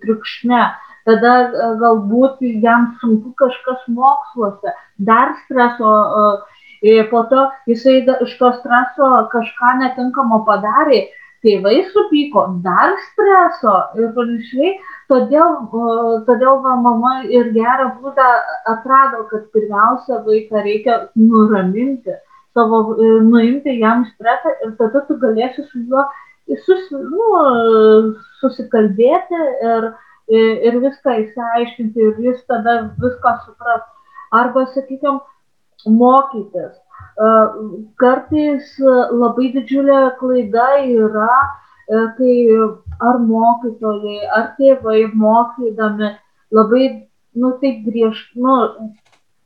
triukšme, 0.01 0.61
tada 1.05 1.33
galbūt 1.79 2.41
jam 2.63 2.89
sunku 2.99 3.35
kažkas 3.39 3.83
moksluose, 3.91 4.73
dar 4.97 5.35
streso, 5.43 5.91
po 7.11 7.23
to 7.31 7.45
jisai 7.67 8.01
iš 8.25 8.37
to 8.39 8.51
streso 8.59 9.11
kažką 9.33 9.77
netinkamo 9.81 10.43
padarė, 10.47 11.05
tėvai 11.45 11.77
supyko, 11.93 12.45
dar 12.65 12.95
streso 13.07 13.75
ir 13.99 14.11
panašiai, 14.17 14.75
todėl 15.11 15.57
todėl 16.27 16.61
va 16.65 16.75
mama 16.81 17.15
ir 17.29 17.51
gerą 17.53 17.91
būdą 18.01 18.29
atrado 18.73 19.25
kad 19.29 19.45
pirmiausia 19.53 20.23
vaiką 20.25 20.63
reikia 20.65 21.01
nuraminti 21.15 22.15
savo 22.55 22.95
e, 22.95 23.09
nuimti 23.29 23.77
jam 23.79 24.05
stresą 24.13 24.55
ir 24.65 24.73
tada 24.79 25.03
tu 25.07 25.19
galėsi 25.21 25.67
su 25.67 25.83
juo 25.89 26.05
susi, 26.65 26.95
nu, 26.95 28.15
susikalbėti 28.41 29.41
ir, 29.69 29.87
ir 30.69 30.79
viską 30.83 31.17
įsiaiškinti 31.23 32.09
ir 32.09 32.19
jis 32.29 32.43
tada 32.49 32.77
viską 33.01 33.37
supras. 33.45 33.83
Arba, 34.35 34.65
sakykime, 34.73 35.19
mokytis. 35.87 36.73
E, 36.75 37.29
kartais 38.01 38.71
labai 39.11 39.51
didžiulė 39.55 39.99
klaida 40.19 40.67
yra, 40.83 41.31
e, 41.87 42.05
kai 42.17 42.35
ar 43.09 43.19
mokytojai, 43.23 44.19
ar 44.37 44.51
tėvai 44.59 45.05
mokydami 45.13 46.15
labai, 46.55 46.85
nu, 47.35 47.51
taip 47.61 47.83
griežtai, 47.85 48.41
nu, 48.41 48.57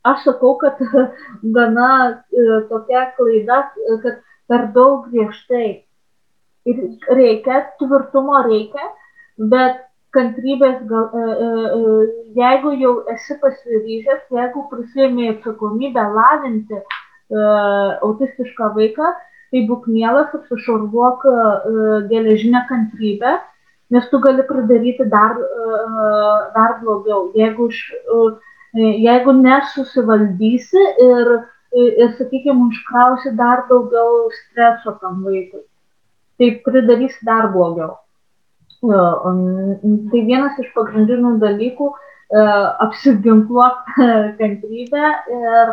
aš 0.06 0.24
sakau, 0.28 0.56
kad 0.62 0.80
gana 1.56 1.90
e, 2.32 2.48
tokia 2.72 3.10
klaida, 3.18 3.62
kad 4.04 4.24
per 4.50 4.66
daug 4.74 5.06
griežtai. 5.10 5.84
Ir 6.68 6.80
reikia, 7.16 7.62
tvirtumo 7.80 8.42
reikia, 8.44 8.90
bet 9.50 9.86
kantrybės, 10.16 10.80
gal, 10.90 11.10
e, 11.14 11.24
e, 11.24 12.08
jeigu 12.38 12.74
jau 12.80 12.94
esi 13.14 13.36
pasiryžęs, 13.42 14.26
jeigu 14.36 14.66
prisėmė 14.72 15.30
atsakomybę 15.36 16.06
lavinti 16.16 16.82
autistišką 17.30 18.72
vaiką, 18.74 19.12
tai 19.50 19.62
būk 19.68 19.86
mielas, 19.90 20.34
apsišarvuok 20.34 21.26
e, 21.26 21.34
geležinę 22.10 22.64
kantrybę, 22.68 23.36
nes 23.94 24.06
tu 24.10 24.18
gali 24.22 24.42
pridaryti 24.46 25.06
dar, 25.10 25.38
e, 25.38 25.80
dar 26.56 26.78
blogiau. 26.82 27.30
Jeigu 27.38 27.70
jeigu 28.74 29.32
nesusivaldysi 29.34 30.82
ir, 31.02 31.32
ir 31.74 32.12
sakykime, 32.18 32.68
užkrausi 32.70 33.32
dar 33.36 33.64
daugiau 33.68 34.30
streso 34.30 34.94
tam 35.00 35.24
vaikui, 35.24 35.64
tai 36.38 36.52
pridarysi 36.64 37.26
dar 37.26 37.50
blogiau. 37.52 37.96
Tai 38.80 40.20
vienas 40.24 40.58
iš 40.62 40.70
pagrindinių 40.72 41.34
dalykų- 41.42 41.88
apsiginkluok 42.86 43.90
kantrybę 44.38 45.10
ir 45.36 45.72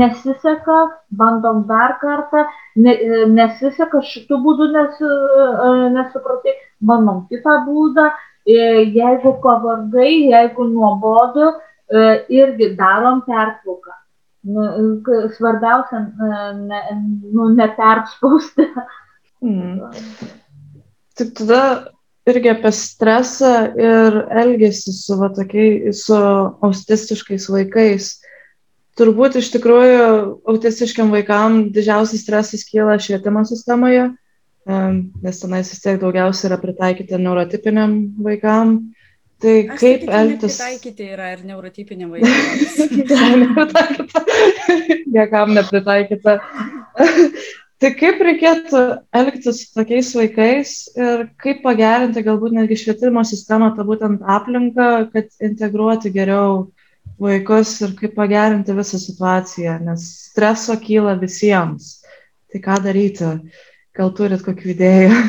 nesiseka, 0.00 0.90
bandom 1.10 1.64
dar 1.66 1.96
kartą, 2.02 2.44
ne, 2.76 2.96
nesiseka 3.26 4.02
šitų 4.06 4.38
būdų 4.44 4.68
nes, 4.74 5.00
nesupratai, 5.96 6.54
bandom 6.80 7.26
kitą 7.30 7.56
būdą, 7.66 8.10
jeigu 8.46 9.34
pavargai, 9.42 10.12
jeigu 10.30 10.68
nuobodu, 10.68 11.54
irgi 12.28 12.76
darom 12.76 13.22
pertrauką. 13.26 13.96
Svarbiausia, 15.36 16.04
ne, 16.60 16.82
nu, 17.32 17.48
neperspausti. 17.56 18.68
Mm. 19.40 19.80
Tik 21.20 21.34
tada 21.36 21.62
irgi 22.30 22.50
apie 22.52 22.72
stresą 22.72 23.52
ir 23.76 24.18
elgesį 24.42 24.96
su, 24.96 25.20
va, 25.20 25.30
tokiai, 25.36 25.92
su 25.96 26.16
autistiškais 26.16 27.48
vaikais 27.52 28.14
turbūt 29.00 29.38
iš 29.40 29.50
tikrųjų 29.54 30.06
autistiškiam 30.50 31.12
vaikam 31.14 31.66
didžiausias 31.74 32.24
stresas 32.24 32.66
kyla 32.68 32.98
švietimo 33.00 33.44
sistemoje, 33.48 34.10
nes 34.66 35.42
tenais 35.42 35.70
vis 35.72 35.82
tiek 35.84 36.00
daugiausia 36.02 36.50
yra 36.50 36.58
pritaikyti 36.60 37.20
neurotipiniam 37.20 38.00
vaikam. 38.24 38.80
Tai 39.40 39.54
Aš 39.72 39.78
kaip 39.80 40.02
elgtis? 40.04 40.58
Pritaikyti 40.60 41.06
yra 41.14 41.30
ir 41.32 41.46
neurotipiniam 41.48 42.10
vaikams. 42.12 42.74
Niekam 45.16 45.54
nepritaikyta. 45.56 46.34
Tai 47.80 47.90
kaip 47.96 48.20
reikėtų 48.26 48.82
elgtis 49.16 49.62
su 49.64 49.70
tokiais 49.76 50.10
vaikais 50.18 50.74
ir 51.00 51.24
kaip 51.40 51.62
pagerinti 51.64 52.24
galbūt 52.26 52.54
netgi 52.58 52.78
švietimo 52.82 53.24
sistemą, 53.26 53.72
tą 53.76 53.86
būtent 53.88 54.24
aplinką, 54.36 54.90
kad 55.14 55.32
integruoti 55.40 56.12
geriau 56.14 56.68
vaikus 57.20 57.74
ir 57.84 57.96
kaip 57.98 58.14
pagerinti 58.16 58.76
visą 58.76 59.00
situaciją, 59.00 59.78
nes 59.88 60.06
streso 60.30 60.76
kyla 60.80 61.16
visiems. 61.20 61.98
Tai 62.50 62.62
ką 62.64 62.80
daryti? 62.84 63.34
Gal 63.96 64.12
turit 64.16 64.42
kokių 64.44 64.74
idėjų? 64.74 65.20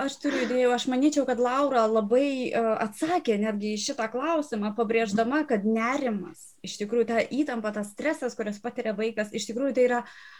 Aš 0.00 0.14
turiu 0.22 0.46
idėjų, 0.46 0.70
aš 0.72 0.86
manyčiau, 0.88 1.26
kad 1.28 1.40
Laura 1.42 1.82
labai 1.90 2.48
atsakė 2.56 3.36
netgi 3.42 3.74
į 3.74 3.80
šitą 3.82 4.06
klausimą, 4.08 4.70
pabrėždama, 4.78 5.42
kad 5.50 5.66
nerimas, 5.68 6.54
iš 6.64 6.78
tikrųjų 6.80 7.08
ta 7.10 7.20
įtampa, 7.20 7.74
tas 7.76 7.90
stresas, 7.92 8.36
kurias 8.38 8.62
patiria 8.64 8.94
vaikas, 8.96 9.28
iš 9.36 9.50
tikrųjų 9.50 9.74
tai 9.76 9.84
yra, 9.90 10.00
nu, 10.00 10.37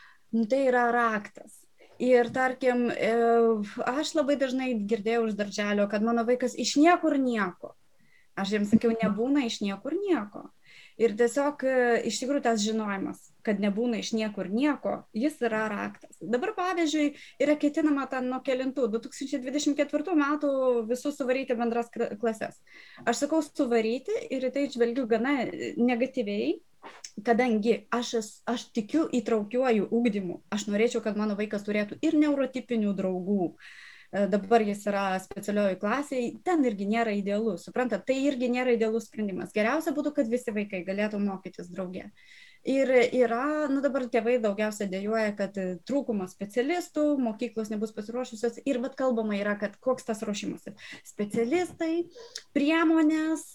tai 0.51 0.67
yra 0.69 0.89
raktas. 0.93 1.57
Ir 1.99 2.29
tarkim, 2.31 2.87
e, 2.95 3.15
aš 3.91 4.15
labai 4.15 4.37
dažnai 4.39 4.71
girdėjau 4.91 5.25
iš 5.29 5.39
darželio, 5.39 5.89
kad 5.91 6.05
mano 6.07 6.23
vaikas 6.29 6.55
iš 6.55 6.77
niekur 6.79 7.17
nieko. 7.19 7.75
Aš 8.39 8.53
jiems 8.55 8.71
sakiau, 8.71 8.93
nebūna 8.95 9.43
iš 9.49 9.59
niekur 9.65 9.97
nieko. 9.99 10.45
Ir 10.99 11.17
tiesiog 11.19 11.65
e, 11.67 11.75
iš 12.11 12.21
tikrųjų 12.21 12.43
tas 12.45 12.63
žinojimas, 12.63 13.19
kad 13.47 13.59
nebūna 13.63 13.99
iš 13.99 14.13
niekur 14.15 14.47
nieko, 14.51 14.95
jis 15.15 15.41
yra 15.43 15.65
raktas. 15.73 16.15
Dabar, 16.23 16.53
pavyzdžiui, 16.55 17.09
yra 17.43 17.59
ketinama 17.59 18.07
ten 18.11 18.31
nuo 18.31 18.39
kelintų, 18.47 18.87
2024 18.95 20.17
metų 20.23 20.53
visus 20.91 21.19
suvaryti 21.19 21.59
bendras 21.59 21.91
klases. 21.95 22.59
Aš 23.03 23.25
sakau 23.25 23.43
suvaryti 23.43 24.15
ir 24.31 24.47
į 24.47 24.55
tai 24.55 24.67
žvelgiu 24.71 25.07
gana 25.11 25.37
negatyviai, 25.79 26.59
kadangi 27.25 27.75
aš, 27.95 28.15
es, 28.21 28.31
aš 28.49 28.69
tikiu 28.77 29.09
įtraukiuoju 29.21 29.91
ugdymu. 29.91 30.41
Aš 30.55 30.69
norėčiau, 30.73 31.03
kad 31.05 31.19
mano 31.19 31.37
vaikas 31.39 31.67
turėtų 31.67 31.99
ir 32.05 32.17
neurotipinių 32.21 32.95
draugų, 32.99 33.53
uh, 33.53 33.77
E, 34.11 34.25
dabar 34.33 34.63
jis 34.65 34.87
yra 34.89 35.03
specialiojoj 35.21 35.75
klasėj, 35.83 36.29
ten 36.45 36.63
irgi 36.65 36.87
nėra 36.89 37.13
idealus, 37.13 37.67
suprantat, 37.69 38.07
tai 38.09 38.17
irgi 38.25 38.49
nėra 38.55 38.73
idealus 38.73 39.09
sprendimas. 39.11 39.53
Geriausia 39.53 39.93
būtų, 39.97 40.15
kad 40.17 40.31
visi 40.33 40.55
vaikai 40.57 40.81
galėtų 40.87 41.21
mokytis 41.21 41.69
draugė. 41.75 42.07
Ir 42.69 42.91
yra, 43.17 43.69
nu 43.73 43.81
dabar 43.81 44.05
tėvai 44.13 44.35
daugiausia 44.45 44.89
dėjoja, 44.93 45.31
kad 45.39 45.55
trūkumas 45.89 46.35
specialistų, 46.37 47.05
mokyklos 47.23 47.71
nebus 47.73 47.95
pasiruošusios 47.97 48.61
ir 48.69 48.81
bet 48.83 48.99
kalbama 48.99 49.39
yra, 49.39 49.55
kad 49.61 49.79
koks 49.81 50.05
tas 50.05 50.21
ruošimas. 50.27 50.67
Specialistai, 51.09 52.05
priemonės, 52.53 53.47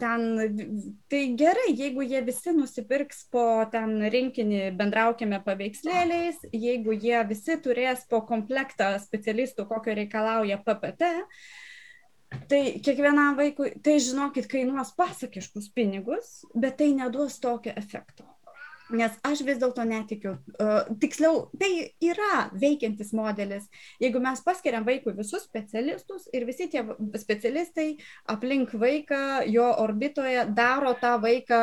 ten, 0.00 0.24
tai 1.12 1.22
gerai, 1.38 1.68
jeigu 1.78 2.02
jie 2.02 2.24
visi 2.26 2.54
nusipirks 2.56 3.22
po 3.30 3.44
ten 3.70 4.00
rinkinį 4.10 4.64
bendraukime 4.80 5.38
paveikslėliais, 5.46 6.42
jeigu 6.50 6.96
jie 6.96 7.20
visi 7.30 7.60
turės 7.62 8.02
po 8.10 8.24
komplektą 8.26 8.96
specialistų, 9.04 9.68
kokio 9.70 9.94
reikalauja 10.00 10.58
PPT, 10.66 11.12
tai 12.48 12.62
kiekvienam 12.84 13.36
vaikui, 13.38 13.72
tai 13.84 13.98
žinokit, 14.02 14.48
kainuos 14.50 14.94
pasakiškus 14.98 15.70
pinigus, 15.74 16.40
bet 16.54 16.78
tai 16.80 16.92
neduos 16.96 17.40
tokio 17.42 17.74
efekto. 17.76 18.26
Nes 18.92 19.14
aš 19.24 19.40
vis 19.46 19.56
dėlto 19.58 19.84
netikiu. 19.88 20.34
Uh, 20.60 20.90
tiksliau, 21.00 21.46
tai 21.58 21.70
yra 22.04 22.50
veikiantis 22.52 23.14
modelis. 23.16 23.64
Jeigu 24.02 24.20
mes 24.22 24.42
paskiriam 24.44 24.84
vaikui 24.84 25.14
visus 25.16 25.46
specialistus 25.48 26.28
ir 26.36 26.44
visi 26.44 26.68
tie 26.70 26.84
specialistai 27.16 27.94
aplink 28.28 28.76
vaiką, 28.76 29.48
jo 29.48 29.70
orbitoje 29.80 30.44
daro 30.52 30.92
tą 31.00 31.16
vaiką 31.22 31.62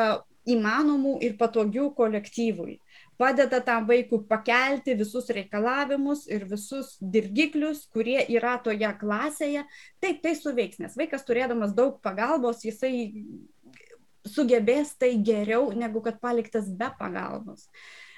įmanomų 0.50 1.20
ir 1.22 1.36
patogių 1.38 1.92
kolektyvui. 1.94 2.80
Padeda 3.22 3.60
tam 3.62 3.84
vaikui 3.86 4.24
pakelti 4.26 4.96
visus 4.98 5.28
reikalavimus 5.30 6.24
ir 6.26 6.42
visus 6.50 6.96
dirgiklius, 7.14 7.84
kurie 7.94 8.18
yra 8.34 8.56
toje 8.64 8.88
klasėje. 8.98 9.62
Taip, 10.02 10.18
tai 10.24 10.32
suveiks, 10.34 10.80
nes 10.82 10.96
vaikas 10.98 11.22
turėdamas 11.28 11.76
daug 11.76 12.00
pagalbos, 12.02 12.64
jisai 12.66 13.12
sugebės 14.26 14.96
tai 14.98 15.12
geriau, 15.22 15.70
negu 15.70 16.02
kad 16.02 16.18
paliktas 16.22 16.66
be 16.66 16.90
pagalbos. 16.98 17.68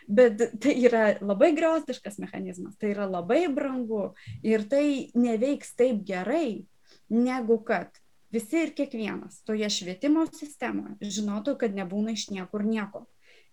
Bet 0.09 0.41
tai 0.61 0.75
yra 0.89 1.05
labai 1.21 1.53
griozdiškas 1.57 2.17
mechanizmas, 2.25 2.77
tai 2.81 2.95
yra 2.97 3.05
labai 3.09 3.45
brangu 3.53 4.15
ir 4.41 4.65
tai 4.73 5.11
neveiks 5.17 5.77
taip 5.77 6.01
gerai, 6.09 6.65
negu 7.13 7.61
kad 7.65 7.93
visi 8.33 8.65
ir 8.65 8.73
kiekvienas 8.77 9.43
toje 9.45 9.69
švietimo 9.69 10.25
sistemoje 10.33 11.13
žinotų, 11.21 11.59
kad 11.61 11.77
nebūna 11.77 12.17
iš 12.17 12.31
niekur 12.33 12.65
nieko 12.65 13.05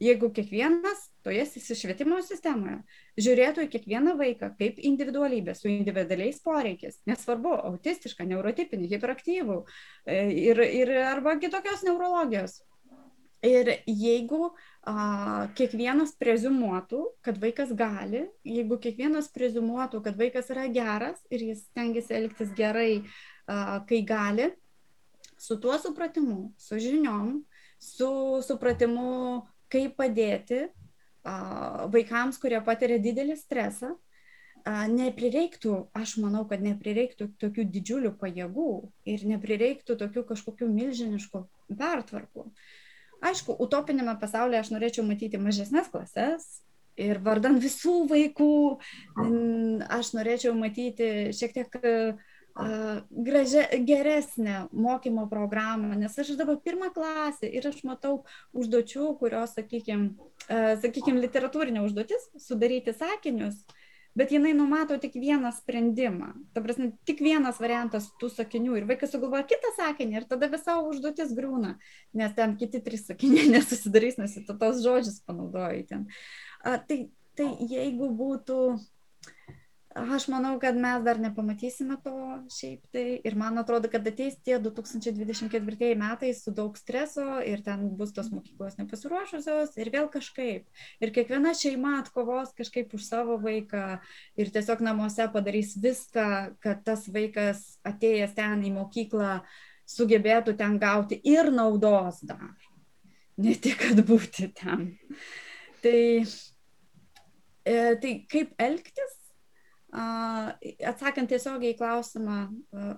jeigu 0.02 0.32
kiekvienas 0.34 1.06
toje 1.26 1.46
švietimo 1.78 2.18
sistemoje 2.26 2.80
žiūrėtų 3.22 3.68
į 3.68 3.70
kiekvieną 3.76 4.16
vaiką 4.20 4.52
kaip 4.58 4.80
individualybę 4.82 5.54
su 5.58 5.70
individualiais 5.70 6.42
poreikiais, 6.44 6.98
nesvarbu, 7.10 7.54
autistišką, 7.70 8.26
neurotipinį, 8.32 8.90
hiperaktyvų 8.96 9.62
e, 9.62 10.18
ir, 10.48 10.62
ir 10.66 10.94
arba 11.06 11.38
kitokios 11.42 11.86
neurologijos. 11.88 12.62
Ir 13.42 13.72
jeigu 13.90 14.52
a, 14.86 15.48
kiekvienas 15.58 16.14
prezumuotų, 16.22 17.00
kad 17.26 17.40
vaikas 17.42 17.72
gali, 17.74 18.28
jeigu 18.46 18.78
kiekvienas 18.82 19.32
prezumuotų, 19.34 20.04
kad 20.06 20.18
vaikas 20.20 20.52
yra 20.54 20.68
geras 20.70 21.24
ir 21.34 21.48
jis 21.48 21.64
tengiasi 21.74 22.20
elgtis 22.20 22.54
gerai, 22.58 23.02
a, 23.50 23.82
kai 23.90 24.04
gali, 24.06 24.52
su 25.42 25.58
tuo 25.58 25.80
supratimu, 25.82 26.52
su 26.58 26.78
žiniom, 26.78 27.40
su 27.82 28.12
supratimu 28.46 29.42
kaip 29.72 29.98
padėti 30.00 30.68
vaikams, 31.24 32.40
kurie 32.42 32.60
patiria 32.66 32.98
didelį 33.02 33.38
stresą, 33.38 33.94
neprireiktų, 34.66 35.74
aš 35.98 36.18
manau, 36.22 36.44
kad 36.50 36.62
neprireiktų 36.62 37.32
tokių 37.42 37.66
didžiulių 37.74 38.14
pajėgų 38.22 38.72
ir 39.10 39.24
neprireiktų 39.30 39.98
tokių 39.98 40.24
kažkokių 40.34 40.70
milžiniškų 40.70 41.44
pertvarkų. 41.80 42.50
Aišku, 43.22 43.54
utopinėme 43.62 44.16
pasaulyje 44.22 44.62
aš 44.62 44.72
norėčiau 44.74 45.06
matyti 45.06 45.42
mažesnės 45.42 45.90
klases 45.94 46.46
ir 46.98 47.22
vardan 47.22 47.60
visų 47.62 48.08
vaikų 48.10 48.52
aš 49.90 50.14
norėčiau 50.18 50.54
matyti 50.58 51.30
šiek 51.38 51.54
tiek 51.58 51.78
gražia, 53.12 53.68
geresnę 53.80 54.68
mokymo 54.72 55.28
programą, 55.28 55.96
nes 55.96 56.20
aš 56.20 56.36
dabar 56.36 56.58
pirmą 56.62 56.92
klasę 56.94 57.48
ir 57.48 57.68
aš 57.68 57.84
matau 57.88 58.24
užduočių, 58.54 59.14
kurios, 59.20 59.56
sakykime, 59.56 60.12
sakykim, 60.84 61.22
literatūrinė 61.24 61.86
užduotis- 61.86 62.30
sudaryti 62.48 62.94
sakinius, 62.94 63.64
bet 64.16 64.32
jinai 64.32 64.54
numato 64.54 64.98
tik 65.00 65.14
vieną 65.14 65.52
sprendimą. 65.56 66.34
Ta 66.54 66.62
prasme, 66.62 66.92
tik 67.06 67.20
vienas 67.24 67.60
variantas 67.60 68.10
tų 68.20 68.30
sakinių 68.30 68.78
ir 68.78 68.86
vaikas 68.86 69.12
sugalvoja 69.12 69.48
kitą 69.48 69.72
sakinį 69.78 70.16
ir 70.16 70.26
tada 70.28 70.48
visa 70.52 70.82
užduotis 70.84 71.32
grūna, 71.34 71.78
nes 72.14 72.34
ten 72.36 72.58
kiti 72.58 72.82
trys 72.84 73.08
sakiniai 73.08 73.48
nesusidarys, 73.56 74.18
nes 74.18 74.36
tu 74.36 74.58
tos 74.58 74.84
žodžius 74.84 75.24
panaudojai 75.24 75.88
ten. 75.88 76.08
A, 76.64 76.78
tai, 76.78 77.12
tai 77.36 77.56
jeigu 77.60 78.12
būtų 78.12 78.80
Aš 79.92 80.30
manau, 80.32 80.54
kad 80.60 80.78
mes 80.80 81.02
dar 81.04 81.18
nepamatysime 81.20 81.98
to 82.04 82.14
šiaip 82.56 82.86
tai 82.96 83.20
ir 83.28 83.36
man 83.36 83.60
atrodo, 83.60 83.90
kad 83.92 84.06
ateis 84.08 84.38
tie 84.40 84.56
2024 84.56 85.90
metai 86.00 86.30
su 86.38 86.54
daug 86.56 86.78
streso 86.80 87.26
ir 87.44 87.60
ten 87.66 87.90
bus 88.00 88.14
tos 88.16 88.30
mokyklos 88.32 88.78
nepasiruošusios 88.80 89.76
ir 89.76 89.92
vėl 89.92 90.08
kažkaip. 90.14 90.70
Ir 91.04 91.12
kiekviena 91.12 91.52
šeima 91.58 91.98
atkovos 92.00 92.56
kažkaip 92.56 92.96
už 92.96 93.04
savo 93.04 93.36
vaiką 93.44 94.00
ir 94.40 94.54
tiesiog 94.56 94.80
namuose 94.88 95.28
padarys 95.34 95.76
viską, 95.76 96.56
kad 96.64 96.86
tas 96.88 97.10
vaikas 97.12 97.82
atėjęs 97.84 98.36
ten 98.40 98.64
į 98.64 98.72
mokyklą 98.78 99.42
sugebėtų 99.92 100.56
ten 100.56 100.80
gauti 100.80 101.20
ir 101.28 101.52
naudos 101.52 102.24
dar. 102.24 102.56
Ne 103.44 103.60
tik, 103.60 103.82
kad 103.84 104.06
būti 104.08 104.54
ten. 104.56 104.94
Tai, 105.84 106.04
e, 107.66 107.76
tai 108.00 108.20
kaip 108.32 108.56
elgtis? 108.56 109.21
Atsakant 109.92 111.28
tiesiogiai 111.28 111.74
į 111.74 111.78
klausimą, 111.80 112.38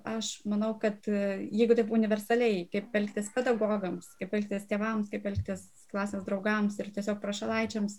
aš 0.05 0.35
manau, 0.45 0.75
kad 0.77 1.07
jeigu 1.09 1.73
taip 1.77 1.89
universaliai, 1.95 2.67
kaip 2.69 2.93
elgtis 2.99 3.31
pedagogams, 3.33 4.11
kaip 4.19 4.35
elgtis 4.37 4.67
tėvams, 4.69 5.09
kaip 5.09 5.25
elgtis 5.31 5.65
klasės 5.89 6.21
draugams 6.27 6.77
ir 6.77 6.91
tiesiog 6.93 7.17
prašalaičiams, 7.23 7.97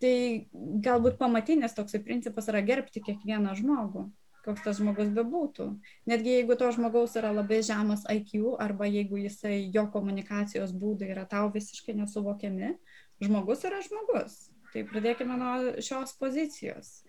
tai 0.00 0.14
galbūt 0.54 1.20
pamatinis 1.20 1.76
toksai 1.76 2.00
principas 2.04 2.48
yra 2.48 2.64
gerbti 2.64 3.04
kiekvieną 3.04 3.52
žmogų, 3.60 4.06
koks 4.48 4.64
tas 4.64 4.80
žmogus 4.80 5.12
bebūtų. 5.12 5.68
Netgi 6.08 6.38
jeigu 6.38 6.56
to 6.56 6.72
žmogaus 6.72 7.18
yra 7.20 7.34
labai 7.36 7.60
žemas 7.66 8.08
IQ 8.08 8.56
arba 8.62 8.88
jeigu 8.88 9.20
jisai, 9.26 9.66
jo 9.76 9.88
komunikacijos 9.92 10.72
būdai 10.72 11.12
yra 11.12 11.28
tau 11.28 11.52
visiškai 11.52 11.98
nesuvokiami, 12.00 12.76
žmogus 13.20 13.68
yra 13.68 13.84
žmogus. 13.84 14.46
Tai 14.72 14.88
pradėkime 14.88 15.36
nuo 15.40 15.56
šios 15.84 16.16
pozicijos. 16.20 17.02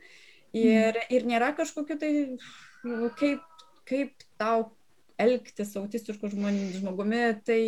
Ir, 0.57 0.97
ir 1.13 1.27
nėra 1.29 1.53
kažkokiu 1.57 1.99
tai, 2.01 2.11
kaip, 3.19 3.63
kaip 3.87 4.27
tau 4.39 4.71
elgtis 5.17 5.73
autistišku 5.79 6.29
žmogumi, 6.29 7.21
tai 7.45 7.61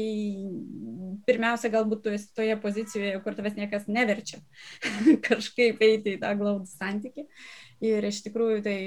pirmiausia, 1.25 1.71
galbūt 1.73 2.03
tu 2.05 2.13
esi 2.13 2.29
toje 2.37 2.55
pozicijoje, 2.61 3.17
kur 3.25 3.37
tavęs 3.37 3.57
niekas 3.57 3.87
neverčia 3.89 4.41
kažkaip 5.27 5.81
eiti 5.85 6.15
į 6.15 6.21
tą 6.21 6.35
glaudų 6.37 6.69
santyki. 6.69 7.25
Ir 7.85 8.05
iš 8.05 8.21
tikrųjų 8.27 8.61
tai 8.65 8.79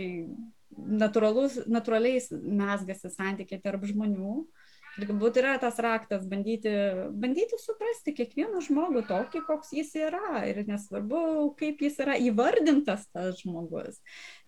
natūraliai 0.73 2.23
mesgasi 2.31 3.11
santykiai 3.13 3.61
tarp 3.65 3.85
žmonių. 3.89 4.43
Ir 4.43 4.62
galbūt 5.01 5.39
yra 5.41 5.57
tas 5.61 5.79
raktas 5.83 6.25
bandyti, 6.29 6.73
bandyti 7.17 7.59
suprasti 7.61 8.15
kiekvieną 8.17 8.61
žmogų 8.65 9.05
tokį, 9.09 9.45
koks 9.47 9.73
jis 9.77 9.95
yra. 9.97 10.43
Ir 10.49 10.63
nesvarbu, 10.69 11.53
kaip 11.61 11.81
jis 11.85 12.01
yra 12.05 12.19
įvardintas 12.21 13.07
tas 13.13 13.41
žmogus, 13.41 14.01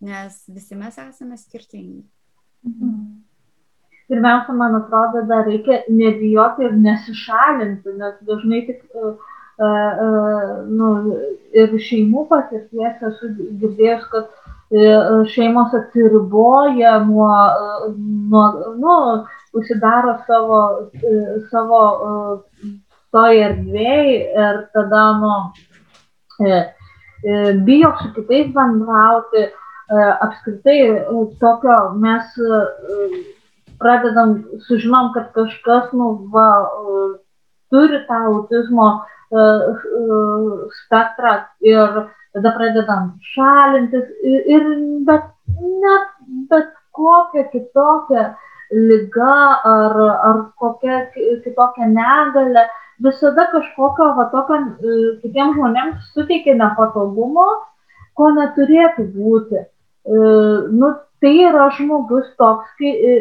nes 0.04 0.42
visi 0.48 0.76
mes 0.76 0.98
esame 1.00 1.40
skirtingi. 1.40 2.04
Mhm. 2.64 2.98
Pirmiausia, 4.08 4.52
man 4.52 4.74
atrodo, 4.76 5.22
dar 5.28 5.46
reikia 5.48 5.78
nebijoti 5.88 6.66
ir 6.66 6.74
nesišalinti, 6.76 7.94
nes 7.96 8.18
dažnai 8.28 8.58
tik 8.66 8.82
uh, 8.92 9.14
uh, 9.64 10.50
nu, 10.68 10.90
ir 11.56 11.72
šeimų 11.86 12.26
patirties 12.28 13.00
esu 13.08 13.30
girdėjęs, 13.62 14.04
kad 14.12 14.28
uh, 14.28 15.22
šeimos 15.32 15.72
atsiriboja 15.80 16.98
nuo, 17.08 17.30
nuo 17.96 18.44
nu, 18.76 18.98
užsidaro 19.54 20.16
savo, 20.26 20.60
savo 21.50 21.82
toj 23.14 23.42
erdvėj 23.48 24.08
ir 24.14 24.62
tada, 24.74 25.04
nu, 25.22 25.34
bijo 27.66 27.92
su 28.00 28.10
kitais 28.16 28.50
bendrauti, 28.56 29.46
apskritai 30.26 30.78
tokio 31.40 31.78
mes 32.02 32.34
pradedam, 33.78 34.36
sužinom, 34.66 35.12
kad 35.14 35.30
kažkas, 35.36 35.92
nu, 35.92 36.14
va, 36.34 36.48
turi 37.70 38.00
tą 38.08 38.20
autizmo 38.30 38.88
spektrą 40.80 41.34
ir 41.64 42.04
tada 42.34 42.52
pradedam 42.54 43.12
šalintis 43.34 44.06
ir, 44.22 44.40
ir 44.56 44.64
bet, 45.06 45.26
net 45.82 46.10
bet 46.50 46.70
kokią 46.94 47.46
kitokią 47.52 48.24
liga 48.74 49.34
ar, 49.64 49.94
ar 50.28 50.40
kokia 50.58 51.04
kitokia 51.14 51.88
negalė, 51.90 52.66
visada 53.04 53.46
kažkokio 53.52 54.10
va 54.18 54.26
tokio 54.32 54.58
e, 54.58 54.96
kitiems 55.22 55.56
žmonėms 55.56 56.10
suteikia 56.14 56.56
nepatogumo, 56.58 57.46
ko 58.18 58.30
neturėtų 58.34 59.06
būti. 59.14 59.62
E, 59.64 60.22
nu, 60.74 60.92
tai 61.22 61.34
yra 61.48 61.68
žmogus 61.78 62.26
toks, 62.40 62.70
e, 62.82 63.18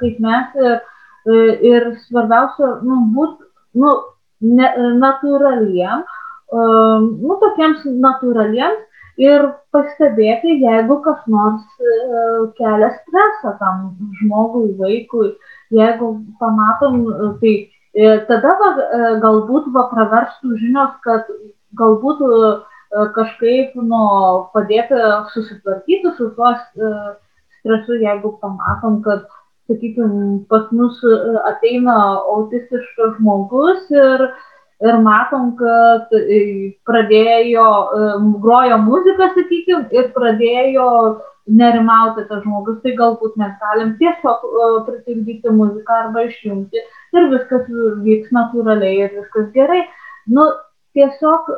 kaip 0.00 0.18
mes 0.22 0.58
ir, 0.62 0.80
ir 1.72 1.90
svarbiausia, 2.08 2.76
nu, 2.82 3.04
būti 3.14 3.46
nu, 3.78 3.92
ne, 4.42 4.68
natūraliem, 4.98 6.02
nu, 6.52 7.36
tokiems 7.40 7.84
natūraliems 7.86 8.82
ir 9.20 9.44
pastebėti, 9.74 10.56
jeigu 10.62 10.98
kas 11.04 11.20
nors 11.26 11.62
e, 11.80 11.92
kelia 12.58 12.90
stresą 12.96 13.54
tam 13.60 13.84
žmogui, 14.20 14.72
vaikui, 14.78 15.32
jeigu 15.74 16.12
pamatom, 16.40 17.02
e, 17.08 17.30
tai 17.42 17.54
e, 17.92 18.14
tada 18.28 18.54
va, 18.60 18.70
galbūt 19.24 19.68
va 19.74 19.88
praverstų 19.92 20.56
žinios, 20.60 20.96
kad 21.04 21.28
galbūt 21.76 22.20
kažkaip 23.16 23.76
nu, 23.80 24.00
padėti 24.52 24.98
susitvarkyti 25.32 26.10
su 26.18 26.28
tuo 26.36 26.50
stresu, 26.60 27.96
jeigu 27.96 28.34
pamatom, 28.42 29.00
kad, 29.04 29.24
sakykime, 29.70 30.42
pas 30.50 30.66
mus 30.76 30.98
ateina 31.48 31.94
autistiškas 32.34 33.14
žmogus 33.16 33.86
ir 33.94 34.26
uh, 34.26 34.51
ir 34.82 34.98
matom, 35.02 35.52
kad 35.58 36.12
e, 36.16 36.72
pradėjo, 36.86 37.66
e, 37.98 38.08
grojo 38.42 38.78
muzika, 38.82 39.30
sakykime, 39.36 39.86
ir 39.94 40.10
pradėjo 40.16 40.88
nerimauti 41.58 42.24
tas 42.28 42.42
žmogus, 42.44 42.80
tai 42.84 42.94
galbūt 42.98 43.38
mes 43.40 43.54
galim 43.62 43.94
tiesiog 44.00 44.44
e, 44.46 44.68
pritildyti 44.88 45.54
muziką 45.54 45.98
arba 46.06 46.26
išjungti 46.28 46.82
ir 46.82 47.30
viskas 47.34 47.66
vyks 48.06 48.34
natūraliai 48.34 49.06
ir 49.06 49.16
viskas 49.20 49.50
gerai. 49.54 49.82
Nu, 50.30 50.48
tiesiog 50.96 51.50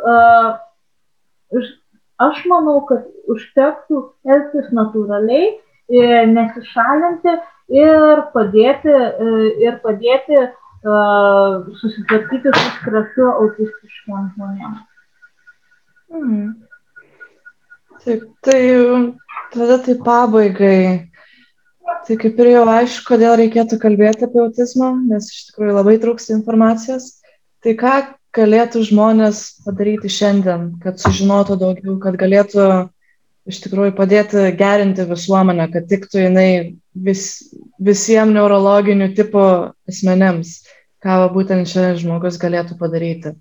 aš 2.25 2.45
manau, 2.49 2.79
kad 2.89 3.05
užtektų 3.31 4.01
elgtis 4.25 4.71
natūraliai, 4.73 5.53
nesišalinti 6.33 7.35
ir 7.77 8.23
padėti, 8.33 8.95
ir 9.61 9.77
padėti 9.85 10.47
susitvarkyti 10.85 12.53
su 12.53 12.69
stresu 12.79 13.29
autistiškiem 13.31 14.29
žmonėm. 14.35 14.77
Mm. 16.15 16.51
Taip, 18.05 18.27
tai 18.45 18.63
tada 19.55 19.79
tai 19.79 19.97
pabaigai. 20.05 21.11
Tai 22.05 22.17
kaip 22.21 22.41
ir 22.41 22.51
jau 22.53 22.65
aišku, 22.69 23.07
kodėl 23.09 23.37
reikėtų 23.41 23.79
kalbėti 23.81 24.27
apie 24.27 24.43
autizmą, 24.43 24.91
nes 25.09 25.31
iš 25.33 25.47
tikrųjų 25.49 25.77
labai 25.79 25.95
trūksta 26.03 26.37
informacijos. 26.37 27.15
Tai 27.65 27.73
ką 27.81 27.95
galėtų 28.37 28.83
žmonės 28.91 29.45
padaryti 29.65 30.11
šiandien, 30.13 30.75
kad 30.85 31.01
sužinotų 31.01 31.57
daugiau, 31.61 31.97
kad 32.03 32.19
galėtų 32.21 32.67
iš 33.49 33.61
tikrųjų 33.65 33.95
padėti 33.97 34.47
gerinti 34.59 35.05
visuomenę, 35.09 35.69
kad 35.73 35.89
tiktų 35.89 36.27
jinai 36.27 36.49
vis, 36.95 37.25
visiems 37.81 38.37
neurologinių 38.37 39.11
tipų 39.17 39.45
asmenėms 39.89 40.59
ką 41.05 41.19
būtent 41.35 41.69
šis 41.69 42.01
žmogus 42.03 42.41
galėtų 42.41 42.79
padaryti, 42.81 43.35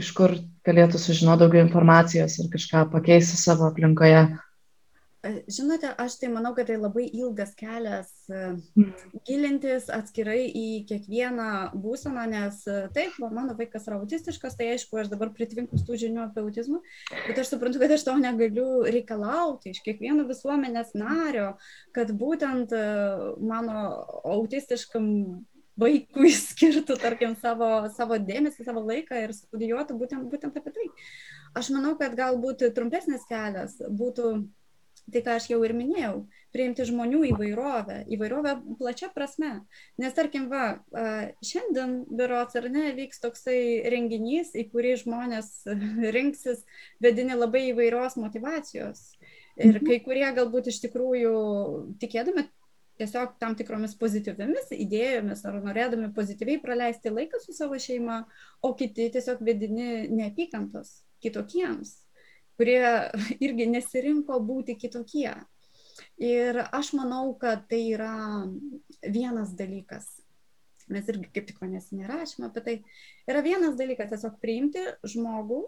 iš 0.00 0.14
kur 0.16 0.38
galėtų 0.66 1.00
sužinoti 1.00 1.44
daugiau 1.44 1.66
informacijos 1.66 2.38
ir 2.40 2.48
kažką 2.52 2.86
pakeisti 2.94 3.36
savo 3.40 3.68
aplinkoje. 3.68 4.24
E, 5.22 5.30
žinote, 5.46 5.86
aš 6.02 6.16
tai 6.18 6.32
manau, 6.32 6.50
kad 6.56 6.66
tai 6.66 6.74
labai 6.80 7.04
ilgas 7.06 7.52
kelias 7.54 8.08
e, 8.26 8.40
mm. 8.74 8.88
gilintis 9.28 9.86
atskirai 9.94 10.48
į 10.48 10.64
kiekvieną 10.88 11.76
būseną, 11.78 12.24
nes 12.32 12.58
e, 12.66 12.80
taip, 12.96 13.14
va, 13.22 13.28
mano 13.30 13.54
vaikas 13.58 13.86
yra 13.86 14.00
autistiškas, 14.00 14.56
tai 14.58 14.72
aišku, 14.72 14.98
aš 14.98 15.12
dabar 15.12 15.30
pritvinkus 15.36 15.84
tų 15.86 16.00
žinių 16.02 16.24
apie 16.24 16.42
autizmą, 16.42 16.80
bet 17.28 17.38
aš 17.38 17.52
suprantu, 17.52 17.78
kad 17.84 17.94
aš 17.94 18.08
to 18.08 18.16
negaliu 18.18 18.66
reikalauti 18.88 19.76
iš 19.76 19.78
kiekvieno 19.86 20.26
visuomenės 20.26 20.90
nario, 20.98 21.52
kad 21.94 22.10
būtent 22.18 22.74
mano 23.38 23.86
autistiškam 24.26 25.06
vaikui 25.80 26.32
skirtų, 26.48 26.96
tarkim, 27.00 27.36
savo, 27.40 27.70
savo 27.96 28.18
dėmesį, 28.20 28.66
savo 28.66 28.84
laiką 28.86 29.26
ir 29.26 29.36
studijuotų 29.36 29.98
būtent, 30.00 30.28
būtent 30.32 30.58
apie 30.58 30.74
tai. 30.74 30.88
Aš 31.58 31.72
manau, 31.74 31.94
kad 32.00 32.16
galbūt 32.16 32.64
trumpesnis 32.76 33.26
kelias 33.28 33.76
būtų 33.88 34.34
tai, 35.10 35.22
ką 35.24 35.34
aš 35.36 35.48
jau 35.50 35.58
ir 35.66 35.74
minėjau, 35.76 36.22
priimti 36.54 36.84
žmonių 36.86 37.22
įvairovę, 37.32 37.98
įvairovę 38.14 38.54
plačia 38.78 39.08
prasme. 39.12 39.50
Nes, 40.00 40.14
tarkim, 40.16 40.46
va, 40.52 40.78
šiandien 41.44 42.02
biuros 42.12 42.54
ar 42.58 42.68
ne 42.72 42.92
vyks 42.96 43.22
toksai 43.24 43.58
renginys, 43.92 44.52
į 44.54 44.68
kurį 44.72 44.94
žmonės 45.02 45.50
rinksis 46.16 46.64
vedini 47.02 47.36
labai 47.38 47.68
įvairios 47.72 48.18
motivacijos. 48.20 49.10
Ir 49.60 49.82
kai 49.84 49.98
kurie 50.04 50.28
galbūt 50.32 50.70
iš 50.72 50.78
tikrųjų 50.86 51.32
tikėdami 52.00 52.46
tiesiog 53.02 53.34
tam 53.42 53.56
tikromis 53.58 53.96
pozityviamis 53.98 54.70
idėjomis 54.76 55.42
ar 55.48 55.58
norėdami 55.64 56.12
pozityviai 56.16 56.62
praleisti 56.62 57.12
laiką 57.12 57.40
su 57.42 57.54
savo 57.56 57.78
šeima, 57.82 58.22
o 58.62 58.72
kiti 58.78 59.08
tiesiog 59.12 59.42
vedini 59.44 60.06
neapykantos 60.12 61.00
kitokiems, 61.22 61.96
kurie 62.58 62.82
irgi 63.44 63.68
nesirinko 63.74 64.38
būti 64.46 64.78
kitokie. 64.78 65.34
Ir 66.22 66.58
aš 66.72 66.92
manau, 66.96 67.34
kad 67.38 67.66
tai 67.70 67.82
yra 67.92 68.14
vienas 69.02 69.52
dalykas. 69.58 70.06
Mes 70.92 71.06
irgi 71.08 71.28
kaip 71.34 71.46
tik 71.48 71.60
nesiniai 71.62 72.08
rašėme 72.10 72.48
apie 72.48 72.62
tai. 72.64 72.74
Yra 73.30 73.42
vienas 73.44 73.76
dalykas 73.78 74.10
tiesiog 74.12 74.38
priimti 74.42 74.82
žmogų 75.08 75.62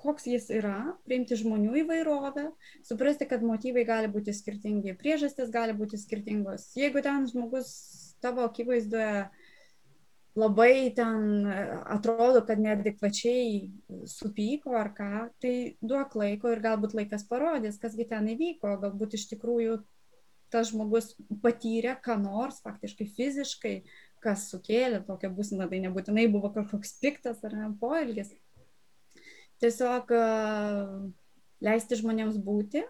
koks 0.00 0.26
jis 0.28 0.48
yra, 0.52 0.94
priimti 1.06 1.38
žmonių 1.38 1.76
įvairovę, 1.84 2.48
suprasti, 2.86 3.28
kad 3.30 3.44
motyvai 3.46 3.84
gali 3.88 4.10
būti 4.12 4.34
skirtingi, 4.34 4.96
priežastis 4.98 5.52
gali 5.54 5.76
būti 5.76 6.00
skirtingos. 6.00 6.70
Jeigu 6.78 7.02
ten 7.04 7.28
žmogus 7.30 7.70
tavo 8.22 8.44
akivaizdoje 8.48 9.30
labai 10.38 10.90
ten 10.94 11.46
atrodo, 11.90 12.42
kad 12.46 12.60
neadekvačiai 12.62 13.70
supyko 14.10 14.76
ar 14.78 14.92
ką, 14.96 15.30
tai 15.42 15.54
duok 15.82 16.14
laiko 16.18 16.52
ir 16.52 16.62
galbūt 16.64 16.94
laikas 16.98 17.26
parodys, 17.30 17.80
kasgi 17.82 18.06
ten 18.10 18.28
įvyko, 18.34 18.76
galbūt 18.84 19.18
iš 19.18 19.26
tikrųjų 19.34 19.80
tas 20.50 20.70
žmogus 20.72 21.14
patyrė 21.42 21.96
ką 22.02 22.16
nors 22.22 22.58
faktiškai 22.64 23.06
fiziškai, 23.16 23.74
kas 24.20 24.48
sukėlė 24.50 25.00
tokią 25.06 25.30
būseną, 25.34 25.66
tai 25.70 25.80
nebūtinai 25.86 26.26
buvo 26.32 26.50
kažkoks 26.54 26.98
piktas 27.00 27.42
ar 27.46 27.54
ne 27.56 27.70
poelgis 27.80 28.34
tiesiog 29.60 30.12
leisti 31.60 31.98
žmonėms 32.00 32.40
būti. 32.44 32.84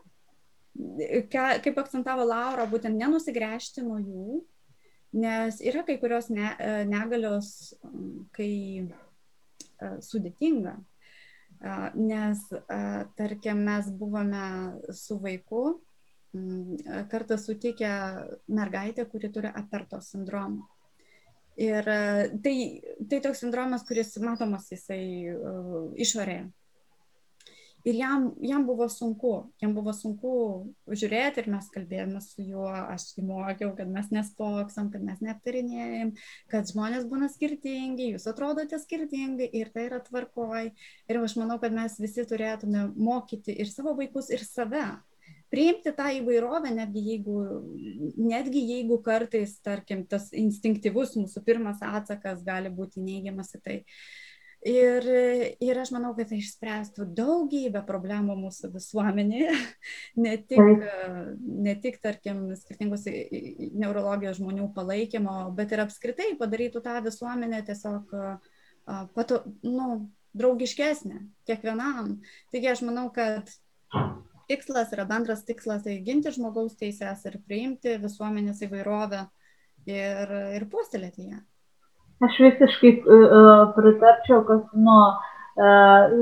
Kaip 1.35 1.79
akcentavo 1.83 2.25
Laura, 2.25 2.65
būtent 2.71 2.97
nenusigręžti 2.97 3.83
nuo 3.85 3.99
jų, 3.99 4.41
nes 5.19 5.59
yra 5.67 5.83
kai 5.87 5.99
kurios 6.01 6.31
ne, 6.31 6.53
negalios, 6.89 7.75
kai 8.37 8.87
sudėtinga, 10.07 10.77
nes, 11.99 12.45
tarkim, 13.19 13.65
mes 13.67 13.91
buvome 13.99 14.45
su 14.95 15.19
vaiku 15.21 15.65
kartą 17.11 17.37
sutikę 17.43 17.91
mergaitę, 18.55 19.05
kuri 19.11 19.33
turi 19.35 19.51
aperto 19.51 19.99
sindromą. 20.05 20.69
Ir 21.61 21.85
tai, 22.45 22.55
tai 23.11 23.19
toks 23.21 23.43
sindromas, 23.43 23.83
kuris 23.89 24.15
matomas 24.23 24.71
jisai 24.71 25.03
išorėje 26.01 26.47
ir 27.85 28.01
jam 28.01 28.31
jam 28.45 28.67
buvo 28.69 28.89
sunku 28.93 29.35
jam 29.63 29.75
buvo 29.77 29.95
sunku 29.97 30.33
žiūrėti 30.89 31.45
ir 31.45 31.51
mes 31.55 31.71
kalbėjome 31.73 32.21
su 32.25 32.45
juo 32.45 32.69
aš 32.69 33.11
jį 33.17 33.27
mokiau 33.29 33.73
kad 33.79 33.89
mes 33.93 34.11
nespoksam 34.15 34.91
kad 34.93 35.05
mes 35.07 35.23
neaptarinėjam 35.25 36.13
kad 36.53 36.69
žmonės 36.71 37.07
būna 37.11 37.31
skirtingi 37.33 38.13
jūs 38.15 38.27
atrodote 38.31 38.79
skirtingai 38.81 39.49
ir 39.53 39.71
tai 39.75 39.87
yra 39.89 40.01
tvarkoj. 40.05 40.73
Ir 41.11 41.21
aš 41.21 41.37
manau 41.41 41.59
kad 41.63 41.75
mes 41.75 41.99
visi 42.01 42.25
turėtume 42.29 42.91
mokyti 42.97 43.55
ir 43.55 43.71
savo 43.71 43.95
vaikus 43.99 44.31
ir 44.35 44.45
save. 44.47 44.87
Priimti 45.51 45.91
tą 45.95 46.07
įvairovę 46.15 46.71
netgi 46.75 47.03
jeigu 47.09 47.37
netgi 48.23 48.63
jeigu 48.69 49.01
kartais 49.03 49.57
tarkim 49.65 50.05
tas 50.11 50.29
instinktyvus 50.31 51.17
mūsų 51.19 51.43
pirmas 51.47 51.83
atsakas 51.83 52.45
gali 52.47 52.71
būti 52.71 53.03
neigiamas 53.03 53.57
į 53.59 53.63
tai 53.65 53.79
Ir, 54.61 55.07
ir 55.65 55.79
aš 55.81 55.89
manau, 55.95 56.11
kad 56.13 56.29
tai 56.29 56.43
išspręstų 56.43 57.07
daugybę 57.17 57.81
problemų 57.89 58.35
mūsų 58.43 58.69
visuomenėje, 58.75 59.55
ne 60.25 60.35
tik, 60.37 60.85
ne 61.41 61.75
tik 61.81 61.97
tarkim, 62.05 62.43
skirtingus 62.61 63.07
neurologijos 63.09 64.37
žmonių 64.37 64.69
palaikymo, 64.77 65.39
bet 65.57 65.73
ir 65.73 65.85
apskritai 65.87 66.35
padarytų 66.41 66.85
tą 66.85 66.99
visuomenę 67.07 67.63
tiesiog 67.71 68.13
pato, 69.17 69.41
nu, 69.65 69.89
draugiškesnė 70.37 71.25
kiekvienam. 71.49 72.19
Taigi 72.53 72.71
aš 72.71 72.85
manau, 72.85 73.09
kad 73.15 73.49
tikslas 74.51 74.93
yra 74.93 75.07
bendras 75.09 75.45
tikslas, 75.49 75.87
tai 75.87 75.97
ginti 76.05 76.33
žmogaus 76.35 76.77
teises 76.79 77.25
ir 77.27 77.39
priimti 77.47 77.97
visuomenės 78.03 78.61
įvairovę 78.67 79.25
ir, 79.89 80.37
ir 80.59 80.69
puoselėti 80.69 81.31
ją. 81.31 81.41
Aš 82.21 82.37
visiškai 82.45 82.93
uh, 83.01 83.71
pritarčiau, 83.77 84.43
kad 84.45 84.65
nu, 84.77 84.97
uh, 85.57 86.17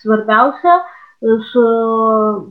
svarbiausia 0.00 0.76
su 1.50 1.62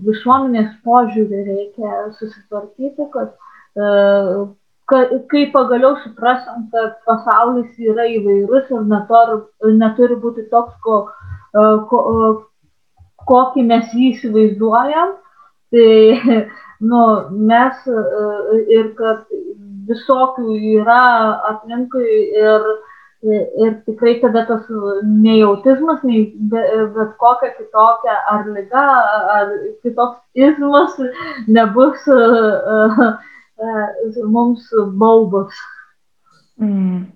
visuomenės 0.06 0.74
požiūrį 0.86 1.44
reikia 1.46 2.02
susitvarkyti, 2.20 3.08
kad 3.14 3.32
uh, 3.80 4.50
kai 4.90 5.46
pagaliau 5.54 5.96
suprasom, 6.04 6.68
kad 6.74 7.00
pasaulis 7.08 7.72
yra 7.80 8.06
įvairus 8.10 8.70
ir 8.74 8.86
neturi, 8.90 9.40
neturi 9.78 10.18
būti 10.22 10.48
toks, 10.52 10.74
ko, 10.86 10.98
ko, 11.92 12.00
kokį 13.30 13.66
mes 13.70 13.94
jį 13.94 14.12
įsivaizduojam, 14.16 15.14
tai 15.74 16.40
nu, 16.90 17.04
mes 17.52 17.86
ir 18.74 18.94
kad 18.98 19.26
visokių 19.90 20.58
yra 20.80 21.04
aplinkui 21.52 22.10
ir 22.38 22.66
Ir 23.20 23.74
tikrai 23.84 24.14
tada 24.22 24.46
tas 24.48 24.68
nei 25.04 25.42
autizmas, 25.44 26.00
nei 26.08 26.30
bet 26.52 27.16
kokia 27.20 27.50
kitokia 27.58 28.14
ar 28.32 28.46
lyga, 28.48 28.84
ar 29.36 29.50
kitoks 29.84 30.22
izmas 30.40 30.94
nebus 31.52 32.06
uh, 32.08 33.02
uh, 33.60 34.22
mums 34.24 34.70
baubas. 35.02 35.52
Mm. 36.64 37.10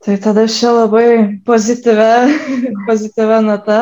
Tai 0.00 0.16
tada 0.24 0.46
šią 0.48 0.70
labai 0.78 1.08
pozityvę, 1.44 2.12
pozityvę 2.88 3.42
natą, 3.44 3.80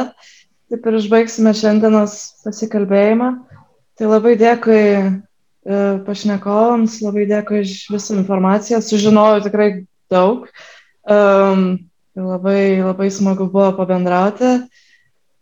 taip 0.66 0.88
ir 0.90 0.98
užbaigsime 0.98 1.52
šiandienos 1.54 2.16
pasikalbėjimą. 2.42 3.30
Tai 3.94 4.10
labai 4.10 4.34
dėkui 4.38 4.82
pašnekovams, 6.06 6.98
labai 7.04 7.28
dėkui 7.30 7.62
iš 7.62 7.76
visą 7.92 8.16
informaciją, 8.18 8.82
sužinojau 8.82 9.44
tikrai 9.46 9.70
daug. 10.12 10.48
Um, 11.08 11.88
labai, 12.16 12.80
labai 12.82 13.08
smagu 13.14 13.48
buvo 13.52 13.72
pabendrauti. 13.78 14.58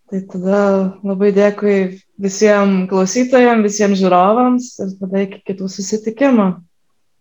Tai 0.06 0.20
tada 0.30 0.60
labai 1.02 1.32
dėkui 1.34 1.78
visiems 2.22 2.86
klausytojams, 2.90 3.64
visiems 3.66 3.98
žiūrovams 3.98 4.68
ir 4.84 4.92
tada 5.00 5.24
iki 5.24 5.40
kitų 5.50 5.70
susitikimų. 5.72 6.46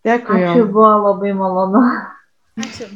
Dėkui. 0.05 0.43
Ačiū, 0.45 0.67
buvo 0.69 0.91
labai 1.07 1.33
malonu. 1.33 1.81
Ačiū. 2.61 2.91